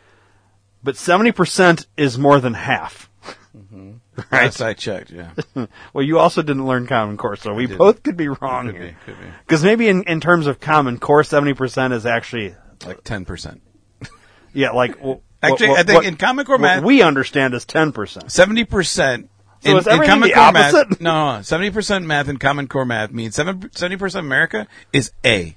But 0.83 0.95
70% 0.95 1.85
is 1.95 2.17
more 2.17 2.39
than 2.41 2.53
half. 2.53 3.09
Mm-hmm. 3.55 3.91
Right? 4.31 4.43
Last 4.43 4.61
I 4.61 4.73
checked, 4.73 5.09
yeah. 5.11 5.31
well, 5.93 6.03
you 6.03 6.19
also 6.19 6.41
didn't 6.41 6.65
learn 6.67 6.85
Common 6.85 7.15
Core, 7.17 7.37
so 7.37 7.53
we 7.53 7.65
both 7.65 8.03
could 8.03 8.17
be 8.17 8.27
wrong 8.27 8.65
Could 8.67 8.75
here. 8.75 8.87
be, 8.87 8.95
could 9.05 9.19
be. 9.21 9.27
Because 9.47 9.63
maybe 9.63 9.87
in, 9.87 10.03
in 10.03 10.19
terms 10.19 10.47
of 10.47 10.59
Common 10.59 10.99
Core, 10.99 11.21
70% 11.23 11.93
is 11.93 12.05
actually. 12.05 12.55
Like 12.85 13.03
10%. 13.03 13.59
Yeah, 14.53 14.71
like. 14.71 14.97
w- 14.97 15.21
Actually, 15.41 15.69
what- 15.69 15.79
I 15.79 15.83
think 15.83 15.95
what- 15.95 16.05
in 16.05 16.17
Common 16.17 16.45
Core 16.45 16.57
math- 16.57 16.83
we 16.83 17.01
understand 17.01 17.53
is 17.53 17.65
10%. 17.65 18.29
Seventy 18.29 18.65
percent. 18.65 19.29
So 19.61 19.77
is 19.77 19.87
everything 19.87 20.19
the 20.21 20.33
opposite? 20.35 20.89
math, 20.89 21.01
no, 21.01 21.39
seventy 21.43 21.69
percent 21.69 22.05
math 22.05 22.27
and 22.27 22.39
Common 22.39 22.67
Core 22.67 22.83
math 22.83 23.11
means 23.11 23.35
seventy 23.35 23.95
percent 23.95 24.25
America 24.25 24.67
is 24.91 25.11
A. 25.23 25.55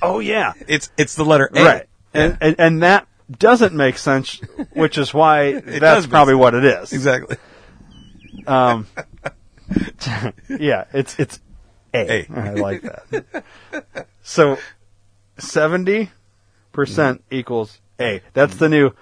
Oh 0.00 0.20
yeah, 0.20 0.52
it's 0.68 0.90
it's 0.96 1.14
the 1.16 1.24
letter 1.24 1.50
A. 1.54 1.64
Right. 1.64 1.86
And, 2.14 2.38
and, 2.40 2.56
and 2.58 2.82
that 2.84 3.06
doesn't 3.30 3.74
make 3.74 3.98
sense, 3.98 4.40
which 4.72 4.98
is 4.98 5.12
why 5.12 5.60
that's 5.60 6.06
probably 6.06 6.32
sense. 6.32 6.40
what 6.40 6.54
it 6.54 6.64
is. 6.64 6.92
Exactly. 6.92 7.36
Um, 8.46 8.86
yeah, 10.48 10.84
it's 10.92 11.18
it's 11.18 11.40
A. 11.92 12.26
A. 12.26 12.26
I 12.34 12.50
like 12.54 12.82
that. 12.82 14.06
So 14.22 14.58
seventy 15.38 16.10
percent 16.72 17.22
equals 17.30 17.80
A. 18.00 18.22
That's 18.32 18.56
the 18.56 18.68
new 18.68 18.92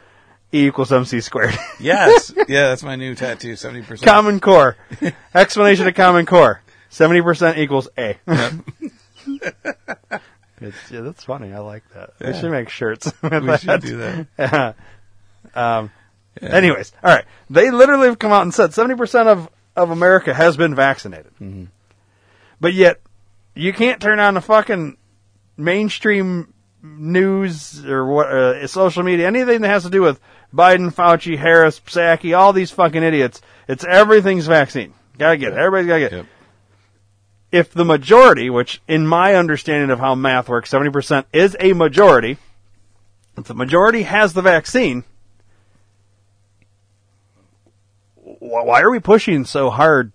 E 0.52 0.66
equals 0.66 0.92
MC 0.92 1.20
squared. 1.20 1.54
Yes, 1.78 2.32
yeah, 2.48 2.68
that's 2.68 2.82
my 2.82 2.96
new 2.96 3.14
tattoo. 3.14 3.56
Seventy 3.56 3.82
percent. 3.82 4.08
Common 4.08 4.40
Core. 4.40 4.76
Explanation 5.34 5.86
of 5.86 5.94
Common 5.94 6.26
Core. 6.26 6.62
Seventy 6.88 7.20
percent 7.22 7.58
equals 7.58 7.88
A. 7.98 8.18
It's, 10.60 10.90
yeah, 10.90 11.00
that's 11.02 11.24
funny. 11.24 11.52
I 11.52 11.58
like 11.58 11.82
that. 11.94 12.10
We 12.20 12.32
should 12.32 12.50
make 12.50 12.68
shirts. 12.70 13.12
With 13.22 13.32
We 13.44 13.56
should 13.58 13.68
that. 13.68 13.80
do 13.82 13.96
that. 13.98 14.26
Yeah. 14.38 14.72
um, 15.78 15.90
Yeah. 16.40 16.48
Anyways, 16.50 16.92
all 17.02 17.14
right. 17.14 17.24
They 17.50 17.70
literally 17.70 18.06
have 18.08 18.18
come 18.18 18.32
out 18.32 18.42
and 18.42 18.52
said 18.54 18.72
seventy 18.74 18.94
percent 18.96 19.28
of 19.28 19.48
of 19.76 19.90
America 19.90 20.32
has 20.32 20.56
been 20.56 20.74
vaccinated, 20.74 21.32
Mm-hmm. 21.40 21.64
but 22.60 22.72
yet 22.72 23.00
you 23.54 23.72
can't 23.74 24.00
turn 24.00 24.18
on 24.20 24.34
the 24.34 24.40
fucking 24.40 24.96
mainstream 25.56 26.52
news 26.82 27.84
or 27.86 28.06
what 28.06 28.26
uh, 28.30 28.66
social 28.66 29.02
media, 29.02 29.26
anything 29.26 29.60
that 29.62 29.68
has 29.68 29.84
to 29.84 29.90
do 29.90 30.00
with 30.02 30.20
Biden, 30.54 30.92
Fauci, 30.94 31.36
Harris, 31.36 31.80
Psaki, 31.80 32.36
all 32.36 32.52
these 32.52 32.70
fucking 32.70 33.02
idiots. 33.02 33.40
It's 33.68 33.84
everything's 33.84 34.46
vaccine. 34.46 34.94
Gotta 35.18 35.36
get 35.36 35.52
it. 35.52 35.58
Everybody's 35.58 35.88
gotta 35.88 36.00
get 36.00 36.12
it. 36.12 36.26
If 37.52 37.72
the 37.72 37.84
majority, 37.84 38.50
which 38.50 38.82
in 38.88 39.06
my 39.06 39.34
understanding 39.34 39.90
of 39.90 40.00
how 40.00 40.14
math 40.14 40.48
works, 40.48 40.70
70% 40.70 41.24
is 41.32 41.56
a 41.60 41.72
majority, 41.72 42.38
if 43.36 43.44
the 43.44 43.54
majority 43.54 44.02
has 44.02 44.32
the 44.32 44.42
vaccine, 44.42 45.04
why 48.16 48.80
are 48.80 48.90
we 48.90 49.00
pushing 49.00 49.44
so 49.44 49.70
hard 49.70 50.12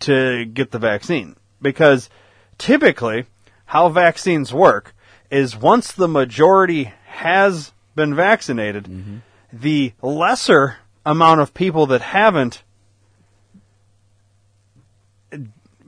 to 0.00 0.44
get 0.46 0.70
the 0.70 0.78
vaccine? 0.78 1.36
Because 1.60 2.08
typically, 2.56 3.26
how 3.66 3.88
vaccines 3.88 4.52
work 4.52 4.94
is 5.30 5.56
once 5.56 5.92
the 5.92 6.08
majority 6.08 6.92
has 7.06 7.72
been 7.94 8.14
vaccinated, 8.14 8.84
mm-hmm. 8.84 9.16
the 9.52 9.92
lesser 10.00 10.76
amount 11.04 11.40
of 11.40 11.54
people 11.54 11.86
that 11.86 12.00
haven't, 12.00 12.62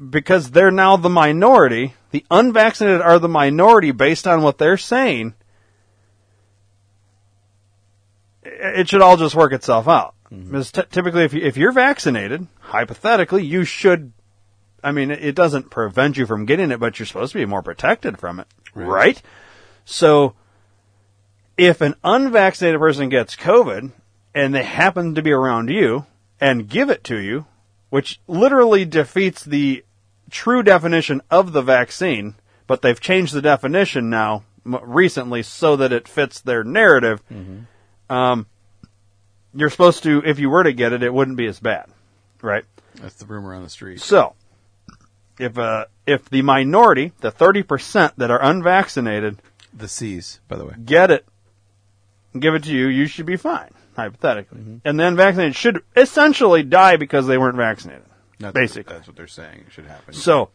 because 0.08 0.50
they're 0.50 0.70
now 0.70 0.96
the 0.96 1.10
minority, 1.10 1.94
the 2.10 2.24
unvaccinated 2.30 3.02
are 3.02 3.18
the 3.18 3.28
minority 3.28 3.90
based 3.90 4.26
on 4.26 4.42
what 4.42 4.58
they're 4.58 4.78
saying, 4.78 5.34
it 8.42 8.88
should 8.88 9.02
all 9.02 9.16
just 9.16 9.34
work 9.34 9.52
itself 9.52 9.86
out. 9.86 10.14
Mm-hmm. 10.32 10.50
Because 10.50 10.72
t- 10.72 10.82
typically, 10.90 11.24
if, 11.24 11.34
you, 11.34 11.42
if 11.42 11.56
you're 11.56 11.72
vaccinated, 11.72 12.46
hypothetically, 12.60 13.44
you 13.44 13.64
should. 13.64 14.12
I 14.82 14.92
mean, 14.92 15.10
it, 15.10 15.22
it 15.22 15.34
doesn't 15.34 15.70
prevent 15.70 16.16
you 16.16 16.24
from 16.24 16.46
getting 16.46 16.70
it, 16.70 16.80
but 16.80 16.98
you're 16.98 17.06
supposed 17.06 17.32
to 17.32 17.38
be 17.38 17.44
more 17.44 17.62
protected 17.62 18.18
from 18.18 18.40
it, 18.40 18.46
right? 18.74 19.20
So, 19.84 20.34
if 21.58 21.82
an 21.82 21.96
unvaccinated 22.02 22.80
person 22.80 23.10
gets 23.10 23.36
COVID 23.36 23.92
and 24.34 24.54
they 24.54 24.62
happen 24.62 25.16
to 25.16 25.22
be 25.22 25.32
around 25.32 25.68
you 25.68 26.06
and 26.40 26.68
give 26.68 26.88
it 26.88 27.04
to 27.04 27.18
you, 27.18 27.44
which 27.90 28.20
literally 28.26 28.86
defeats 28.86 29.44
the 29.44 29.84
true 30.30 30.62
definition 30.62 31.20
of 31.30 31.52
the 31.52 31.62
vaccine, 31.62 32.34
but 32.66 32.82
they've 32.82 33.00
changed 33.00 33.34
the 33.34 33.42
definition 33.42 34.08
now 34.10 34.44
recently 34.64 35.42
so 35.42 35.76
that 35.76 35.92
it 35.92 36.06
fits 36.08 36.40
their 36.40 36.64
narrative. 36.64 37.22
Um, 38.08 38.46
you're 39.54 39.70
supposed 39.70 40.02
to, 40.04 40.22
if 40.24 40.38
you 40.38 40.50
were 40.50 40.62
to 40.62 40.72
get 40.72 40.92
it, 40.92 41.02
it 41.02 41.12
wouldn't 41.12 41.36
be 41.36 41.46
as 41.46 41.60
bad, 41.60 41.86
right? 42.42 42.64
That's 42.96 43.14
the 43.14 43.26
rumor 43.26 43.54
on 43.54 43.62
the 43.62 43.70
street. 43.70 44.00
So, 44.00 44.34
if 45.38 45.56
uh, 45.58 45.86
if 46.06 46.28
the 46.28 46.42
minority, 46.42 47.12
the 47.20 47.30
thirty 47.30 47.62
percent 47.62 48.14
that 48.18 48.30
are 48.30 48.42
unvaccinated, 48.42 49.38
The 49.72 49.88
C's, 49.88 50.40
by 50.48 50.56
the 50.56 50.66
way. 50.66 50.74
get 50.84 51.10
it, 51.10 51.24
give 52.38 52.54
it 52.54 52.64
to 52.64 52.72
you, 52.72 52.88
you 52.88 53.06
should 53.06 53.26
be 53.26 53.36
fine, 53.36 53.70
hypothetically. 53.96 54.60
Mm-hmm. 54.60 54.76
And 54.84 55.00
then 55.00 55.16
vaccinated 55.16 55.56
should 55.56 55.82
essentially 55.96 56.62
die 56.62 56.96
because 56.96 57.26
they 57.26 57.38
weren't 57.38 57.56
vaccinated, 57.56 58.04
That's 58.40 58.54
basically. 58.54 58.94
that's 58.96 59.06
what 59.06 59.16
they're 59.16 59.26
saying 59.28 59.66
should 59.70 59.86
happen. 59.86 60.14
So 60.14 60.50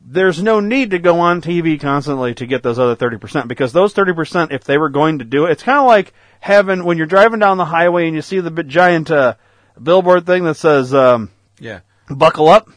there's 0.00 0.42
no 0.42 0.60
need 0.60 0.90
to 0.92 0.98
go 0.98 1.20
on 1.20 1.42
TV 1.42 1.78
constantly 1.80 2.34
to 2.34 2.46
get 2.46 2.62
those 2.62 2.78
other 2.78 2.96
30% 2.96 3.48
because 3.48 3.72
those 3.72 3.92
30%, 3.94 4.50
if 4.52 4.64
they 4.64 4.78
were 4.78 4.88
going 4.88 5.18
to 5.18 5.24
do 5.24 5.46
it, 5.46 5.52
it's 5.52 5.62
kind 5.62 5.78
of 5.78 5.86
like 5.86 6.12
having, 6.40 6.84
when 6.84 6.96
you're 6.96 7.06
driving 7.06 7.38
down 7.40 7.58
the 7.58 7.64
highway 7.64 8.06
and 8.06 8.14
you 8.16 8.22
see 8.22 8.40
the 8.40 8.50
big 8.50 8.68
giant, 8.68 9.10
uh, 9.10 9.34
billboard 9.82 10.24
thing 10.26 10.44
that 10.44 10.56
says, 10.56 10.94
um, 10.94 11.30
Yeah. 11.58 11.80
buckle 12.08 12.48
up. 12.48 12.68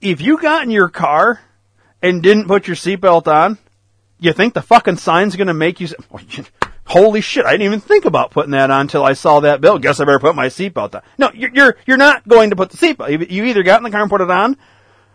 If 0.00 0.20
you 0.20 0.40
got 0.40 0.62
in 0.64 0.70
your 0.70 0.88
car 0.88 1.40
and 2.02 2.22
didn't 2.22 2.46
put 2.46 2.66
your 2.66 2.76
seatbelt 2.76 3.26
on, 3.26 3.58
you 4.20 4.32
think 4.32 4.54
the 4.54 4.62
fucking 4.62 4.96
sign's 4.96 5.34
gonna 5.36 5.54
make 5.54 5.80
you, 5.80 5.88
holy 6.86 7.20
shit, 7.20 7.44
I 7.44 7.52
didn't 7.52 7.66
even 7.66 7.80
think 7.80 8.04
about 8.04 8.30
putting 8.30 8.52
that 8.52 8.70
on 8.70 8.82
until 8.82 9.04
I 9.04 9.12
saw 9.12 9.40
that 9.40 9.60
bill. 9.60 9.78
Guess 9.78 10.00
I 10.00 10.04
better 10.04 10.18
put 10.18 10.34
my 10.34 10.46
seatbelt 10.46 10.94
on. 10.94 11.02
No, 11.18 11.30
you're, 11.34 11.50
you're, 11.52 11.76
you're 11.86 11.96
not 11.96 12.26
going 12.26 12.50
to 12.50 12.56
put 12.56 12.70
the 12.70 12.76
seatbelt. 12.76 13.30
You, 13.30 13.44
either 13.44 13.62
got 13.62 13.78
in 13.80 13.84
the 13.84 13.90
car 13.90 14.02
and 14.02 14.10
put 14.10 14.20
it 14.20 14.30
on, 14.30 14.56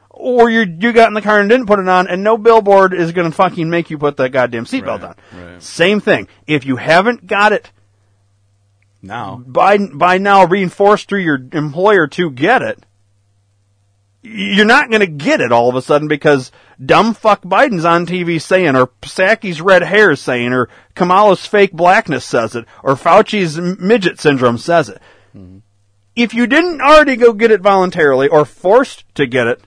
or 0.09 0.49
you 0.49 0.61
you 0.79 0.91
got 0.93 1.07
in 1.07 1.13
the 1.13 1.21
car 1.21 1.39
and 1.39 1.49
didn't 1.49 1.67
put 1.67 1.79
it 1.79 1.87
on, 1.87 2.07
and 2.07 2.23
no 2.23 2.37
billboard 2.37 2.93
is 2.93 3.11
gonna 3.13 3.31
fucking 3.31 3.69
make 3.69 3.89
you 3.89 3.97
put 3.97 4.17
that 4.17 4.29
goddamn 4.29 4.65
seatbelt 4.65 5.03
on. 5.07 5.15
right. 5.33 5.63
Same 5.63 5.99
thing. 6.01 6.27
If 6.45 6.65
you 6.65 6.75
haven't 6.75 7.25
got 7.27 7.53
it 7.53 7.71
Now. 9.01 9.41
by 9.47 9.77
by 9.77 10.17
now 10.17 10.43
reinforced 10.45 11.07
through 11.09 11.21
your 11.21 11.39
employer 11.53 12.07
to 12.07 12.29
get 12.29 12.61
it, 12.61 12.85
you're 14.23 14.65
not 14.65 14.89
going 14.89 14.99
to 15.01 15.07
get 15.07 15.41
it 15.41 15.51
all 15.51 15.69
of 15.69 15.75
a 15.75 15.81
sudden 15.81 16.07
because 16.07 16.51
dumb 16.83 17.13
fuck 17.13 17.41
Biden's 17.41 17.85
on 17.85 18.05
TV 18.05 18.39
saying, 18.41 18.75
or 18.75 18.87
Psaki's 19.01 19.61
red 19.61 19.81
hair 19.83 20.11
is 20.11 20.21
saying, 20.21 20.53
or 20.53 20.69
Kamala's 20.95 21.45
fake 21.45 21.71
blackness 21.71 22.23
says 22.25 22.55
it, 22.55 22.65
or 22.83 22.95
Fauci's 22.95 23.57
midget 23.59 24.19
syndrome 24.19 24.57
says 24.57 24.89
it. 24.89 25.01
Mm-hmm. 25.35 25.59
If 26.15 26.33
you 26.33 26.45
didn't 26.45 26.81
already 26.81 27.15
go 27.15 27.33
get 27.33 27.51
it 27.51 27.61
voluntarily 27.61 28.27
or 28.27 28.45
forced 28.45 29.05
to 29.15 29.25
get 29.25 29.47
it, 29.47 29.61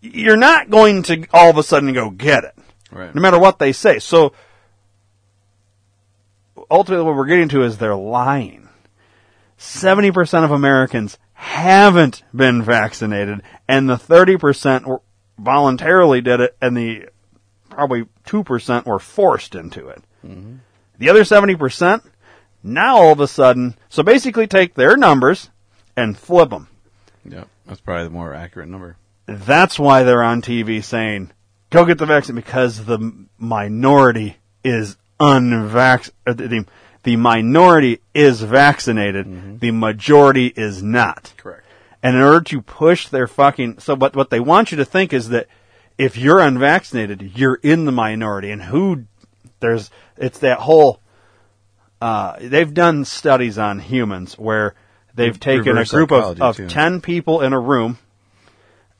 you're 0.00 0.36
not 0.36 0.70
going 0.70 1.02
to 1.04 1.26
all 1.32 1.50
of 1.50 1.58
a 1.58 1.62
sudden 1.62 1.92
go 1.92 2.10
get 2.10 2.44
it 2.44 2.54
Right. 2.90 3.14
no 3.14 3.20
matter 3.20 3.38
what 3.38 3.58
they 3.58 3.72
say. 3.72 3.98
So 3.98 4.32
ultimately, 6.70 7.04
what 7.04 7.16
we're 7.16 7.26
getting 7.26 7.48
to 7.50 7.62
is 7.62 7.76
they're 7.78 7.96
lying. 7.96 8.68
70% 9.58 10.44
of 10.44 10.52
Americans 10.52 11.18
haven't 11.38 12.24
been 12.34 12.60
vaccinated, 12.62 13.42
and 13.68 13.88
the 13.88 13.94
30% 13.94 15.00
voluntarily 15.38 16.20
did 16.20 16.40
it, 16.40 16.56
and 16.60 16.76
the 16.76 17.08
probably 17.70 18.06
2% 18.26 18.86
were 18.86 18.98
forced 18.98 19.54
into 19.54 19.86
it. 19.86 20.02
The 20.98 21.08
other 21.08 21.22
70%, 21.22 22.02
now 22.64 22.96
all 22.96 23.12
of 23.12 23.20
a 23.20 23.28
sudden, 23.28 23.76
so 23.88 24.02
basically 24.02 24.48
take 24.48 24.74
their 24.74 24.96
numbers 24.96 25.50
and 25.96 26.18
flip 26.18 26.50
them. 26.50 26.66
Yep, 27.24 27.46
that's 27.66 27.80
probably 27.80 28.04
the 28.04 28.10
more 28.10 28.34
accurate 28.34 28.68
number. 28.68 28.96
That's 29.26 29.78
why 29.78 30.02
they're 30.02 30.24
on 30.24 30.42
TV 30.42 30.82
saying, 30.82 31.30
go 31.70 31.84
get 31.84 31.98
the 31.98 32.06
vaccine, 32.06 32.34
because 32.34 32.84
the 32.84 33.26
minority 33.38 34.38
is 34.64 34.96
unvac- 35.20 36.10
uh, 36.26 36.34
the, 37.02 37.16
minority 37.16 38.00
is 38.14 38.42
vaccinated, 38.42 39.60
the 39.60 39.70
majority 39.70 40.46
is 40.46 40.82
not. 40.82 41.32
Correct. 41.36 41.64
And 42.02 42.16
in 42.16 42.22
order 42.22 42.42
to 42.42 42.62
push 42.62 43.08
their 43.08 43.26
fucking, 43.26 43.80
so 43.80 43.94
what, 43.94 44.14
what 44.14 44.30
they 44.30 44.40
want 44.40 44.70
you 44.70 44.76
to 44.78 44.84
think 44.84 45.12
is 45.12 45.30
that 45.30 45.48
if 45.96 46.16
you're 46.16 46.40
unvaccinated, 46.40 47.32
you're 47.36 47.58
in 47.62 47.84
the 47.84 47.92
minority. 47.92 48.50
And 48.50 48.62
who, 48.62 49.04
there's, 49.60 49.90
it's 50.16 50.38
that 50.40 50.58
whole, 50.58 51.00
uh, 52.00 52.36
they've 52.40 52.72
done 52.72 53.04
studies 53.04 53.58
on 53.58 53.80
humans 53.80 54.38
where 54.38 54.74
they've 55.14 55.34
Re- 55.34 55.38
taken 55.38 55.76
a 55.76 55.84
group 55.84 56.12
of, 56.12 56.40
of 56.40 56.56
too. 56.56 56.68
10 56.68 57.00
people 57.00 57.40
in 57.40 57.52
a 57.52 57.60
room 57.60 57.98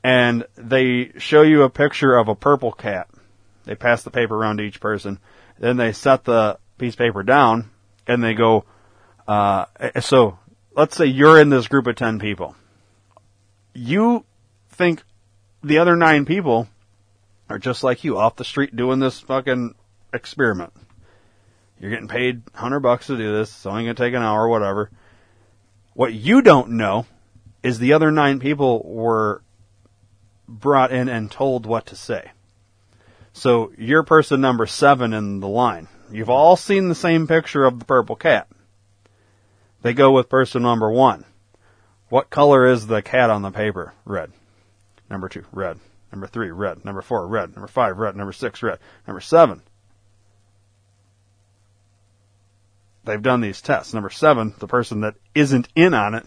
and 0.03 0.45
they 0.55 1.11
show 1.17 1.41
you 1.41 1.63
a 1.63 1.69
picture 1.69 2.17
of 2.17 2.27
a 2.27 2.35
purple 2.35 2.71
cat. 2.71 3.09
They 3.65 3.75
pass 3.75 4.03
the 4.03 4.11
paper 4.11 4.35
around 4.35 4.57
to 4.57 4.63
each 4.63 4.79
person. 4.79 5.19
Then 5.57 5.77
they 5.77 5.91
set 5.91 6.23
the 6.23 6.57
piece 6.77 6.93
of 6.93 6.99
paper 6.99 7.23
down 7.23 7.69
and 8.09 8.23
they 8.23 8.33
go, 8.33 8.65
uh, 9.27 9.65
so 10.01 10.39
let's 10.75 10.97
say 10.97 11.05
you're 11.05 11.39
in 11.39 11.49
this 11.49 11.67
group 11.67 11.87
of 11.87 11.95
10 11.95 12.19
people. 12.19 12.55
You 13.73 14.25
think 14.69 15.03
the 15.63 15.77
other 15.77 15.95
nine 15.95 16.25
people 16.25 16.67
are 17.49 17.59
just 17.59 17.83
like 17.83 18.03
you 18.03 18.17
off 18.17 18.35
the 18.35 18.43
street 18.43 18.75
doing 18.75 18.99
this 18.99 19.19
fucking 19.19 19.75
experiment. 20.11 20.73
You're 21.79 21.91
getting 21.91 22.07
paid 22.07 22.41
100 22.51 22.79
bucks 22.79 23.07
to 23.07 23.17
do 23.17 23.31
this. 23.31 23.49
It's 23.49 23.65
only 23.65 23.83
going 23.83 23.95
to 23.95 24.03
take 24.03 24.15
an 24.15 24.23
hour, 24.23 24.45
or 24.45 24.49
whatever. 24.49 24.89
What 25.93 26.13
you 26.13 26.41
don't 26.41 26.71
know 26.71 27.05
is 27.61 27.77
the 27.77 27.93
other 27.93 28.11
nine 28.11 28.39
people 28.39 28.81
were 28.83 29.43
brought 30.47 30.91
in 30.91 31.07
and 31.07 31.31
told 31.31 31.65
what 31.65 31.85
to 31.87 31.95
say. 31.95 32.31
So 33.33 33.71
you're 33.77 34.03
person 34.03 34.41
number 34.41 34.65
seven 34.65 35.13
in 35.13 35.39
the 35.39 35.47
line. 35.47 35.87
You've 36.11 36.29
all 36.29 36.55
seen 36.55 36.87
the 36.87 36.95
same 36.95 37.27
picture 37.27 37.65
of 37.65 37.79
the 37.79 37.85
purple 37.85 38.15
cat. 38.15 38.47
They 39.81 39.93
go 39.93 40.11
with 40.11 40.29
person 40.29 40.63
number 40.63 40.91
one. 40.91 41.25
What 42.09 42.29
color 42.29 42.65
is 42.65 42.87
the 42.87 43.01
cat 43.01 43.29
on 43.29 43.43
the 43.43 43.51
paper? 43.51 43.93
Red. 44.05 44.31
Number 45.09 45.29
two, 45.29 45.45
red. 45.51 45.79
Number 46.11 46.27
three, 46.27 46.49
red. 46.49 46.83
Number 46.83 47.01
four, 47.01 47.27
red. 47.27 47.53
Number 47.53 47.67
five, 47.67 47.97
red. 47.97 48.15
Number 48.15 48.33
six, 48.33 48.63
red. 48.63 48.79
Number 49.07 49.21
seven. 49.21 49.61
They've 53.05 53.21
done 53.21 53.41
these 53.41 53.61
tests. 53.61 53.93
Number 53.93 54.09
seven, 54.09 54.53
the 54.59 54.67
person 54.67 55.01
that 55.01 55.15
isn't 55.33 55.67
in 55.75 55.93
on 55.93 56.15
it, 56.15 56.25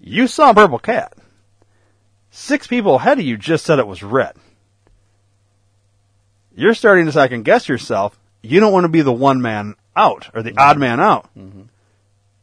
you 0.00 0.26
saw 0.26 0.50
a 0.50 0.54
purple 0.54 0.78
cat. 0.78 1.14
Six 2.30 2.66
people 2.66 2.96
ahead 2.96 3.18
of 3.18 3.24
you 3.24 3.36
just 3.36 3.64
said 3.64 3.78
it 3.78 3.86
was 3.86 4.02
red. 4.02 4.36
You're 6.54 6.74
starting 6.74 7.06
to 7.06 7.12
second 7.12 7.44
guess 7.44 7.68
yourself. 7.68 8.18
You 8.46 8.60
don't 8.60 8.72
want 8.72 8.84
to 8.84 8.88
be 8.88 9.02
the 9.02 9.12
one 9.12 9.40
man 9.42 9.74
out 9.94 10.28
or 10.34 10.42
the 10.42 10.54
odd 10.58 10.78
man 10.78 11.00
out. 11.00 11.28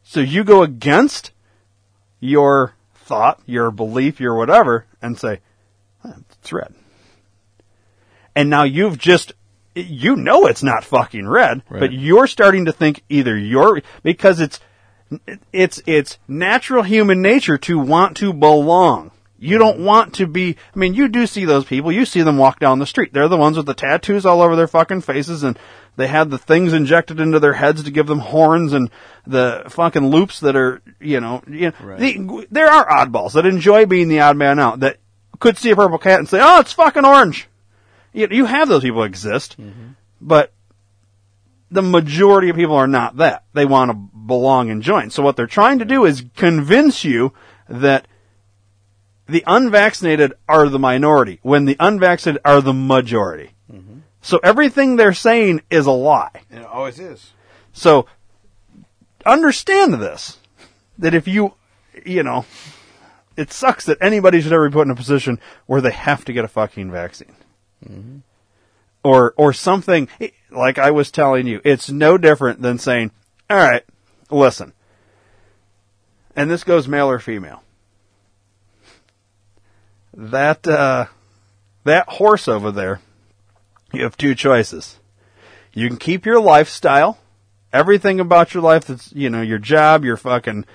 So 0.03 0.19
you 0.19 0.43
go 0.43 0.63
against 0.63 1.31
your 2.19 2.73
thought, 2.95 3.41
your 3.45 3.71
belief, 3.71 4.19
your 4.19 4.35
whatever, 4.35 4.85
and 5.01 5.17
say, 5.17 5.39
it's 6.03 6.51
red. 6.51 6.73
And 8.35 8.49
now 8.49 8.63
you've 8.63 8.97
just, 8.97 9.33
you 9.75 10.15
know 10.15 10.45
it's 10.47 10.63
not 10.63 10.83
fucking 10.83 11.27
red, 11.27 11.61
Right. 11.69 11.79
but 11.79 11.93
you're 11.93 12.27
starting 12.27 12.65
to 12.65 12.71
think 12.71 13.03
either 13.09 13.37
you're, 13.37 13.81
because 14.01 14.39
it's, 14.39 14.59
it's, 15.51 15.81
it's 15.85 16.17
natural 16.27 16.83
human 16.83 17.21
nature 17.21 17.57
to 17.59 17.77
want 17.79 18.17
to 18.17 18.33
belong. 18.33 19.11
You 19.43 19.57
don't 19.57 19.79
want 19.79 20.13
to 20.15 20.27
be, 20.27 20.55
I 20.73 20.79
mean, 20.79 20.93
you 20.93 21.07
do 21.07 21.27
see 21.27 21.45
those 21.45 21.65
people, 21.65 21.91
you 21.91 22.05
see 22.05 22.21
them 22.21 22.37
walk 22.37 22.59
down 22.59 22.79
the 22.79 22.85
street. 22.85 23.13
They're 23.13 23.27
the 23.27 23.37
ones 23.37 23.57
with 23.57 23.65
the 23.65 23.73
tattoos 23.73 24.25
all 24.25 24.41
over 24.41 24.55
their 24.55 24.67
fucking 24.67 25.01
faces 25.01 25.43
and 25.43 25.59
they 25.95 26.07
have 26.07 26.29
the 26.29 26.37
things 26.37 26.73
injected 26.73 27.19
into 27.19 27.39
their 27.39 27.53
heads 27.53 27.83
to 27.83 27.91
give 27.91 28.07
them 28.07 28.19
horns 28.19 28.73
and 28.73 28.89
the 29.27 29.63
fucking 29.67 30.07
loops 30.07 30.39
that 30.39 30.55
are, 30.55 30.81
you 30.99 31.19
know, 31.19 31.43
you 31.47 31.71
know 31.71 31.97
the, 31.97 32.47
there 32.51 32.69
are 32.69 32.87
oddballs 32.87 33.33
that 33.33 33.45
enjoy 33.45 33.85
being 33.85 34.07
the 34.07 34.21
odd 34.21 34.37
man 34.37 34.59
out 34.59 34.79
that 34.79 34.97
could 35.39 35.57
see 35.57 35.71
a 35.71 35.75
purple 35.75 35.97
cat 35.97 36.19
and 36.19 36.29
say, 36.29 36.39
oh, 36.41 36.61
it's 36.61 36.73
fucking 36.73 37.05
orange. 37.05 37.47
You, 38.13 38.27
you 38.31 38.45
have 38.45 38.69
those 38.69 38.83
people 38.83 39.03
exist, 39.03 39.59
mm-hmm. 39.59 39.89
but 40.21 40.53
the 41.69 41.81
majority 41.81 42.49
of 42.49 42.55
people 42.55 42.75
are 42.75 42.87
not 42.87 43.17
that. 43.17 43.43
They 43.53 43.65
want 43.65 43.91
to 43.91 43.93
belong 43.93 44.69
and 44.69 44.81
join. 44.81 45.09
So 45.09 45.21
what 45.21 45.35
they're 45.35 45.47
trying 45.47 45.79
to 45.79 45.85
do 45.85 46.05
is 46.05 46.23
convince 46.35 47.03
you 47.03 47.33
that 47.67 48.07
the 49.27 49.43
unvaccinated 49.47 50.33
are 50.47 50.67
the 50.69 50.79
minority 50.79 51.39
when 51.41 51.65
the 51.65 51.77
unvaccinated 51.79 52.41
are 52.43 52.61
the 52.61 52.73
majority. 52.73 53.51
Mm-hmm. 53.71 53.99
So 54.21 54.39
everything 54.43 54.95
they're 54.95 55.13
saying 55.13 55.61
is 55.69 55.85
a 55.85 55.91
lie. 55.91 56.41
It 56.51 56.65
always 56.65 56.99
is. 56.99 57.31
So 57.71 58.05
understand 59.25 59.95
this 59.95 60.37
that 60.97 61.13
if 61.13 61.27
you, 61.27 61.53
you 62.05 62.23
know, 62.23 62.45
it 63.35 63.51
sucks 63.51 63.85
that 63.85 63.97
anybody 64.01 64.41
should 64.41 64.53
ever 64.53 64.69
be 64.69 64.73
put 64.73 64.87
in 64.87 64.91
a 64.91 64.95
position 64.95 65.39
where 65.65 65.81
they 65.81 65.91
have 65.91 66.23
to 66.25 66.33
get 66.33 66.45
a 66.45 66.49
fucking 66.49 66.91
vaccine. 66.91 67.35
Mm-hmm. 67.87 68.17
Or, 69.03 69.33
or 69.35 69.51
something, 69.51 70.07
eh, 70.21 70.29
like 70.51 70.77
I 70.77 70.91
was 70.91 71.11
telling 71.11 71.47
you, 71.47 71.59
it's 71.65 71.89
no 71.89 72.17
different 72.17 72.61
than 72.61 72.77
saying, 72.77 73.11
alright, 73.51 73.83
listen. 74.29 74.73
And 76.35 76.49
this 76.49 76.63
goes 76.63 76.87
male 76.87 77.09
or 77.09 77.19
female. 77.19 77.62
That, 80.13 80.67
uh, 80.67 81.07
that 81.83 82.07
horse 82.07 82.47
over 82.47 82.71
there, 82.71 83.01
you 83.93 84.03
have 84.03 84.17
two 84.17 84.35
choices. 84.35 84.99
You 85.73 85.87
can 85.87 85.97
keep 85.97 86.25
your 86.25 86.39
lifestyle, 86.39 87.17
everything 87.71 88.19
about 88.19 88.53
your 88.53 88.61
life 88.61 88.85
that's, 88.85 89.11
you 89.13 89.29
know, 89.29 89.41
your 89.41 89.57
job, 89.57 90.05
your 90.05 90.17
fucking, 90.17 90.65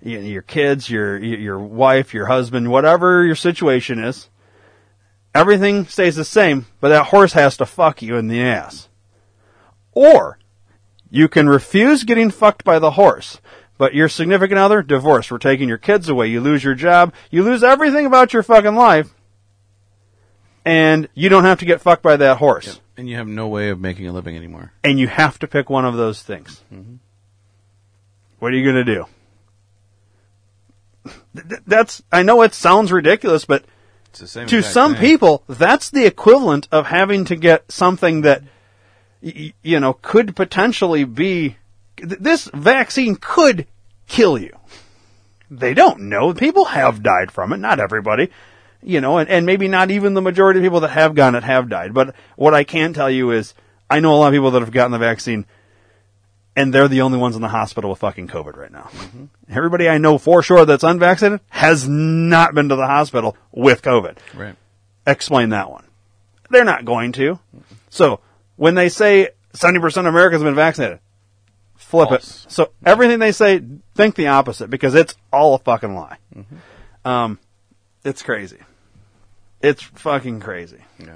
your 0.00 0.42
kids, 0.42 0.88
your, 0.88 1.18
your 1.22 1.58
wife, 1.58 2.14
your 2.14 2.26
husband, 2.26 2.70
whatever 2.70 3.24
your 3.24 3.36
situation 3.36 4.02
is. 4.02 4.28
Everything 5.34 5.84
stays 5.84 6.16
the 6.16 6.24
same, 6.24 6.64
but 6.80 6.88
that 6.88 7.08
horse 7.08 7.34
has 7.34 7.58
to 7.58 7.66
fuck 7.66 8.00
you 8.00 8.16
in 8.16 8.28
the 8.28 8.42
ass. 8.42 8.88
Or, 9.92 10.38
you 11.10 11.28
can 11.28 11.48
refuse 11.48 12.04
getting 12.04 12.30
fucked 12.30 12.64
by 12.64 12.78
the 12.78 12.92
horse, 12.92 13.40
but 13.78 13.94
your 13.94 14.08
significant 14.08 14.58
other, 14.58 14.82
divorced. 14.82 15.30
we're 15.30 15.38
taking 15.38 15.68
your 15.68 15.78
kids 15.78 16.08
away, 16.08 16.28
you 16.28 16.40
lose 16.40 16.62
your 16.64 16.74
job, 16.74 17.12
you 17.30 17.42
lose 17.42 17.62
everything 17.62 18.06
about 18.06 18.32
your 18.32 18.42
fucking 18.42 18.74
life, 18.74 19.14
and 20.64 21.08
you 21.14 21.28
don't 21.28 21.44
have 21.44 21.58
to 21.60 21.64
get 21.64 21.80
fucked 21.80 22.02
by 22.02 22.16
that 22.16 22.38
horse. 22.38 22.80
And 22.96 23.08
you 23.08 23.16
have 23.16 23.28
no 23.28 23.46
way 23.48 23.68
of 23.68 23.78
making 23.78 24.06
a 24.08 24.12
living 24.12 24.36
anymore. 24.36 24.72
And 24.82 24.98
you 24.98 25.06
have 25.08 25.38
to 25.40 25.46
pick 25.46 25.68
one 25.68 25.84
of 25.84 25.96
those 25.96 26.22
things. 26.22 26.62
Mm-hmm. 26.72 26.94
What 28.38 28.52
are 28.52 28.56
you 28.56 28.64
going 28.64 28.84
to 28.86 28.94
do? 28.94 29.06
Th- 31.34 31.48
th- 31.48 31.60
That's, 31.66 32.02
I 32.10 32.22
know 32.22 32.42
it 32.42 32.54
sounds 32.54 32.90
ridiculous, 32.92 33.44
but 33.44 33.64
It's 34.10 34.20
the 34.20 34.26
same 34.26 34.46
to 34.48 34.62
some 34.62 34.92
thing. 34.94 35.00
people, 35.02 35.44
that's 35.48 35.90
the 35.90 36.06
equivalent 36.06 36.68
of 36.72 36.86
having 36.86 37.24
to 37.26 37.36
get 37.36 37.70
something 37.70 38.22
that, 38.22 38.42
y- 39.22 39.52
you 39.62 39.78
know, 39.80 39.92
could 39.92 40.34
potentially 40.34 41.04
be, 41.04 41.56
this 41.96 42.50
vaccine 42.52 43.16
could 43.16 43.66
kill 44.06 44.38
you. 44.38 44.56
They 45.50 45.74
don't 45.74 46.02
know. 46.08 46.34
People 46.34 46.64
have 46.66 47.02
died 47.02 47.30
from 47.30 47.52
it, 47.52 47.58
not 47.58 47.80
everybody. 47.80 48.30
You 48.82 49.00
know, 49.00 49.18
and, 49.18 49.28
and 49.28 49.46
maybe 49.46 49.68
not 49.68 49.90
even 49.90 50.14
the 50.14 50.22
majority 50.22 50.60
of 50.60 50.64
people 50.64 50.80
that 50.80 50.90
have 50.90 51.14
gotten 51.14 51.34
it 51.34 51.44
have 51.44 51.68
died. 51.68 51.94
But 51.94 52.14
what 52.36 52.54
I 52.54 52.64
can 52.64 52.92
tell 52.92 53.10
you 53.10 53.30
is, 53.32 53.54
I 53.90 54.00
know 54.00 54.14
a 54.14 54.16
lot 54.16 54.28
of 54.28 54.32
people 54.32 54.50
that 54.52 54.60
have 54.60 54.70
gotten 54.70 54.92
the 54.92 54.98
vaccine, 54.98 55.46
and 56.54 56.72
they're 56.72 56.88
the 56.88 57.02
only 57.02 57.18
ones 57.18 57.36
in 57.36 57.42
the 57.42 57.48
hospital 57.48 57.90
with 57.90 58.00
fucking 58.00 58.28
COVID 58.28 58.56
right 58.56 58.70
now. 58.70 58.88
Mm-hmm. 58.92 59.24
Everybody 59.48 59.88
I 59.88 59.98
know 59.98 60.18
for 60.18 60.42
sure 60.42 60.64
that's 60.64 60.84
unvaccinated 60.84 61.40
has 61.48 61.88
not 61.88 62.54
been 62.54 62.68
to 62.68 62.76
the 62.76 62.86
hospital 62.86 63.36
with 63.50 63.82
COVID. 63.82 64.18
Right. 64.34 64.56
Explain 65.06 65.50
that 65.50 65.70
one. 65.70 65.84
They're 66.50 66.64
not 66.64 66.84
going 66.84 67.12
to. 67.12 67.32
Mm-hmm. 67.34 67.74
So 67.90 68.20
when 68.56 68.74
they 68.74 68.88
say 68.88 69.30
70% 69.54 69.84
of 69.84 70.06
Americans 70.06 70.42
have 70.42 70.48
been 70.48 70.54
vaccinated, 70.54 71.00
flip 71.86 72.10
it. 72.12 72.22
So 72.22 72.70
everything 72.84 73.18
they 73.20 73.32
say, 73.32 73.62
think 73.94 74.14
the 74.16 74.28
opposite 74.28 74.68
because 74.70 74.94
it's 74.94 75.14
all 75.32 75.54
a 75.54 75.58
fucking 75.58 75.94
lie. 75.94 76.18
Um, 77.04 77.38
it's 78.04 78.22
crazy. 78.22 78.58
It's 79.62 79.82
fucking 79.82 80.40
crazy. 80.40 80.78
Yeah. 80.98 81.14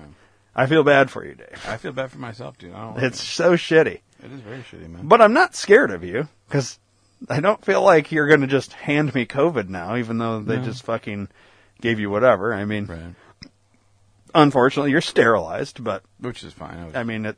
I 0.54 0.66
feel 0.66 0.82
bad 0.82 1.10
for 1.10 1.24
you, 1.24 1.34
Dave. 1.34 1.64
I 1.66 1.76
feel 1.76 1.92
bad 1.92 2.10
for 2.10 2.18
myself, 2.18 2.58
dude. 2.58 2.72
I 2.74 2.80
don't 2.80 2.94
like 2.96 3.04
It's 3.04 3.20
so 3.22 3.52
shitty. 3.52 4.00
It 4.22 4.32
is 4.32 4.40
very 4.40 4.58
shitty, 4.62 4.88
man. 4.90 5.06
But 5.08 5.20
I'm 5.20 5.32
not 5.32 5.54
scared 5.54 5.90
of 5.90 6.04
you 6.04 6.28
because 6.48 6.78
I 7.28 7.40
don't 7.40 7.64
feel 7.64 7.82
like 7.82 8.12
you're 8.12 8.26
going 8.28 8.40
to 8.42 8.46
just 8.46 8.72
hand 8.72 9.14
me 9.14 9.26
COVID 9.26 9.68
now, 9.68 9.96
even 9.96 10.18
though 10.18 10.40
they 10.40 10.56
No. 10.56 10.62
just 10.64 10.82
fucking 10.84 11.28
gave 11.80 11.98
you 12.00 12.10
whatever. 12.10 12.52
I 12.54 12.64
mean, 12.64 13.14
unfortunately, 14.34 14.90
you're 14.90 15.00
sterilized, 15.00 15.82
but 15.82 16.02
which 16.18 16.42
is 16.44 16.52
fine. 16.52 16.76
I 16.78 16.84
was- 16.86 16.94
I 16.94 17.02
mean, 17.04 17.26
it. 17.26 17.36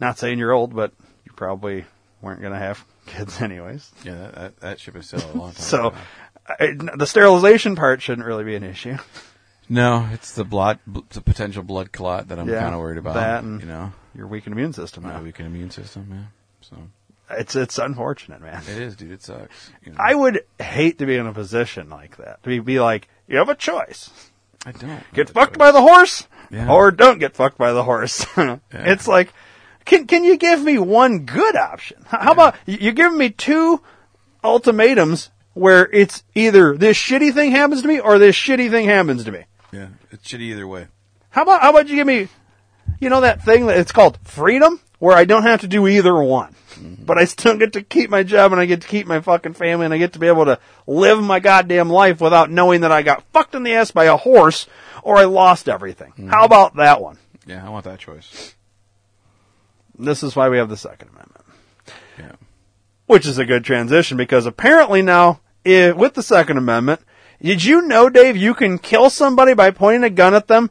Not 0.00 0.18
saying 0.18 0.38
you're 0.38 0.52
old, 0.52 0.74
but 0.74 0.92
you 1.24 1.32
probably 1.36 1.84
weren't 2.22 2.40
going 2.40 2.52
to 2.52 2.58
have 2.58 2.84
kids 3.06 3.40
anyways. 3.40 3.90
Yeah, 4.04 4.14
that, 4.14 4.34
that, 4.34 4.60
that 4.60 4.80
ship 4.80 4.96
is 4.96 5.06
still 5.06 5.20
a 5.32 5.36
long 5.36 5.52
time. 5.52 5.54
So. 5.62 5.94
I, 6.58 6.74
the 6.96 7.06
sterilization 7.06 7.76
part 7.76 8.02
shouldn't 8.02 8.26
really 8.26 8.42
be 8.42 8.56
an 8.56 8.64
issue. 8.64 8.96
no, 9.68 10.08
it's 10.12 10.32
the 10.32 10.42
blood, 10.44 10.80
the 11.10 11.20
potential 11.20 11.62
blood 11.62 11.92
clot 11.92 12.28
that 12.28 12.38
I'm 12.40 12.48
Yeah, 12.48 12.60
kind 12.60 12.74
of 12.74 12.80
worried 12.80 12.98
about. 12.98 13.14
that 13.14 13.44
and 13.44 13.60
you 13.60 13.68
know, 13.68 13.92
your 14.16 14.26
weakened 14.26 14.54
immune 14.54 14.72
system. 14.72 15.04
my 15.04 15.10
now. 15.12 15.22
weakened 15.22 15.46
immune 15.46 15.70
system. 15.70 16.08
Yeah, 16.10 16.24
so 16.60 16.76
It's 17.38 17.54
it's 17.54 17.78
unfortunate, 17.78 18.40
man. 18.40 18.62
it 18.62 18.78
is, 18.78 18.96
dude. 18.96 19.12
It 19.12 19.22
sucks. 19.22 19.70
You 19.84 19.92
know? 19.92 19.98
I 20.00 20.12
would 20.14 20.40
hate 20.58 20.98
to 20.98 21.06
be 21.06 21.14
in 21.16 21.26
a 21.26 21.32
position 21.32 21.88
like 21.88 22.16
that. 22.16 22.42
To 22.42 22.48
be, 22.48 22.58
be 22.58 22.80
like, 22.80 23.08
you 23.28 23.36
have 23.36 23.48
a 23.48 23.54
choice. 23.54 24.10
I 24.66 24.72
don't 24.72 25.04
Get 25.14 25.30
fucked 25.30 25.56
by 25.56 25.70
the 25.70 25.80
horse, 25.82 26.26
Yeah. 26.50 26.68
or 26.72 26.90
don't 26.90 27.18
get 27.20 27.36
fucked 27.36 27.58
by 27.58 27.72
the 27.72 27.84
horse. 27.84 28.26
It's 28.72 29.06
like, 29.06 29.32
can 29.84 30.06
can 30.06 30.24
you 30.24 30.36
give 30.36 30.62
me 30.62 30.78
one 30.78 31.20
good 31.20 31.56
option? 31.56 32.04
How 32.06 32.32
about 32.32 32.56
you- 32.66 32.78
you're 32.80 32.92
giving 32.92 33.18
me 33.18 33.30
two 33.30 33.80
ultimatums 34.42 35.30
where 35.54 35.88
it's 35.92 36.22
either 36.34 36.76
this 36.76 36.96
shitty 36.96 37.34
thing 37.34 37.50
happens 37.50 37.82
to 37.82 37.88
me 37.88 38.00
or 38.00 38.18
this 38.18 38.36
shitty 38.36 38.70
thing 38.70 38.86
happens 38.86 39.24
to 39.24 39.32
me. 39.32 39.44
Yeah, 39.72 39.88
it's 40.10 40.26
shitty 40.26 40.40
either 40.40 40.66
way. 40.66 40.86
How 41.30 41.42
about 41.42 41.62
how 41.62 41.70
about 41.70 41.88
you 41.88 41.96
give 41.96 42.06
me, 42.06 42.28
you 43.00 43.08
know 43.10 43.20
that 43.20 43.42
thing 43.42 43.66
that 43.66 43.78
it's 43.78 43.92
called 43.92 44.18
freedom, 44.24 44.80
where 44.98 45.16
I 45.16 45.24
don't 45.24 45.44
have 45.44 45.60
to 45.60 45.68
do 45.68 45.86
either 45.86 46.14
one, 46.22 46.54
mm-hmm. 46.74 47.04
but 47.04 47.18
I 47.18 47.24
still 47.24 47.56
get 47.56 47.72
to 47.74 47.82
keep 47.82 48.10
my 48.10 48.22
job 48.22 48.52
and 48.52 48.60
I 48.60 48.66
get 48.66 48.82
to 48.82 48.88
keep 48.88 49.06
my 49.06 49.20
fucking 49.20 49.54
family 49.54 49.84
and 49.84 49.94
I 49.94 49.98
get 49.98 50.12
to 50.14 50.18
be 50.18 50.26
able 50.26 50.46
to 50.46 50.58
live 50.86 51.22
my 51.22 51.40
goddamn 51.40 51.88
life 51.90 52.20
without 52.20 52.50
knowing 52.50 52.80
that 52.82 52.92
I 52.92 53.02
got 53.02 53.24
fucked 53.32 53.54
in 53.54 53.62
the 53.62 53.74
ass 53.74 53.90
by 53.90 54.04
a 54.04 54.16
horse 54.16 54.66
or 55.02 55.16
I 55.16 55.24
lost 55.24 55.68
everything. 55.68 56.12
Mm-hmm. 56.12 56.28
How 56.28 56.44
about 56.44 56.76
that 56.76 57.00
one? 57.00 57.18
Yeah, 57.46 57.64
I 57.64 57.70
want 57.70 57.84
that 57.84 57.98
choice. 57.98 58.54
This 60.04 60.22
is 60.22 60.34
why 60.34 60.48
we 60.48 60.58
have 60.58 60.68
the 60.68 60.76
Second 60.76 61.08
Amendment. 61.08 61.44
Yeah. 62.18 62.32
Which 63.06 63.26
is 63.26 63.38
a 63.38 63.44
good 63.44 63.64
transition 63.64 64.16
because 64.16 64.46
apparently 64.46 65.02
now, 65.02 65.40
i 65.66 65.92
with 65.92 66.14
the 66.14 66.22
Second 66.22 66.56
Amendment, 66.56 67.00
did 67.42 67.64
you 67.64 67.82
know, 67.82 68.08
Dave, 68.08 68.36
you 68.36 68.54
can 68.54 68.78
kill 68.78 69.10
somebody 69.10 69.54
by 69.54 69.70
pointing 69.70 70.04
a 70.04 70.10
gun 70.10 70.34
at 70.34 70.46
them 70.48 70.70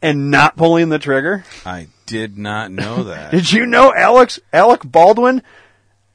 and 0.00 0.30
not 0.30 0.56
pulling 0.56 0.88
the 0.88 0.98
trigger? 0.98 1.44
I 1.64 1.88
did 2.06 2.38
not 2.38 2.70
know 2.70 3.04
that. 3.04 3.30
Did 3.32 3.52
you 3.52 3.66
know 3.66 3.92
Alex 3.92 4.38
Alec 4.52 4.82
Baldwin 4.84 5.42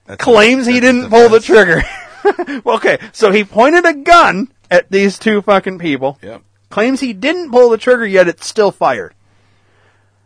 That's- 0.06 0.24
claims 0.24 0.66
he 0.66 0.80
didn't 0.80 1.02
the 1.02 1.10
pull 1.10 1.30
the 1.30 1.42
trigger? 1.42 1.84
okay, 2.66 2.98
so 3.12 3.32
he 3.32 3.44
pointed 3.44 3.86
a 3.86 3.94
gun 3.94 4.52
at 4.70 4.90
these 4.90 5.20
two 5.20 5.42
fucking 5.42 5.80
people. 5.80 6.18
Yep. 6.22 6.44
Claims 6.70 7.02
he 7.02 7.12
didn't 7.12 7.52
pull 7.52 7.70
the 7.70 7.78
trigger 7.78 8.06
yet 8.06 8.30
it's 8.30 8.48
still 8.48 8.72
fired. 8.72 9.14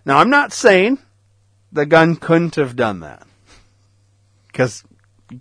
Now 0.06 0.20
I'm 0.20 0.30
not 0.30 0.54
saying 0.54 1.00
the 1.76 1.86
gun 1.86 2.15
couldn't 2.15 2.55
have 2.55 2.76
done 2.76 3.01
that. 3.01 3.26
Cuz 4.53 4.84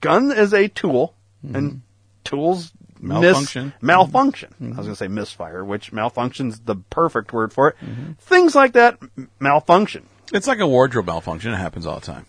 gun 0.00 0.32
is 0.32 0.52
a 0.52 0.68
tool 0.68 1.14
and 1.42 1.82
tools 2.24 2.72
miss- 2.72 2.74
Mm-hmm. 3.04 3.08
Malfunction. 3.08 3.66
Mm-hmm. 3.76 3.86
malfunction. 3.86 4.54
I 4.60 4.66
was 4.78 4.86
going 4.86 4.88
to 4.90 4.96
say 4.96 5.08
misfire, 5.08 5.62
which 5.64 5.92
malfunction's 5.92 6.60
the 6.60 6.76
perfect 6.76 7.32
word 7.34 7.52
for 7.52 7.68
it. 7.68 7.76
Mm-hmm. 7.84 8.12
Things 8.18 8.54
like 8.54 8.72
that 8.72 8.98
malfunction. 9.40 10.06
It's 10.32 10.46
like 10.46 10.58
a 10.60 10.66
wardrobe 10.66 11.06
malfunction. 11.06 11.52
It 11.52 11.56
happens 11.58 11.86
all 11.86 12.00
the 12.00 12.06
time. 12.06 12.24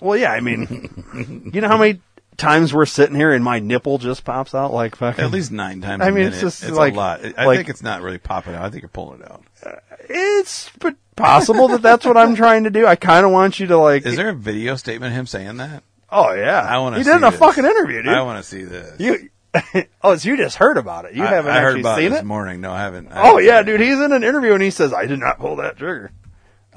Well, 0.00 0.16
yeah, 0.16 0.32
I 0.32 0.40
mean, 0.40 1.50
you 1.52 1.60
know 1.60 1.68
how 1.68 1.76
many 1.76 2.00
times 2.38 2.72
we're 2.72 2.86
sitting 2.86 3.16
here 3.16 3.32
and 3.32 3.44
my 3.44 3.58
nipple 3.58 3.98
just 3.98 4.24
pops 4.24 4.54
out 4.54 4.72
like 4.72 4.96
fucking. 4.96 5.22
At 5.22 5.30
least 5.30 5.52
nine 5.52 5.82
times. 5.82 6.00
I 6.02 6.06
mean, 6.06 6.14
minute. 6.24 6.32
it's 6.34 6.40
just 6.40 6.62
it's 6.62 6.72
like 6.72 6.94
a 6.94 6.96
lot. 6.96 7.20
I 7.36 7.44
like- 7.44 7.58
think 7.58 7.68
it's 7.68 7.82
not 7.82 8.00
really 8.00 8.18
popping 8.18 8.54
out. 8.54 8.64
I 8.64 8.70
think 8.70 8.82
you're 8.82 8.88
pulling 8.88 9.20
it 9.20 9.30
out. 9.30 9.44
It's 10.08 10.70
p- 10.80 10.94
possible 11.18 11.68
that 11.68 11.82
that's 11.82 12.04
what 12.06 12.16
I'm 12.16 12.34
trying 12.36 12.64
to 12.64 12.70
do. 12.70 12.86
I 12.86 12.96
kind 12.96 13.26
of 13.26 13.32
want 13.32 13.58
you 13.60 13.66
to 13.68 13.76
like. 13.78 14.06
Is 14.06 14.16
there 14.16 14.30
a 14.30 14.34
video 14.34 14.76
statement 14.76 15.12
of 15.12 15.18
him 15.18 15.26
saying 15.26 15.58
that? 15.58 15.82
Oh 16.10 16.32
yeah, 16.32 16.60
I 16.60 16.78
want 16.78 16.94
to. 16.94 16.98
He 17.00 17.04
did 17.04 17.16
in 17.16 17.24
a 17.24 17.30
this. 17.30 17.38
fucking 17.38 17.64
interview, 17.64 18.02
dude. 18.02 18.12
I 18.14 18.22
want 18.22 18.42
to 18.42 18.48
see 18.48 18.62
this. 18.62 18.98
You. 19.00 19.28
oh, 20.02 20.12
it's 20.12 20.24
you 20.24 20.36
just 20.36 20.56
heard 20.56 20.76
about 20.76 21.04
it. 21.06 21.14
You 21.14 21.24
I, 21.24 21.26
haven't 21.26 21.50
I 21.52 21.60
heard 21.60 21.80
about 21.80 21.96
seen 21.98 22.06
it 22.06 22.10
this 22.10 22.20
it. 22.20 22.24
morning. 22.26 22.60
No, 22.60 22.70
I 22.72 22.80
haven't. 22.80 23.08
I 23.12 23.20
Oh 23.22 23.24
haven't 23.24 23.44
yeah, 23.44 23.58
seen 23.60 23.68
it. 23.74 23.78
dude. 23.78 23.80
He's 23.80 24.00
in 24.00 24.12
an 24.12 24.22
interview 24.24 24.52
and 24.54 24.62
he 24.62 24.70
says, 24.70 24.92
"I 24.92 25.06
did 25.06 25.18
not 25.18 25.38
pull 25.38 25.56
that 25.56 25.76
trigger." 25.76 26.10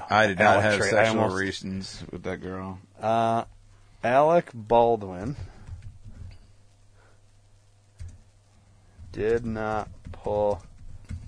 I 0.10 0.28
did 0.28 0.39
not 0.39 0.58
Alec 0.58 0.64
have 0.66 0.82
I 0.82 0.89
sexual 0.89 1.22
almost- 1.22 1.39
relations 1.39 2.04
with 2.12 2.24
that 2.24 2.38
girl. 2.42 2.80
Uh, 3.02 3.44
Alec 4.04 4.50
Baldwin 4.54 5.36
did 9.12 9.46
not 9.46 9.89
pull 10.12 10.62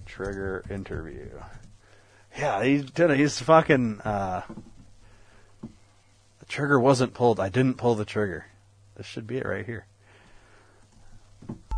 trigger 0.06 0.64
interview. 0.70 1.30
Yeah, 2.38 2.64
he 2.64 2.82
did. 2.82 3.12
it. 3.12 3.18
He's 3.18 3.40
fucking. 3.40 4.02
Uh, 4.02 4.42
the 6.40 6.46
trigger 6.48 6.80
wasn't 6.80 7.14
pulled. 7.14 7.40
I 7.40 7.50
didn't 7.50 7.78
pull 7.78 7.96
the 7.96 8.06
trigger. 8.06 8.48
This 8.96 9.06
should 9.06 9.28
be 9.28 9.38
it 9.38 9.46
right 9.46 9.66
here. 9.66 9.86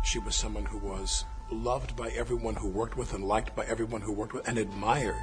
She 0.04 0.18
was 0.18 0.36
someone 0.36 0.66
who 0.66 0.78
was 0.78 1.24
loved 1.50 1.96
by 1.96 2.08
everyone 2.10 2.54
who 2.54 2.68
worked 2.68 2.96
with 2.96 3.12
and 3.12 3.24
liked 3.24 3.54
by 3.56 3.64
everyone 3.66 4.00
who 4.00 4.12
worked 4.12 4.32
with 4.34 4.46
and 4.48 4.58
admired. 4.58 5.14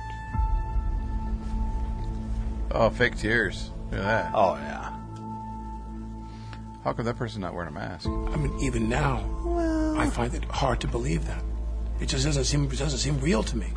Oh, 2.71 2.89
fake 2.89 3.17
tears. 3.17 3.69
Look 3.91 3.99
at 3.99 4.05
that. 4.05 4.31
Oh 4.33 4.55
yeah. 4.55 4.91
How 6.83 6.91
come 6.91 7.05
that 7.05 7.15
person 7.17 7.41
not 7.41 7.53
wearing 7.53 7.69
a 7.69 7.71
mask? 7.71 8.07
I 8.07 8.35
mean, 8.35 8.57
even 8.59 8.89
now, 8.89 9.23
I 9.97 10.09
find 10.09 10.33
it 10.33 10.43
hard 10.45 10.81
to 10.81 10.87
believe 10.87 11.25
that. 11.27 11.41
It 12.01 12.07
just 12.07 12.25
doesn't 12.25 12.43
seem 12.43 12.65
it 12.65 12.77
doesn't 12.77 12.99
seem 12.99 13.19
real 13.19 13.43
to 13.43 13.55
me. 13.57 13.67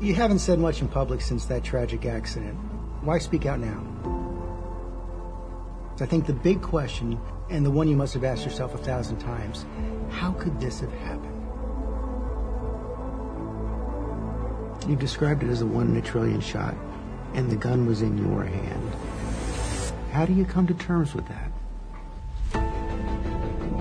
You 0.00 0.14
haven't 0.14 0.38
said 0.38 0.58
much 0.58 0.80
in 0.80 0.88
public 0.88 1.20
since 1.20 1.44
that 1.46 1.62
tragic 1.62 2.06
accident. 2.06 2.54
Why 3.02 3.18
speak 3.18 3.44
out 3.44 3.60
now? 3.60 3.84
I 6.00 6.06
think 6.06 6.24
the 6.24 6.32
big 6.32 6.62
question, 6.62 7.20
and 7.50 7.66
the 7.66 7.70
one 7.70 7.86
you 7.86 7.96
must 7.96 8.14
have 8.14 8.24
asked 8.24 8.46
yourself 8.46 8.74
a 8.74 8.78
thousand 8.78 9.18
times, 9.18 9.66
how 10.08 10.32
could 10.32 10.58
this 10.58 10.80
have 10.80 10.90
happened? 10.92 11.36
You 14.88 14.96
described 14.96 15.42
it 15.42 15.50
as 15.50 15.60
a 15.60 15.66
one 15.66 15.88
in 15.88 15.96
a 15.98 16.00
trillion 16.00 16.40
shot, 16.40 16.74
and 17.34 17.50
the 17.50 17.56
gun 17.56 17.84
was 17.84 18.00
in 18.00 18.16
your 18.16 18.44
hand. 18.44 18.94
How 20.12 20.24
do 20.24 20.32
you 20.32 20.46
come 20.46 20.66
to 20.68 20.74
terms 20.74 21.14
with 21.14 21.26
that? 21.28 21.52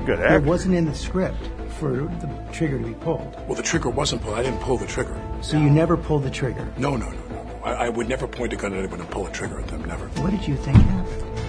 Good 0.05 0.19
It 0.19 0.43
wasn't 0.43 0.75
in 0.75 0.83
the 0.83 0.95
script 0.95 1.39
for 1.79 1.91
the 1.91 2.49
trigger 2.51 2.77
to 2.77 2.85
be 2.85 2.93
pulled. 2.95 3.33
Well, 3.47 3.55
the 3.55 3.63
trigger 3.63 3.89
wasn't 3.89 4.21
pulled. 4.21 4.37
I 4.37 4.43
didn't 4.43 4.59
pull 4.59 4.77
the 4.77 4.85
trigger. 4.85 5.17
So 5.41 5.57
you 5.57 5.69
never 5.69 5.95
pulled 5.97 6.23
the 6.23 6.29
trigger. 6.29 6.71
No, 6.77 6.95
no, 6.95 7.09
no, 7.09 7.27
no, 7.27 7.43
no. 7.43 7.61
I, 7.63 7.85
I 7.85 7.89
would 7.89 8.09
never 8.09 8.27
point 8.27 8.53
a 8.53 8.55
gun 8.55 8.73
at 8.73 8.79
anyone 8.79 8.99
and 8.99 9.09
pull 9.09 9.25
a 9.27 9.31
trigger 9.31 9.59
at 9.59 9.67
them. 9.67 9.83
Never. 9.85 10.07
What 10.21 10.31
did 10.31 10.47
you 10.47 10.55
think 10.55 10.77
happened? 10.77 11.39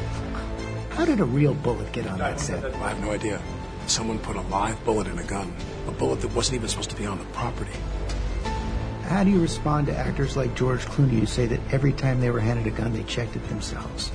How 0.91 1.05
did 1.05 1.21
a 1.21 1.25
real 1.25 1.55
bullet 1.55 1.91
get 1.93 2.07
on 2.07 2.19
that 2.19 2.39
set? 2.39 2.65
I 2.65 2.89
have 2.91 3.01
no 3.01 3.11
idea. 3.11 3.41
Someone 3.87 4.19
put 4.19 4.37
a 4.37 4.43
live 4.43 4.83
bullet 4.85 5.07
in 5.07 5.19
a 5.19 5.25
gun, 5.25 5.53
a 5.89 5.91
bullet 5.91 6.21
that 6.21 6.35
wasn't 6.35 6.57
even 6.57 6.69
supposed 6.69 6.91
to 6.91 6.97
be 6.97 7.07
on 7.07 7.19
the 7.19 7.25
property. 7.27 7.73
How 9.05 9.25
do 9.25 9.31
you 9.31 9.41
respond 9.41 9.89
to 9.89 9.97
actors 9.97 10.37
like 10.37 10.55
George 10.55 10.83
Clooney 10.83 11.19
who 11.19 11.27
say 11.27 11.47
that 11.47 11.59
every 11.73 11.93
time 11.93 12.21
they 12.21 12.31
were 12.31 12.39
handed 12.39 12.67
a 12.69 12.71
gun, 12.71 12.93
they 12.93 13.03
checked 13.03 13.35
it 13.35 13.49
themselves? 13.49 14.13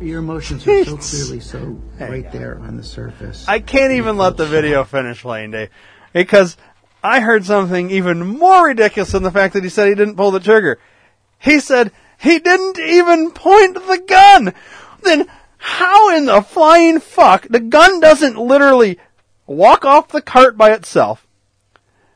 Your 0.00 0.18
emotions 0.18 0.66
are 0.66 0.84
so 0.84 0.96
clearly 0.96 1.40
so 1.40 1.80
right 2.00 2.30
there 2.32 2.58
on 2.58 2.76
the 2.76 2.82
surface. 2.82 3.46
I 3.46 3.60
can't 3.60 3.92
even 3.92 4.16
let 4.16 4.36
the 4.36 4.46
video 4.46 4.82
finish, 4.82 5.24
Lane 5.24 5.52
Day, 5.52 5.70
because 6.12 6.56
I 7.04 7.20
heard 7.20 7.44
something 7.44 7.90
even 7.90 8.38
more 8.38 8.68
ridiculous 8.68 9.12
than 9.12 9.22
the 9.22 9.30
fact 9.30 9.52
that 9.52 9.62
he 9.62 9.68
said 9.68 9.88
he 9.88 9.94
didn't 9.94 10.16
pull 10.16 10.30
the 10.30 10.40
trigger. 10.40 10.78
He 11.38 11.60
said 11.60 11.92
he 12.18 12.38
didn't 12.38 12.78
even 12.78 13.30
point 13.30 13.74
the 13.74 14.02
gun. 14.06 14.54
Then 15.02 15.26
how 15.58 16.16
in 16.16 16.24
the 16.24 16.40
flying 16.40 17.00
fuck 17.00 17.46
the 17.50 17.60
gun 17.60 18.00
doesn't 18.00 18.38
literally 18.38 18.98
walk 19.46 19.84
off 19.84 20.08
the 20.08 20.22
cart 20.22 20.56
by 20.56 20.72
itself, 20.72 21.26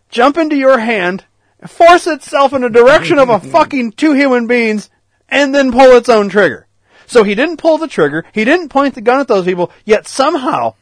jump 0.09 0.39
into 0.39 0.57
your 0.57 0.79
hand, 0.79 1.27
force 1.67 2.07
itself 2.07 2.55
in 2.55 2.63
the 2.63 2.71
direction 2.71 3.19
of 3.19 3.29
a 3.29 3.41
fucking 3.53 3.93
two 3.93 4.15
human 4.15 4.47
beings, 4.47 4.89
and 5.29 5.55
then 5.55 5.71
pull 5.71 5.99
its 5.99 6.09
own 6.09 6.31
trigger. 6.31 6.67
So 7.07 7.25
he 7.25 7.35
didn't 7.35 7.59
pull 7.59 7.77
the 7.77 7.89
trigger. 7.89 8.25
He 8.33 8.47
didn't 8.47 8.71
point 8.71 8.95
the 8.95 9.03
gun 9.03 9.21
at 9.21 9.29
those 9.29 9.45
people. 9.45 9.71
Yet 9.85 10.09
somehow, 10.09 10.77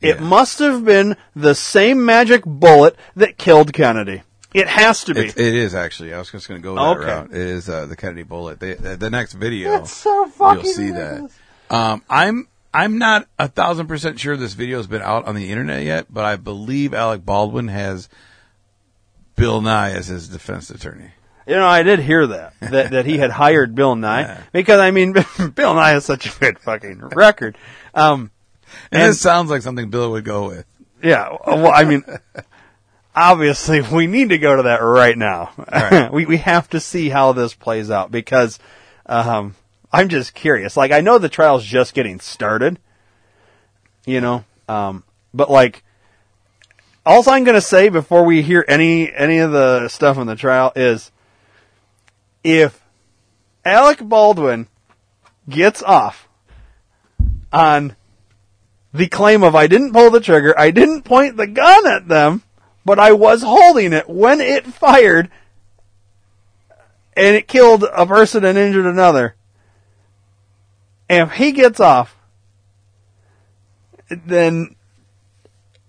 it 0.00 0.20
must 0.20 0.58
have 0.58 0.84
been 0.84 1.16
the 1.34 1.54
same 1.54 2.04
magic 2.04 2.42
bullet 2.44 2.96
that 3.14 3.38
killed 3.38 3.72
Kennedy. 3.72 4.22
It 4.54 4.68
has 4.68 5.04
to 5.04 5.14
be. 5.14 5.20
It, 5.26 5.36
it 5.38 5.54
is 5.54 5.74
actually. 5.74 6.14
I 6.14 6.18
was 6.18 6.30
just 6.30 6.48
going 6.48 6.60
to 6.60 6.64
go 6.64 6.74
that 6.76 6.98
Okay. 6.98 7.06
route. 7.06 7.30
It 7.30 7.36
is 7.36 7.68
uh, 7.68 7.86
the 7.86 7.96
Kennedy 7.96 8.22
bullet. 8.22 8.58
They, 8.60 8.74
the, 8.74 8.96
the 8.96 9.10
next 9.10 9.34
video, 9.34 9.70
That's 9.72 9.92
so 9.92 10.26
fucking 10.28 10.64
you'll 10.64 10.72
see 10.72 10.90
ridiculous. 10.92 11.38
that. 11.68 11.76
Um, 11.76 12.02
I'm 12.08 12.48
I'm 12.72 12.98
not 12.98 13.26
a 13.38 13.48
thousand 13.48 13.86
percent 13.86 14.18
sure 14.20 14.36
this 14.36 14.54
video 14.54 14.78
has 14.78 14.86
been 14.86 15.02
out 15.02 15.26
on 15.26 15.34
the 15.34 15.50
internet 15.50 15.82
yet, 15.84 16.06
but 16.08 16.24
I 16.24 16.36
believe 16.36 16.94
Alec 16.94 17.24
Baldwin 17.24 17.68
has 17.68 18.08
Bill 19.34 19.60
Nye 19.60 19.90
as 19.92 20.06
his 20.06 20.28
defense 20.28 20.70
attorney. 20.70 21.10
You 21.46 21.54
know, 21.56 21.66
I 21.66 21.82
did 21.82 22.00
hear 22.00 22.26
that 22.26 22.54
that 22.60 22.90
that 22.92 23.06
he 23.06 23.18
had 23.18 23.30
hired 23.30 23.74
Bill 23.74 23.94
Nye 23.94 24.40
because 24.52 24.78
I 24.80 24.90
mean, 24.90 25.12
Bill 25.54 25.74
Nye 25.74 25.90
has 25.90 26.04
such 26.04 26.26
a 26.34 26.38
good 26.40 26.58
fucking 26.58 27.00
record. 27.14 27.56
Um, 27.94 28.30
And, 28.90 29.02
this 29.02 29.20
sounds 29.20 29.50
like 29.50 29.62
something 29.62 29.90
Bill 29.90 30.12
would 30.12 30.24
go 30.24 30.48
with. 30.48 30.66
yeah, 31.02 31.36
well, 31.46 31.72
I 31.72 31.84
mean, 31.84 32.04
obviously, 33.14 33.80
we 33.80 34.06
need 34.06 34.28
to 34.30 34.38
go 34.38 34.56
to 34.56 34.62
that 34.64 34.78
right 34.78 35.16
now. 35.16 35.52
right. 35.72 36.12
we 36.12 36.26
we 36.26 36.36
have 36.38 36.68
to 36.70 36.80
see 36.80 37.08
how 37.08 37.32
this 37.32 37.54
plays 37.54 37.90
out 37.90 38.10
because 38.10 38.58
um, 39.06 39.54
I'm 39.92 40.08
just 40.08 40.34
curious. 40.34 40.76
Like, 40.76 40.92
I 40.92 41.00
know 41.00 41.18
the 41.18 41.28
trial's 41.28 41.64
just 41.64 41.94
getting 41.94 42.20
started, 42.20 42.78
you 44.04 44.20
know, 44.20 44.44
um, 44.68 45.04
but 45.32 45.50
like, 45.50 45.82
all 47.04 47.28
I'm 47.28 47.44
going 47.44 47.54
to 47.54 47.60
say 47.60 47.88
before 47.88 48.24
we 48.24 48.42
hear 48.42 48.64
any 48.66 49.12
any 49.12 49.38
of 49.38 49.52
the 49.52 49.88
stuff 49.88 50.18
in 50.18 50.26
the 50.26 50.36
trial 50.36 50.72
is, 50.74 51.10
if 52.42 52.82
Alec 53.64 54.00
Baldwin 54.00 54.68
gets 55.48 55.82
off 55.82 56.28
on 57.52 57.96
the 58.96 59.08
claim 59.08 59.42
of 59.42 59.54
I 59.54 59.66
didn't 59.66 59.92
pull 59.92 60.10
the 60.10 60.20
trigger, 60.20 60.58
I 60.58 60.70
didn't 60.70 61.02
point 61.02 61.36
the 61.36 61.46
gun 61.46 61.86
at 61.86 62.08
them, 62.08 62.42
but 62.84 62.98
I 62.98 63.12
was 63.12 63.42
holding 63.42 63.92
it 63.92 64.08
when 64.08 64.40
it 64.40 64.66
fired 64.66 65.30
and 67.16 67.34
it 67.34 67.48
killed 67.48 67.84
a 67.84 68.06
person 68.06 68.44
and 68.44 68.58
injured 68.58 68.86
another. 68.86 69.34
And 71.08 71.28
if 71.28 71.36
he 71.36 71.52
gets 71.52 71.80
off, 71.80 72.16
then 74.08 74.76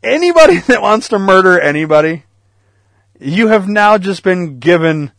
anybody 0.01 0.57
that 0.67 0.81
wants 0.81 1.09
to 1.09 1.19
murder 1.19 1.59
anybody, 1.59 2.23
you 3.19 3.47
have 3.47 3.67
now 3.67 3.97
just 3.97 4.23
been 4.23 4.59
given 4.59 5.11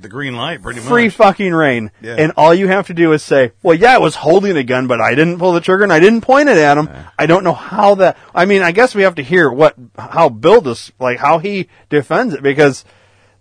The 0.00 0.08
green 0.08 0.36
light, 0.36 0.60
pretty 0.60 0.80
much. 0.80 0.88
free 0.88 1.08
fucking 1.08 1.52
reign. 1.54 1.90
Yeah. 2.02 2.16
And 2.18 2.32
all 2.36 2.52
you 2.52 2.68
have 2.68 2.88
to 2.88 2.94
do 2.94 3.12
is 3.12 3.22
say, 3.22 3.52
well, 3.62 3.74
yeah, 3.76 3.94
I 3.94 3.98
was 3.98 4.16
holding 4.16 4.56
a 4.56 4.64
gun, 4.64 4.86
but 4.86 5.00
I 5.00 5.14
didn't 5.14 5.38
pull 5.38 5.52
the 5.52 5.60
trigger 5.60 5.84
and 5.84 5.92
I 5.92 6.00
didn't 6.00 6.20
point 6.22 6.48
it 6.48 6.58
at 6.58 6.76
him. 6.76 6.88
I 7.18 7.26
don't 7.26 7.44
know 7.44 7.52
how 7.54 7.94
that, 7.96 8.18
I 8.34 8.44
mean, 8.44 8.62
I 8.62 8.72
guess 8.72 8.94
we 8.94 9.02
have 9.02 9.14
to 9.14 9.22
hear 9.22 9.50
what, 9.50 9.74
how 9.98 10.28
Bill 10.28 10.60
does, 10.60 10.92
like 10.98 11.18
how 11.18 11.38
he 11.38 11.68
defends 11.88 12.34
it 12.34 12.42
because 12.42 12.84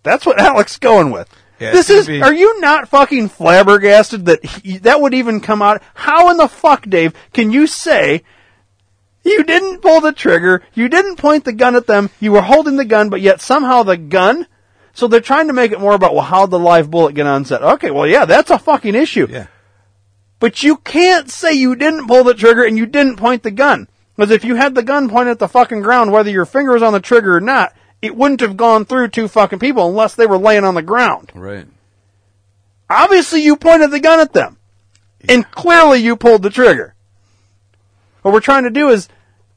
that's 0.03 0.25
what 0.25 0.39
Alec's 0.39 0.77
going 0.77 1.11
with. 1.11 1.27
Yeah, 1.59 1.71
this 1.71 1.89
is, 1.89 2.07
be- 2.07 2.21
are 2.21 2.33
you 2.33 2.59
not 2.61 2.89
fucking 2.89 3.29
flabbergasted 3.29 4.25
that 4.25 4.43
he, 4.45 4.77
that 4.79 5.01
would 5.01 5.13
even 5.13 5.39
come 5.39 5.61
out? 5.61 5.81
How 5.93 6.29
in 6.29 6.37
the 6.37 6.47
fuck, 6.47 6.87
Dave, 6.89 7.13
can 7.33 7.51
you 7.51 7.67
say 7.67 8.23
you 9.23 9.43
didn't 9.43 9.81
pull 9.81 10.01
the 10.01 10.11
trigger, 10.11 10.63
you 10.73 10.89
didn't 10.89 11.15
point 11.17 11.45
the 11.45 11.53
gun 11.53 11.75
at 11.75 11.87
them, 11.87 12.09
you 12.19 12.31
were 12.31 12.41
holding 12.41 12.75
the 12.75 12.85
gun, 12.85 13.09
but 13.09 13.21
yet 13.21 13.39
somehow 13.41 13.83
the 13.83 13.97
gun 13.97 14.47
so 14.93 15.07
they're 15.07 15.19
trying 15.19 15.47
to 15.47 15.53
make 15.53 15.71
it 15.71 15.79
more 15.79 15.95
about 15.95 16.13
well, 16.13 16.23
how 16.23 16.45
the 16.45 16.59
live 16.59 16.89
bullet 16.91 17.15
get 17.15 17.25
on 17.25 17.45
set. 17.45 17.63
Okay, 17.63 17.91
well, 17.91 18.07
yeah, 18.07 18.25
that's 18.25 18.51
a 18.51 18.59
fucking 18.59 18.95
issue. 18.95 19.27
Yeah. 19.29 19.47
But 20.39 20.61
you 20.61 20.77
can't 20.77 21.29
say 21.29 21.53
you 21.53 21.75
didn't 21.75 22.07
pull 22.07 22.23
the 22.23 22.33
trigger 22.33 22.63
and 22.63 22.77
you 22.77 22.85
didn't 22.85 23.17
point 23.17 23.43
the 23.43 23.51
gun. 23.51 23.87
Because 24.15 24.29
if 24.29 24.43
you 24.43 24.55
had 24.55 24.75
the 24.75 24.83
gun 24.83 25.09
pointed 25.09 25.31
at 25.31 25.39
the 25.39 25.47
fucking 25.47 25.81
ground, 25.81 26.11
whether 26.11 26.29
your 26.29 26.45
finger 26.45 26.73
was 26.73 26.83
on 26.83 26.93
the 26.93 26.99
trigger 26.99 27.35
or 27.35 27.41
not, 27.41 27.73
it 28.01 28.15
wouldn't 28.15 28.41
have 28.41 28.57
gone 28.57 28.85
through 28.85 29.07
two 29.07 29.27
fucking 29.27 29.59
people 29.59 29.87
unless 29.87 30.13
they 30.13 30.27
were 30.27 30.37
laying 30.37 30.65
on 30.65 30.75
the 30.75 30.81
ground. 30.81 31.31
Right. 31.33 31.65
Obviously, 32.89 33.41
you 33.41 33.55
pointed 33.55 33.89
the 33.89 33.99
gun 33.99 34.19
at 34.19 34.33
them. 34.33 34.57
And 35.27 35.49
clearly 35.49 35.99
you 35.99 36.15
pulled 36.15 36.43
the 36.43 36.49
trigger. 36.49 36.93
What 38.21 38.33
we're 38.33 38.41
trying 38.41 38.63
to 38.63 38.69
do 38.69 38.89
is 38.89 39.07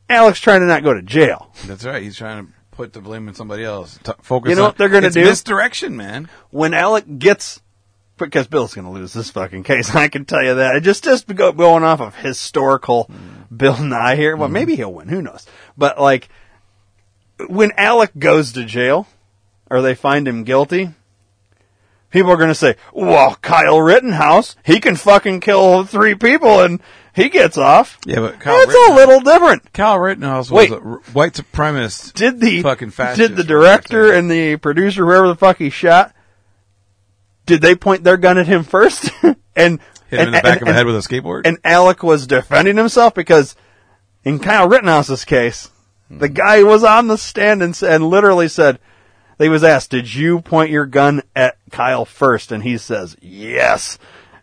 Alec's 0.09 0.41
trying 0.41 0.61
to 0.61 0.67
not 0.67 0.85
go 0.85 0.95
to 0.95 1.03
jail. 1.03 1.53
That's 1.67 1.85
right. 1.85 2.03
He's 2.03 2.17
trying 2.17 2.47
to 2.47 2.53
put 2.77 2.93
the 2.93 3.01
blame 3.01 3.29
on 3.29 3.35
somebody 3.35 3.65
else. 3.65 3.99
T- 4.03 4.13
focus. 4.23 4.51
You 4.51 4.57
know 4.57 4.63
on, 4.63 4.69
what 4.69 4.79
they're 4.79 4.89
gonna 4.89 5.07
it's 5.07 5.15
do? 5.15 5.25
Misdirection, 5.25 5.97
man. 5.97 6.29
when 6.51 6.75
Alec 6.75 7.19
gets 7.19 7.61
because 8.19 8.47
Bill's 8.47 8.75
going 8.75 8.87
to 8.87 8.91
lose 8.91 9.13
this 9.13 9.31
fucking 9.31 9.63
case. 9.63 9.95
I 9.95 10.09
can 10.09 10.25
tell 10.25 10.43
you 10.43 10.55
that. 10.57 10.77
It 10.77 10.83
just 10.83 11.05
just 11.05 11.27
go, 11.35 11.53
going 11.53 11.85
off 11.85 12.01
of 12.01 12.17
historical 12.17 13.11
Bill 13.55 13.83
Nye 13.83 14.17
here. 14.17 14.37
Well, 14.37 14.47
mm-hmm. 14.47 14.55
maybe 14.55 14.77
he'll 14.77 14.93
win. 14.93 15.09
Who 15.09 15.23
knows? 15.23 15.47
But 15.77 16.01
like 16.01 16.29
when 17.49 17.73
Alec 17.77 18.13
goes 18.19 18.53
to 18.53 18.65
jail 18.65 19.07
or 19.71 19.83
they 19.83 19.95
find 19.95 20.27
him 20.27 20.45
guilty, 20.45 20.91
people 22.11 22.31
are 22.31 22.37
going 22.37 22.49
to 22.49 22.55
say, 22.55 22.77
"Well, 22.93 23.37
Kyle 23.43 23.81
Rittenhouse, 23.81 24.57
he 24.65 24.81
can 24.81 24.97
fucking 24.97 25.41
kill 25.41 25.85
three 25.85 26.15
people 26.15 26.61
and 26.61 26.81
he 27.17 27.29
gets 27.29 27.59
off." 27.59 27.99
Yeah, 28.07 28.21
but 28.21 28.39
Kyle 28.39 28.55
It's 28.61 28.91
a 28.91 28.95
little 28.95 29.19
different. 29.21 29.73
Kyle 29.73 29.99
Rittenhouse 29.99 30.51
was 30.51 30.71
Wait. 30.71 30.71
a 30.71 30.81
r- 30.81 31.01
white 31.13 31.33
supremacist. 31.33 32.13
Did 32.15 32.39
the 32.41 32.63
fucking 32.63 32.91
fascist? 32.91 33.19
did 33.29 33.37
the 33.37 33.43
director 33.45 34.13
and 34.13 34.31
the 34.31 34.57
producer, 34.57 35.05
whoever 35.05 35.27
the 35.27 35.35
fuck 35.37 35.57
he 35.59 35.71
shot, 35.71 36.15
did 37.47 37.61
they 37.63 37.75
point 37.75 38.05
their 38.05 38.17
gun 38.17 38.39
at 38.39 38.47
him 38.47 38.63
first? 38.65 39.11
and 39.57 39.81
Hit 40.09 40.21
him 40.21 40.29
in 40.29 40.35
the 40.35 40.41
back 40.41 40.61
of 40.61 40.69
the 40.69 40.73
head 40.75 40.87
with 40.87 40.95
a 40.97 41.01
skateboard? 41.01 41.43
And 41.47 41.59
Alec 41.65 42.03
was 42.05 42.27
defending 42.29 42.77
himself 42.77 43.15
because 43.15 43.57
in 44.25 44.39
Kyle 44.39 44.69
Rittenhouse's 44.69 45.25
case, 45.25 45.71
Hmm. 46.09 46.19
the 46.19 46.29
guy 46.29 46.63
was 46.63 46.85
on 46.85 47.09
the 47.09 47.19
stand 47.19 47.65
and, 47.65 47.83
and 47.83 48.09
literally 48.09 48.47
said, 48.47 48.79
they 49.39 49.49
was 49.49 49.65
asked, 49.65 49.91
did 49.91 50.15
you 50.15 50.41
point 50.41 50.71
your 50.71 50.87
gun 50.87 51.23
at 51.35 51.57
Kyle 51.73 52.05
first? 52.05 52.53
And 52.53 52.63
he 52.63 52.79
says, 52.79 53.17
yes. 53.21 53.99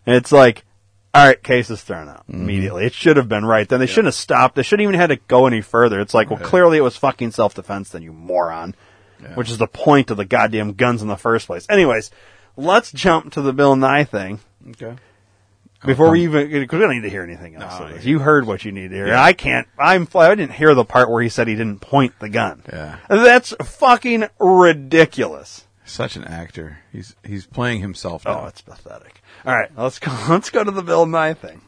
And 0.06 0.14
it's 0.18 0.34
like, 0.34 0.66
all 1.14 1.26
right, 1.28 1.41
case 1.43 1.70
is 1.70 1.82
thrown 1.84 2.09
out 2.09 2.26
Mm-hmm. 2.28 2.41
immediately. 2.41 2.86
It 2.86 2.93
should 2.93 3.18
have 3.18 3.30
been 3.30 3.45
right 3.45 3.68
then. 3.68 3.80
They 3.80 3.86
shouldn't 3.86 4.07
have 4.07 4.16
stopped. 4.16 4.55
They 4.55 4.64
shouldn't 4.64 4.84
even 4.84 4.95
had 4.95 5.07
to 5.07 5.18
go 5.18 5.45
any 5.47 5.61
further. 5.61 5.99
It's 5.99 6.14
like, 6.14 6.30
well, 6.30 6.39
clearly 6.39 6.78
it 6.78 6.82
was 6.82 6.97
fucking 6.97 7.32
self-defense 7.32 7.89
then, 7.89 8.01
you 8.01 8.14
moron. 8.14 8.76
Which 9.36 9.49
is 9.49 9.57
the 9.57 9.68
point 9.68 10.11
of 10.11 10.18
the 10.18 10.26
goddamn 10.26 10.74
guns 10.74 11.01
in 11.01 11.07
the 11.07 11.16
first 11.16 11.47
place. 11.47 11.66
Anyways, 11.70 12.11
let's 12.57 12.91
jump 12.91 13.32
to 13.34 13.41
the 13.41 13.53
Bill 13.53 13.76
Nye 13.78 14.03
thing. 14.03 14.41
Okay. 14.72 14.95
Before 15.86 16.11
we 16.11 16.24
even, 16.24 16.49
because 16.49 16.78
we 16.78 16.84
don't 16.86 16.95
need 16.95 17.03
to 17.03 17.09
hear 17.09 17.24
anything 17.24 17.55
else. 17.55 17.80
No, 17.80 17.86
of 17.86 17.93
this. 17.93 18.03
yeah. 18.03 18.09
You 18.11 18.20
heard 18.20 18.45
what 18.45 18.66
you 18.66 18.72
need 18.74 18.89
to 18.89 18.95
hear. 18.95 19.14
I 19.16 19.32
can't, 19.34 19.66
I'm, 19.80 20.05
fl- 20.07 20.20
I 20.20 20.36
didn't 20.36 20.51
hear 20.53 20.74
the 20.76 20.84
part 20.84 21.09
where 21.09 21.22
he 21.24 21.30
said 21.30 21.47
he 21.47 21.55
didn't 21.55 21.80
point 21.80 22.20
the 22.20 22.28
gun. 22.30 22.64
Yeah. 22.72 22.97
That's 23.09 23.53
fucking 23.64 24.26
ridiculous. 24.39 25.66
Such 25.94 26.16
an 26.16 26.24
actor. 26.24 26.80
He's 26.91 27.16
he's 27.24 27.46
playing 27.46 27.82
himself. 27.82 28.24
Oh, 28.26 28.32
Now. 28.34 28.46
it's 28.48 28.62
pathetic. 28.62 29.22
All 29.46 29.56
right, 29.56 29.70
let's 29.78 30.00
go. 30.00 30.12
Let's 30.28 30.50
go 30.50 30.64
to 30.64 30.72
the 30.72 30.82
Bill 30.82 31.06
Nye 31.06 31.36
thing. 31.36 31.62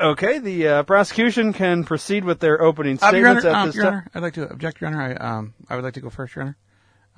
Okay, 0.00 0.38
the 0.38 0.68
uh, 0.68 0.82
prosecution 0.84 1.52
can 1.52 1.82
proceed 1.82 2.24
with 2.24 2.38
their 2.38 2.62
opening 2.62 2.96
Uh, 3.02 3.08
statements 3.08 3.44
Honor, 3.44 3.54
at 3.56 3.60
um, 3.60 3.66
this 3.66 3.74
Your 3.74 3.84
time. 3.86 3.92
Honor, 3.94 4.06
I'd 4.14 4.22
like 4.22 4.34
to 4.34 4.48
object, 4.50 4.80
Your 4.80 4.88
Honor. 4.90 5.02
I 5.02 5.14
um 5.14 5.54
I 5.68 5.74
would 5.74 5.82
like 5.82 5.94
to 5.94 6.00
go 6.00 6.10
first, 6.10 6.36
Your 6.36 6.44
Honor. 6.44 6.56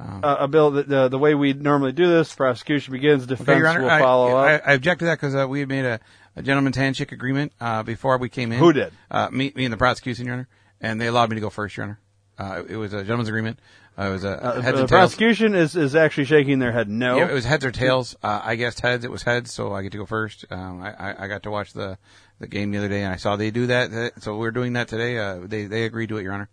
Um, 0.01 0.21
Uh, 0.25 0.27
uh, 0.27 0.47
Bill, 0.47 0.71
the, 0.71 0.83
the 0.85 1.09
the 1.09 1.19
way 1.19 1.35
we 1.35 1.53
normally 1.53 1.93
do 1.93 2.09
this, 2.09 2.35
prosecution 2.35 2.93
begins, 2.93 3.27
defense 3.27 3.51
Okay, 3.51 3.67
Honor, 3.67 3.83
will 3.83 3.89
follow 3.99 4.35
I, 4.37 4.55
up. 4.55 4.63
I 4.65 4.73
object 4.73 5.01
to 5.01 5.05
that 5.05 5.17
because 5.17 5.35
uh, 5.35 5.47
we 5.47 5.61
had 5.61 5.69
made 5.69 5.85
a, 5.85 6.01
a 6.35 6.43
gentleman's 6.43 6.77
handshake 6.79 7.13
agreement 7.13 7.53
uh, 7.61 7.83
before 7.83 8.17
we 8.17 8.31
came 8.31 8.51
in. 8.53 8.59
Who 8.59 8.73
did? 8.73 8.91
Uh, 9.11 9.29
me, 9.31 9.53
me 9.55 9.65
and 9.67 9.73
the 9.73 9.77
prosecution, 9.77 10.25
Your 10.25 10.35
Honor, 10.37 10.49
and 10.81 10.99
they 10.99 11.09
allowed 11.09 11.29
me 11.29 11.35
to 11.37 11.43
go 11.43 11.51
first, 11.51 11.77
Your 11.77 11.85
Honor. 11.85 11.99
Uh, 12.39 12.63
it 12.67 12.77
was 12.77 12.95
a 12.95 13.01
gentleman's 13.03 13.29
agreement. 13.29 13.61
Uh, 13.99 14.03
it 14.05 14.11
was 14.11 14.25
a 14.25 14.31
Uh, 14.43 14.53
heads 14.63 14.65
the 14.65 14.69
and 14.69 14.77
tails. 14.77 14.91
prosecution 14.91 15.55
is, 15.55 15.77
is 15.77 15.95
actually 15.95 16.25
shaking 16.25 16.59
their 16.59 16.73
head 16.73 16.89
no. 16.89 17.19
Yeah, 17.19 17.29
it 17.29 17.35
was 17.35 17.45
heads 17.45 17.65
or 17.65 17.71
tails. 17.71 18.17
Uh, 18.23 18.41
I 18.43 18.57
guessed 18.57 18.81
heads. 18.81 19.05
It 19.05 19.11
was 19.11 19.23
heads, 19.23 19.53
so 19.53 19.73
I 19.75 19.83
get 19.83 19.93
to 19.93 19.99
go 19.99 20.07
first. 20.07 20.47
Um, 20.51 20.83
I, 20.83 20.93
I, 20.93 21.25
I 21.25 21.29
got 21.29 21.43
to 21.43 21.51
watch 21.51 21.73
the, 21.75 21.99
the 22.41 22.47
game 22.47 22.71
the 22.71 22.79
other 22.79 22.89
day, 22.89 23.03
and 23.03 23.13
I 23.13 23.17
saw 23.17 23.37
they 23.37 23.51
do 23.51 23.67
that. 23.67 23.93
uh, 23.93 24.11
So 24.21 24.37
we're 24.39 24.51
doing 24.51 24.73
that 24.75 24.89
today. 24.89 25.19
Uh, 25.19 25.41
they 25.45 25.67
they 25.67 25.85
agreed 25.85 26.09
to 26.09 26.17
it, 26.17 26.23
Your 26.23 26.33
Honor. 26.33 26.49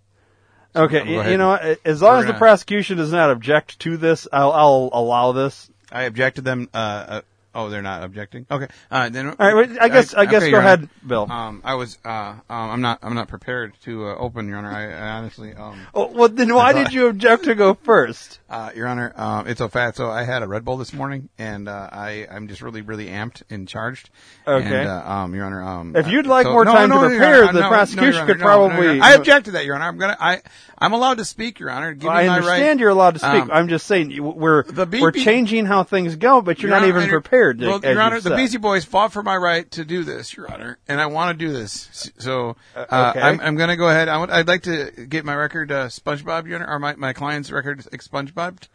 So 0.75 0.83
Okay, 0.83 0.99
I'm 0.99 1.05
gonna 1.05 1.11
go 1.11 1.15
y- 1.15 1.21
ahead 1.21 1.31
you 1.31 1.37
know, 1.37 1.75
as 1.85 2.01
long 2.01 2.19
as 2.19 2.25
the 2.25 2.33
prosecution 2.33 2.97
does 2.97 3.11
not 3.11 3.29
object 3.31 3.79
to 3.79 3.95
this, 3.97 4.27
I'll, 4.33 4.51
I'll 4.51 4.89
allow 4.93 5.31
this. 5.31 5.69
I 5.91 6.03
objected 6.03 6.43
them. 6.43 6.69
Uh, 6.73 6.77
uh, 6.77 7.21
oh, 7.55 7.69
they're 7.69 7.81
not 7.81 8.03
objecting. 8.03 8.45
Okay. 8.49 8.67
Uh, 8.91 9.09
then. 9.09 9.27
All 9.27 9.35
right, 9.37 9.53
well, 9.53 9.77
I 9.81 9.89
guess- 9.89 10.13
I 10.13 10.25
guess 10.25 10.43
okay, 10.43 10.51
go 10.51 10.57
Your 10.57 10.59
ahead, 10.59 10.79
Honor. 10.79 10.89
Bill. 11.07 11.31
Um, 11.31 11.61
I 11.63 11.75
was. 11.75 11.97
Uh, 12.03 12.09
um, 12.09 12.39
I'm 12.49 12.81
not. 12.81 12.99
I'm 13.01 13.15
not 13.15 13.27
prepared 13.27 13.73
to 13.83 14.07
uh, 14.07 14.15
open, 14.15 14.47
Your 14.47 14.57
Honor. 14.57 14.71
I, 14.71 14.91
I 14.91 15.09
honestly. 15.17 15.53
Um. 15.53 15.79
Oh, 15.93 16.07
well, 16.07 16.29
then 16.29 16.53
why 16.53 16.73
did 16.73 16.93
you 16.93 17.07
object 17.07 17.45
to 17.45 17.55
go 17.55 17.73
first? 17.73 18.39
Uh, 18.49 18.71
Your 18.75 18.87
Honor, 18.87 19.13
um, 19.15 19.47
it's 19.47 19.59
so 19.59 19.67
fat. 19.67 19.95
So 19.95 20.09
I 20.09 20.23
had 20.23 20.41
a 20.43 20.47
Red 20.47 20.65
Bull 20.65 20.77
this 20.77 20.93
morning, 20.93 21.29
and 21.37 21.67
uh, 21.67 21.89
I 21.91 22.27
I'm 22.31 22.47
just 22.47 22.61
really 22.61 22.81
really 22.81 23.07
amped 23.07 23.43
and 23.49 23.67
charged. 23.67 24.09
Okay. 24.47 24.79
And, 24.81 24.89
uh, 24.89 25.03
um, 25.09 25.35
Your 25.35 25.45
Honor, 25.45 25.61
um, 25.63 25.95
If 25.95 26.07
you'd 26.07 26.25
uh, 26.25 26.29
like 26.29 26.45
so- 26.45 26.53
more 26.53 26.65
time 26.65 26.89
to 26.89 26.95
no, 26.95 27.01
Your 27.01 27.09
prepare, 27.11 27.43
Honor, 27.43 27.53
the 27.53 27.59
no, 27.59 27.65
no, 27.65 27.69
prosecution 27.69 28.25
could 28.25 28.39
no, 28.39 28.45
no, 28.45 28.69
probably- 28.69 28.99
I 29.01 29.13
object 29.13 29.45
to 29.45 29.51
that, 29.51 29.65
Your 29.65 29.75
Honor. 29.75 29.85
I'm 29.85 29.97
gonna. 29.97 30.17
I 30.19 30.41
I'm 30.77 30.93
allowed 30.93 31.17
to 31.17 31.25
speak, 31.25 31.59
Your 31.59 31.69
Honor. 31.69 31.93
Give 31.93 32.07
Well, 32.07 32.15
I 32.17 32.27
understand 32.27 32.63
right. 32.63 32.79
you're 32.79 32.89
allowed 32.89 33.15
to 33.15 33.19
speak. 33.19 33.29
Um, 33.43 33.51
I'm 33.51 33.67
just 33.67 33.85
saying 33.85 34.17
we're 34.23 34.63
The 34.63 34.85
we're 35.01 35.11
changing 35.11 35.65
how 35.65 35.83
things 35.83 36.15
go, 36.15 36.41
but 36.41 36.61
you're 36.61 36.71
Your 36.71 36.79
not 36.79 36.87
even 36.87 37.03
I- 37.03 37.07
prepared. 37.39 37.83
Well, 37.83 37.93
Your 37.93 38.01
Honor, 38.01 38.19
the. 38.19 38.35
Beastie 38.35 38.57
Boys 38.57 38.85
fought 38.85 39.13
for 39.13 39.23
my 39.23 39.35
right 39.35 39.69
to 39.71 39.85
do 39.85 40.03
this, 40.03 40.35
Your 40.35 40.51
Honor, 40.51 40.77
and 40.87 40.99
I 41.01 41.07
want 41.07 41.37
to 41.37 41.45
do 41.45 41.51
this. 41.51 42.11
So 42.17 42.55
uh, 42.75 43.13
okay. 43.15 43.21
I'm, 43.21 43.39
I'm 43.41 43.55
going 43.55 43.69
to 43.69 43.75
go 43.75 43.89
ahead. 43.89 44.07
I 44.07 44.17
would, 44.17 44.29
I'd 44.29 44.47
like 44.47 44.63
to 44.63 44.91
get 44.91 45.25
my 45.25 45.35
record 45.35 45.71
uh, 45.71 45.87
SpongeBob, 45.87 46.47
Your 46.47 46.57
Honor, 46.57 46.67
or 46.67 46.79
my, 46.79 46.95
my 46.95 47.13
client's 47.13 47.51
record 47.51 47.79
expungebobbed, 47.79 48.67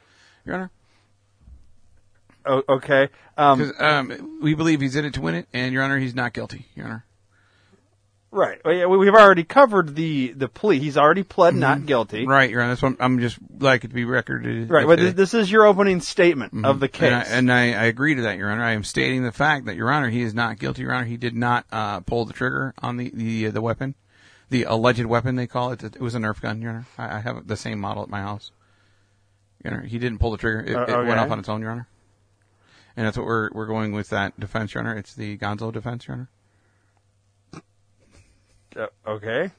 Your 0.44 0.54
Honor. 0.56 0.70
Oh, 2.46 2.62
okay. 2.68 3.08
Um, 3.38 3.72
um, 3.78 4.38
we 4.42 4.54
believe 4.54 4.80
he's 4.80 4.96
in 4.96 5.04
it 5.04 5.14
to 5.14 5.20
win 5.20 5.34
it, 5.34 5.48
and 5.52 5.72
Your 5.72 5.82
Honor, 5.82 5.98
he's 5.98 6.14
not 6.14 6.32
guilty, 6.32 6.66
Your 6.74 6.86
Honor. 6.86 7.04
Right. 8.34 8.60
Well, 8.64 8.74
yeah, 8.74 8.86
we- 8.86 8.98
we've 8.98 9.14
already 9.14 9.44
covered 9.44 9.94
the 9.94 10.32
the 10.32 10.48
plea. 10.48 10.80
He's 10.80 10.96
already 10.96 11.22
pled 11.22 11.54
not 11.54 11.86
guilty. 11.86 12.22
Mm-hmm. 12.22 12.30
Right, 12.30 12.50
Your 12.50 12.62
Honor. 12.62 12.72
That's 12.72 12.82
what 12.82 12.96
I'm 12.98 13.20
just 13.20 13.38
like 13.60 13.84
it 13.84 13.88
to 13.88 13.94
be 13.94 14.04
recorded. 14.04 14.68
Right. 14.68 14.86
But 14.86 14.98
this, 14.98 15.14
this 15.14 15.34
is 15.34 15.50
your 15.52 15.64
opening 15.66 16.00
statement 16.00 16.66
of 16.66 16.80
the 16.80 16.88
case. 16.88 17.12
Mm-hmm. 17.12 17.32
And, 17.32 17.52
I, 17.52 17.62
and 17.62 17.76
I, 17.76 17.82
I 17.82 17.84
agree 17.84 18.16
to 18.16 18.22
that, 18.22 18.36
Your 18.36 18.50
Honor. 18.50 18.64
I 18.64 18.72
am 18.72 18.82
stating 18.82 19.22
the 19.22 19.30
fact 19.30 19.66
that, 19.66 19.76
Your 19.76 19.88
Honor, 19.92 20.10
he 20.10 20.22
is 20.22 20.34
not 20.34 20.58
guilty, 20.58 20.82
Your 20.82 20.92
Honor. 20.92 21.04
He 21.04 21.16
did 21.16 21.36
not 21.36 21.64
uh, 21.70 22.00
pull 22.00 22.24
the 22.24 22.32
trigger 22.32 22.74
on 22.82 22.96
the 22.96 23.10
the, 23.14 23.46
uh, 23.46 23.50
the 23.52 23.62
weapon, 23.62 23.94
the 24.50 24.64
alleged 24.64 25.04
weapon 25.06 25.36
they 25.36 25.46
call 25.46 25.70
it. 25.70 25.84
It 25.84 26.00
was 26.00 26.16
a 26.16 26.18
Nerf 26.18 26.40
gun, 26.40 26.60
Your 26.60 26.70
Honor. 26.72 26.86
I, 26.98 27.16
I 27.16 27.20
have 27.20 27.46
the 27.46 27.56
same 27.56 27.78
model 27.78 28.02
at 28.02 28.08
my 28.08 28.20
house. 28.20 28.50
Your 29.62 29.74
Honor, 29.74 29.82
he 29.84 29.98
didn't 30.00 30.18
pull 30.18 30.32
the 30.32 30.38
trigger. 30.38 30.60
It, 30.60 30.74
Uh, 30.76 31.02
it 31.02 31.06
went 31.06 31.20
off 31.20 31.30
on 31.30 31.38
its 31.38 31.48
own, 31.48 31.60
Your 31.60 31.70
Honor. 31.70 31.86
And 32.96 33.06
that's 33.06 33.16
what 33.16 33.26
we're 33.26 33.50
we're 33.52 33.66
going 33.66 33.92
with 33.92 34.10
that 34.10 34.38
defense, 34.40 34.74
Your 34.74 34.82
Honor. 34.82 34.96
It's 34.96 35.14
the 35.14 35.38
Gonzo 35.38 35.72
defense, 35.72 36.08
Your 36.08 36.16
Honor. 36.16 36.28
Uh, 38.76 38.86
okay. 39.06 39.50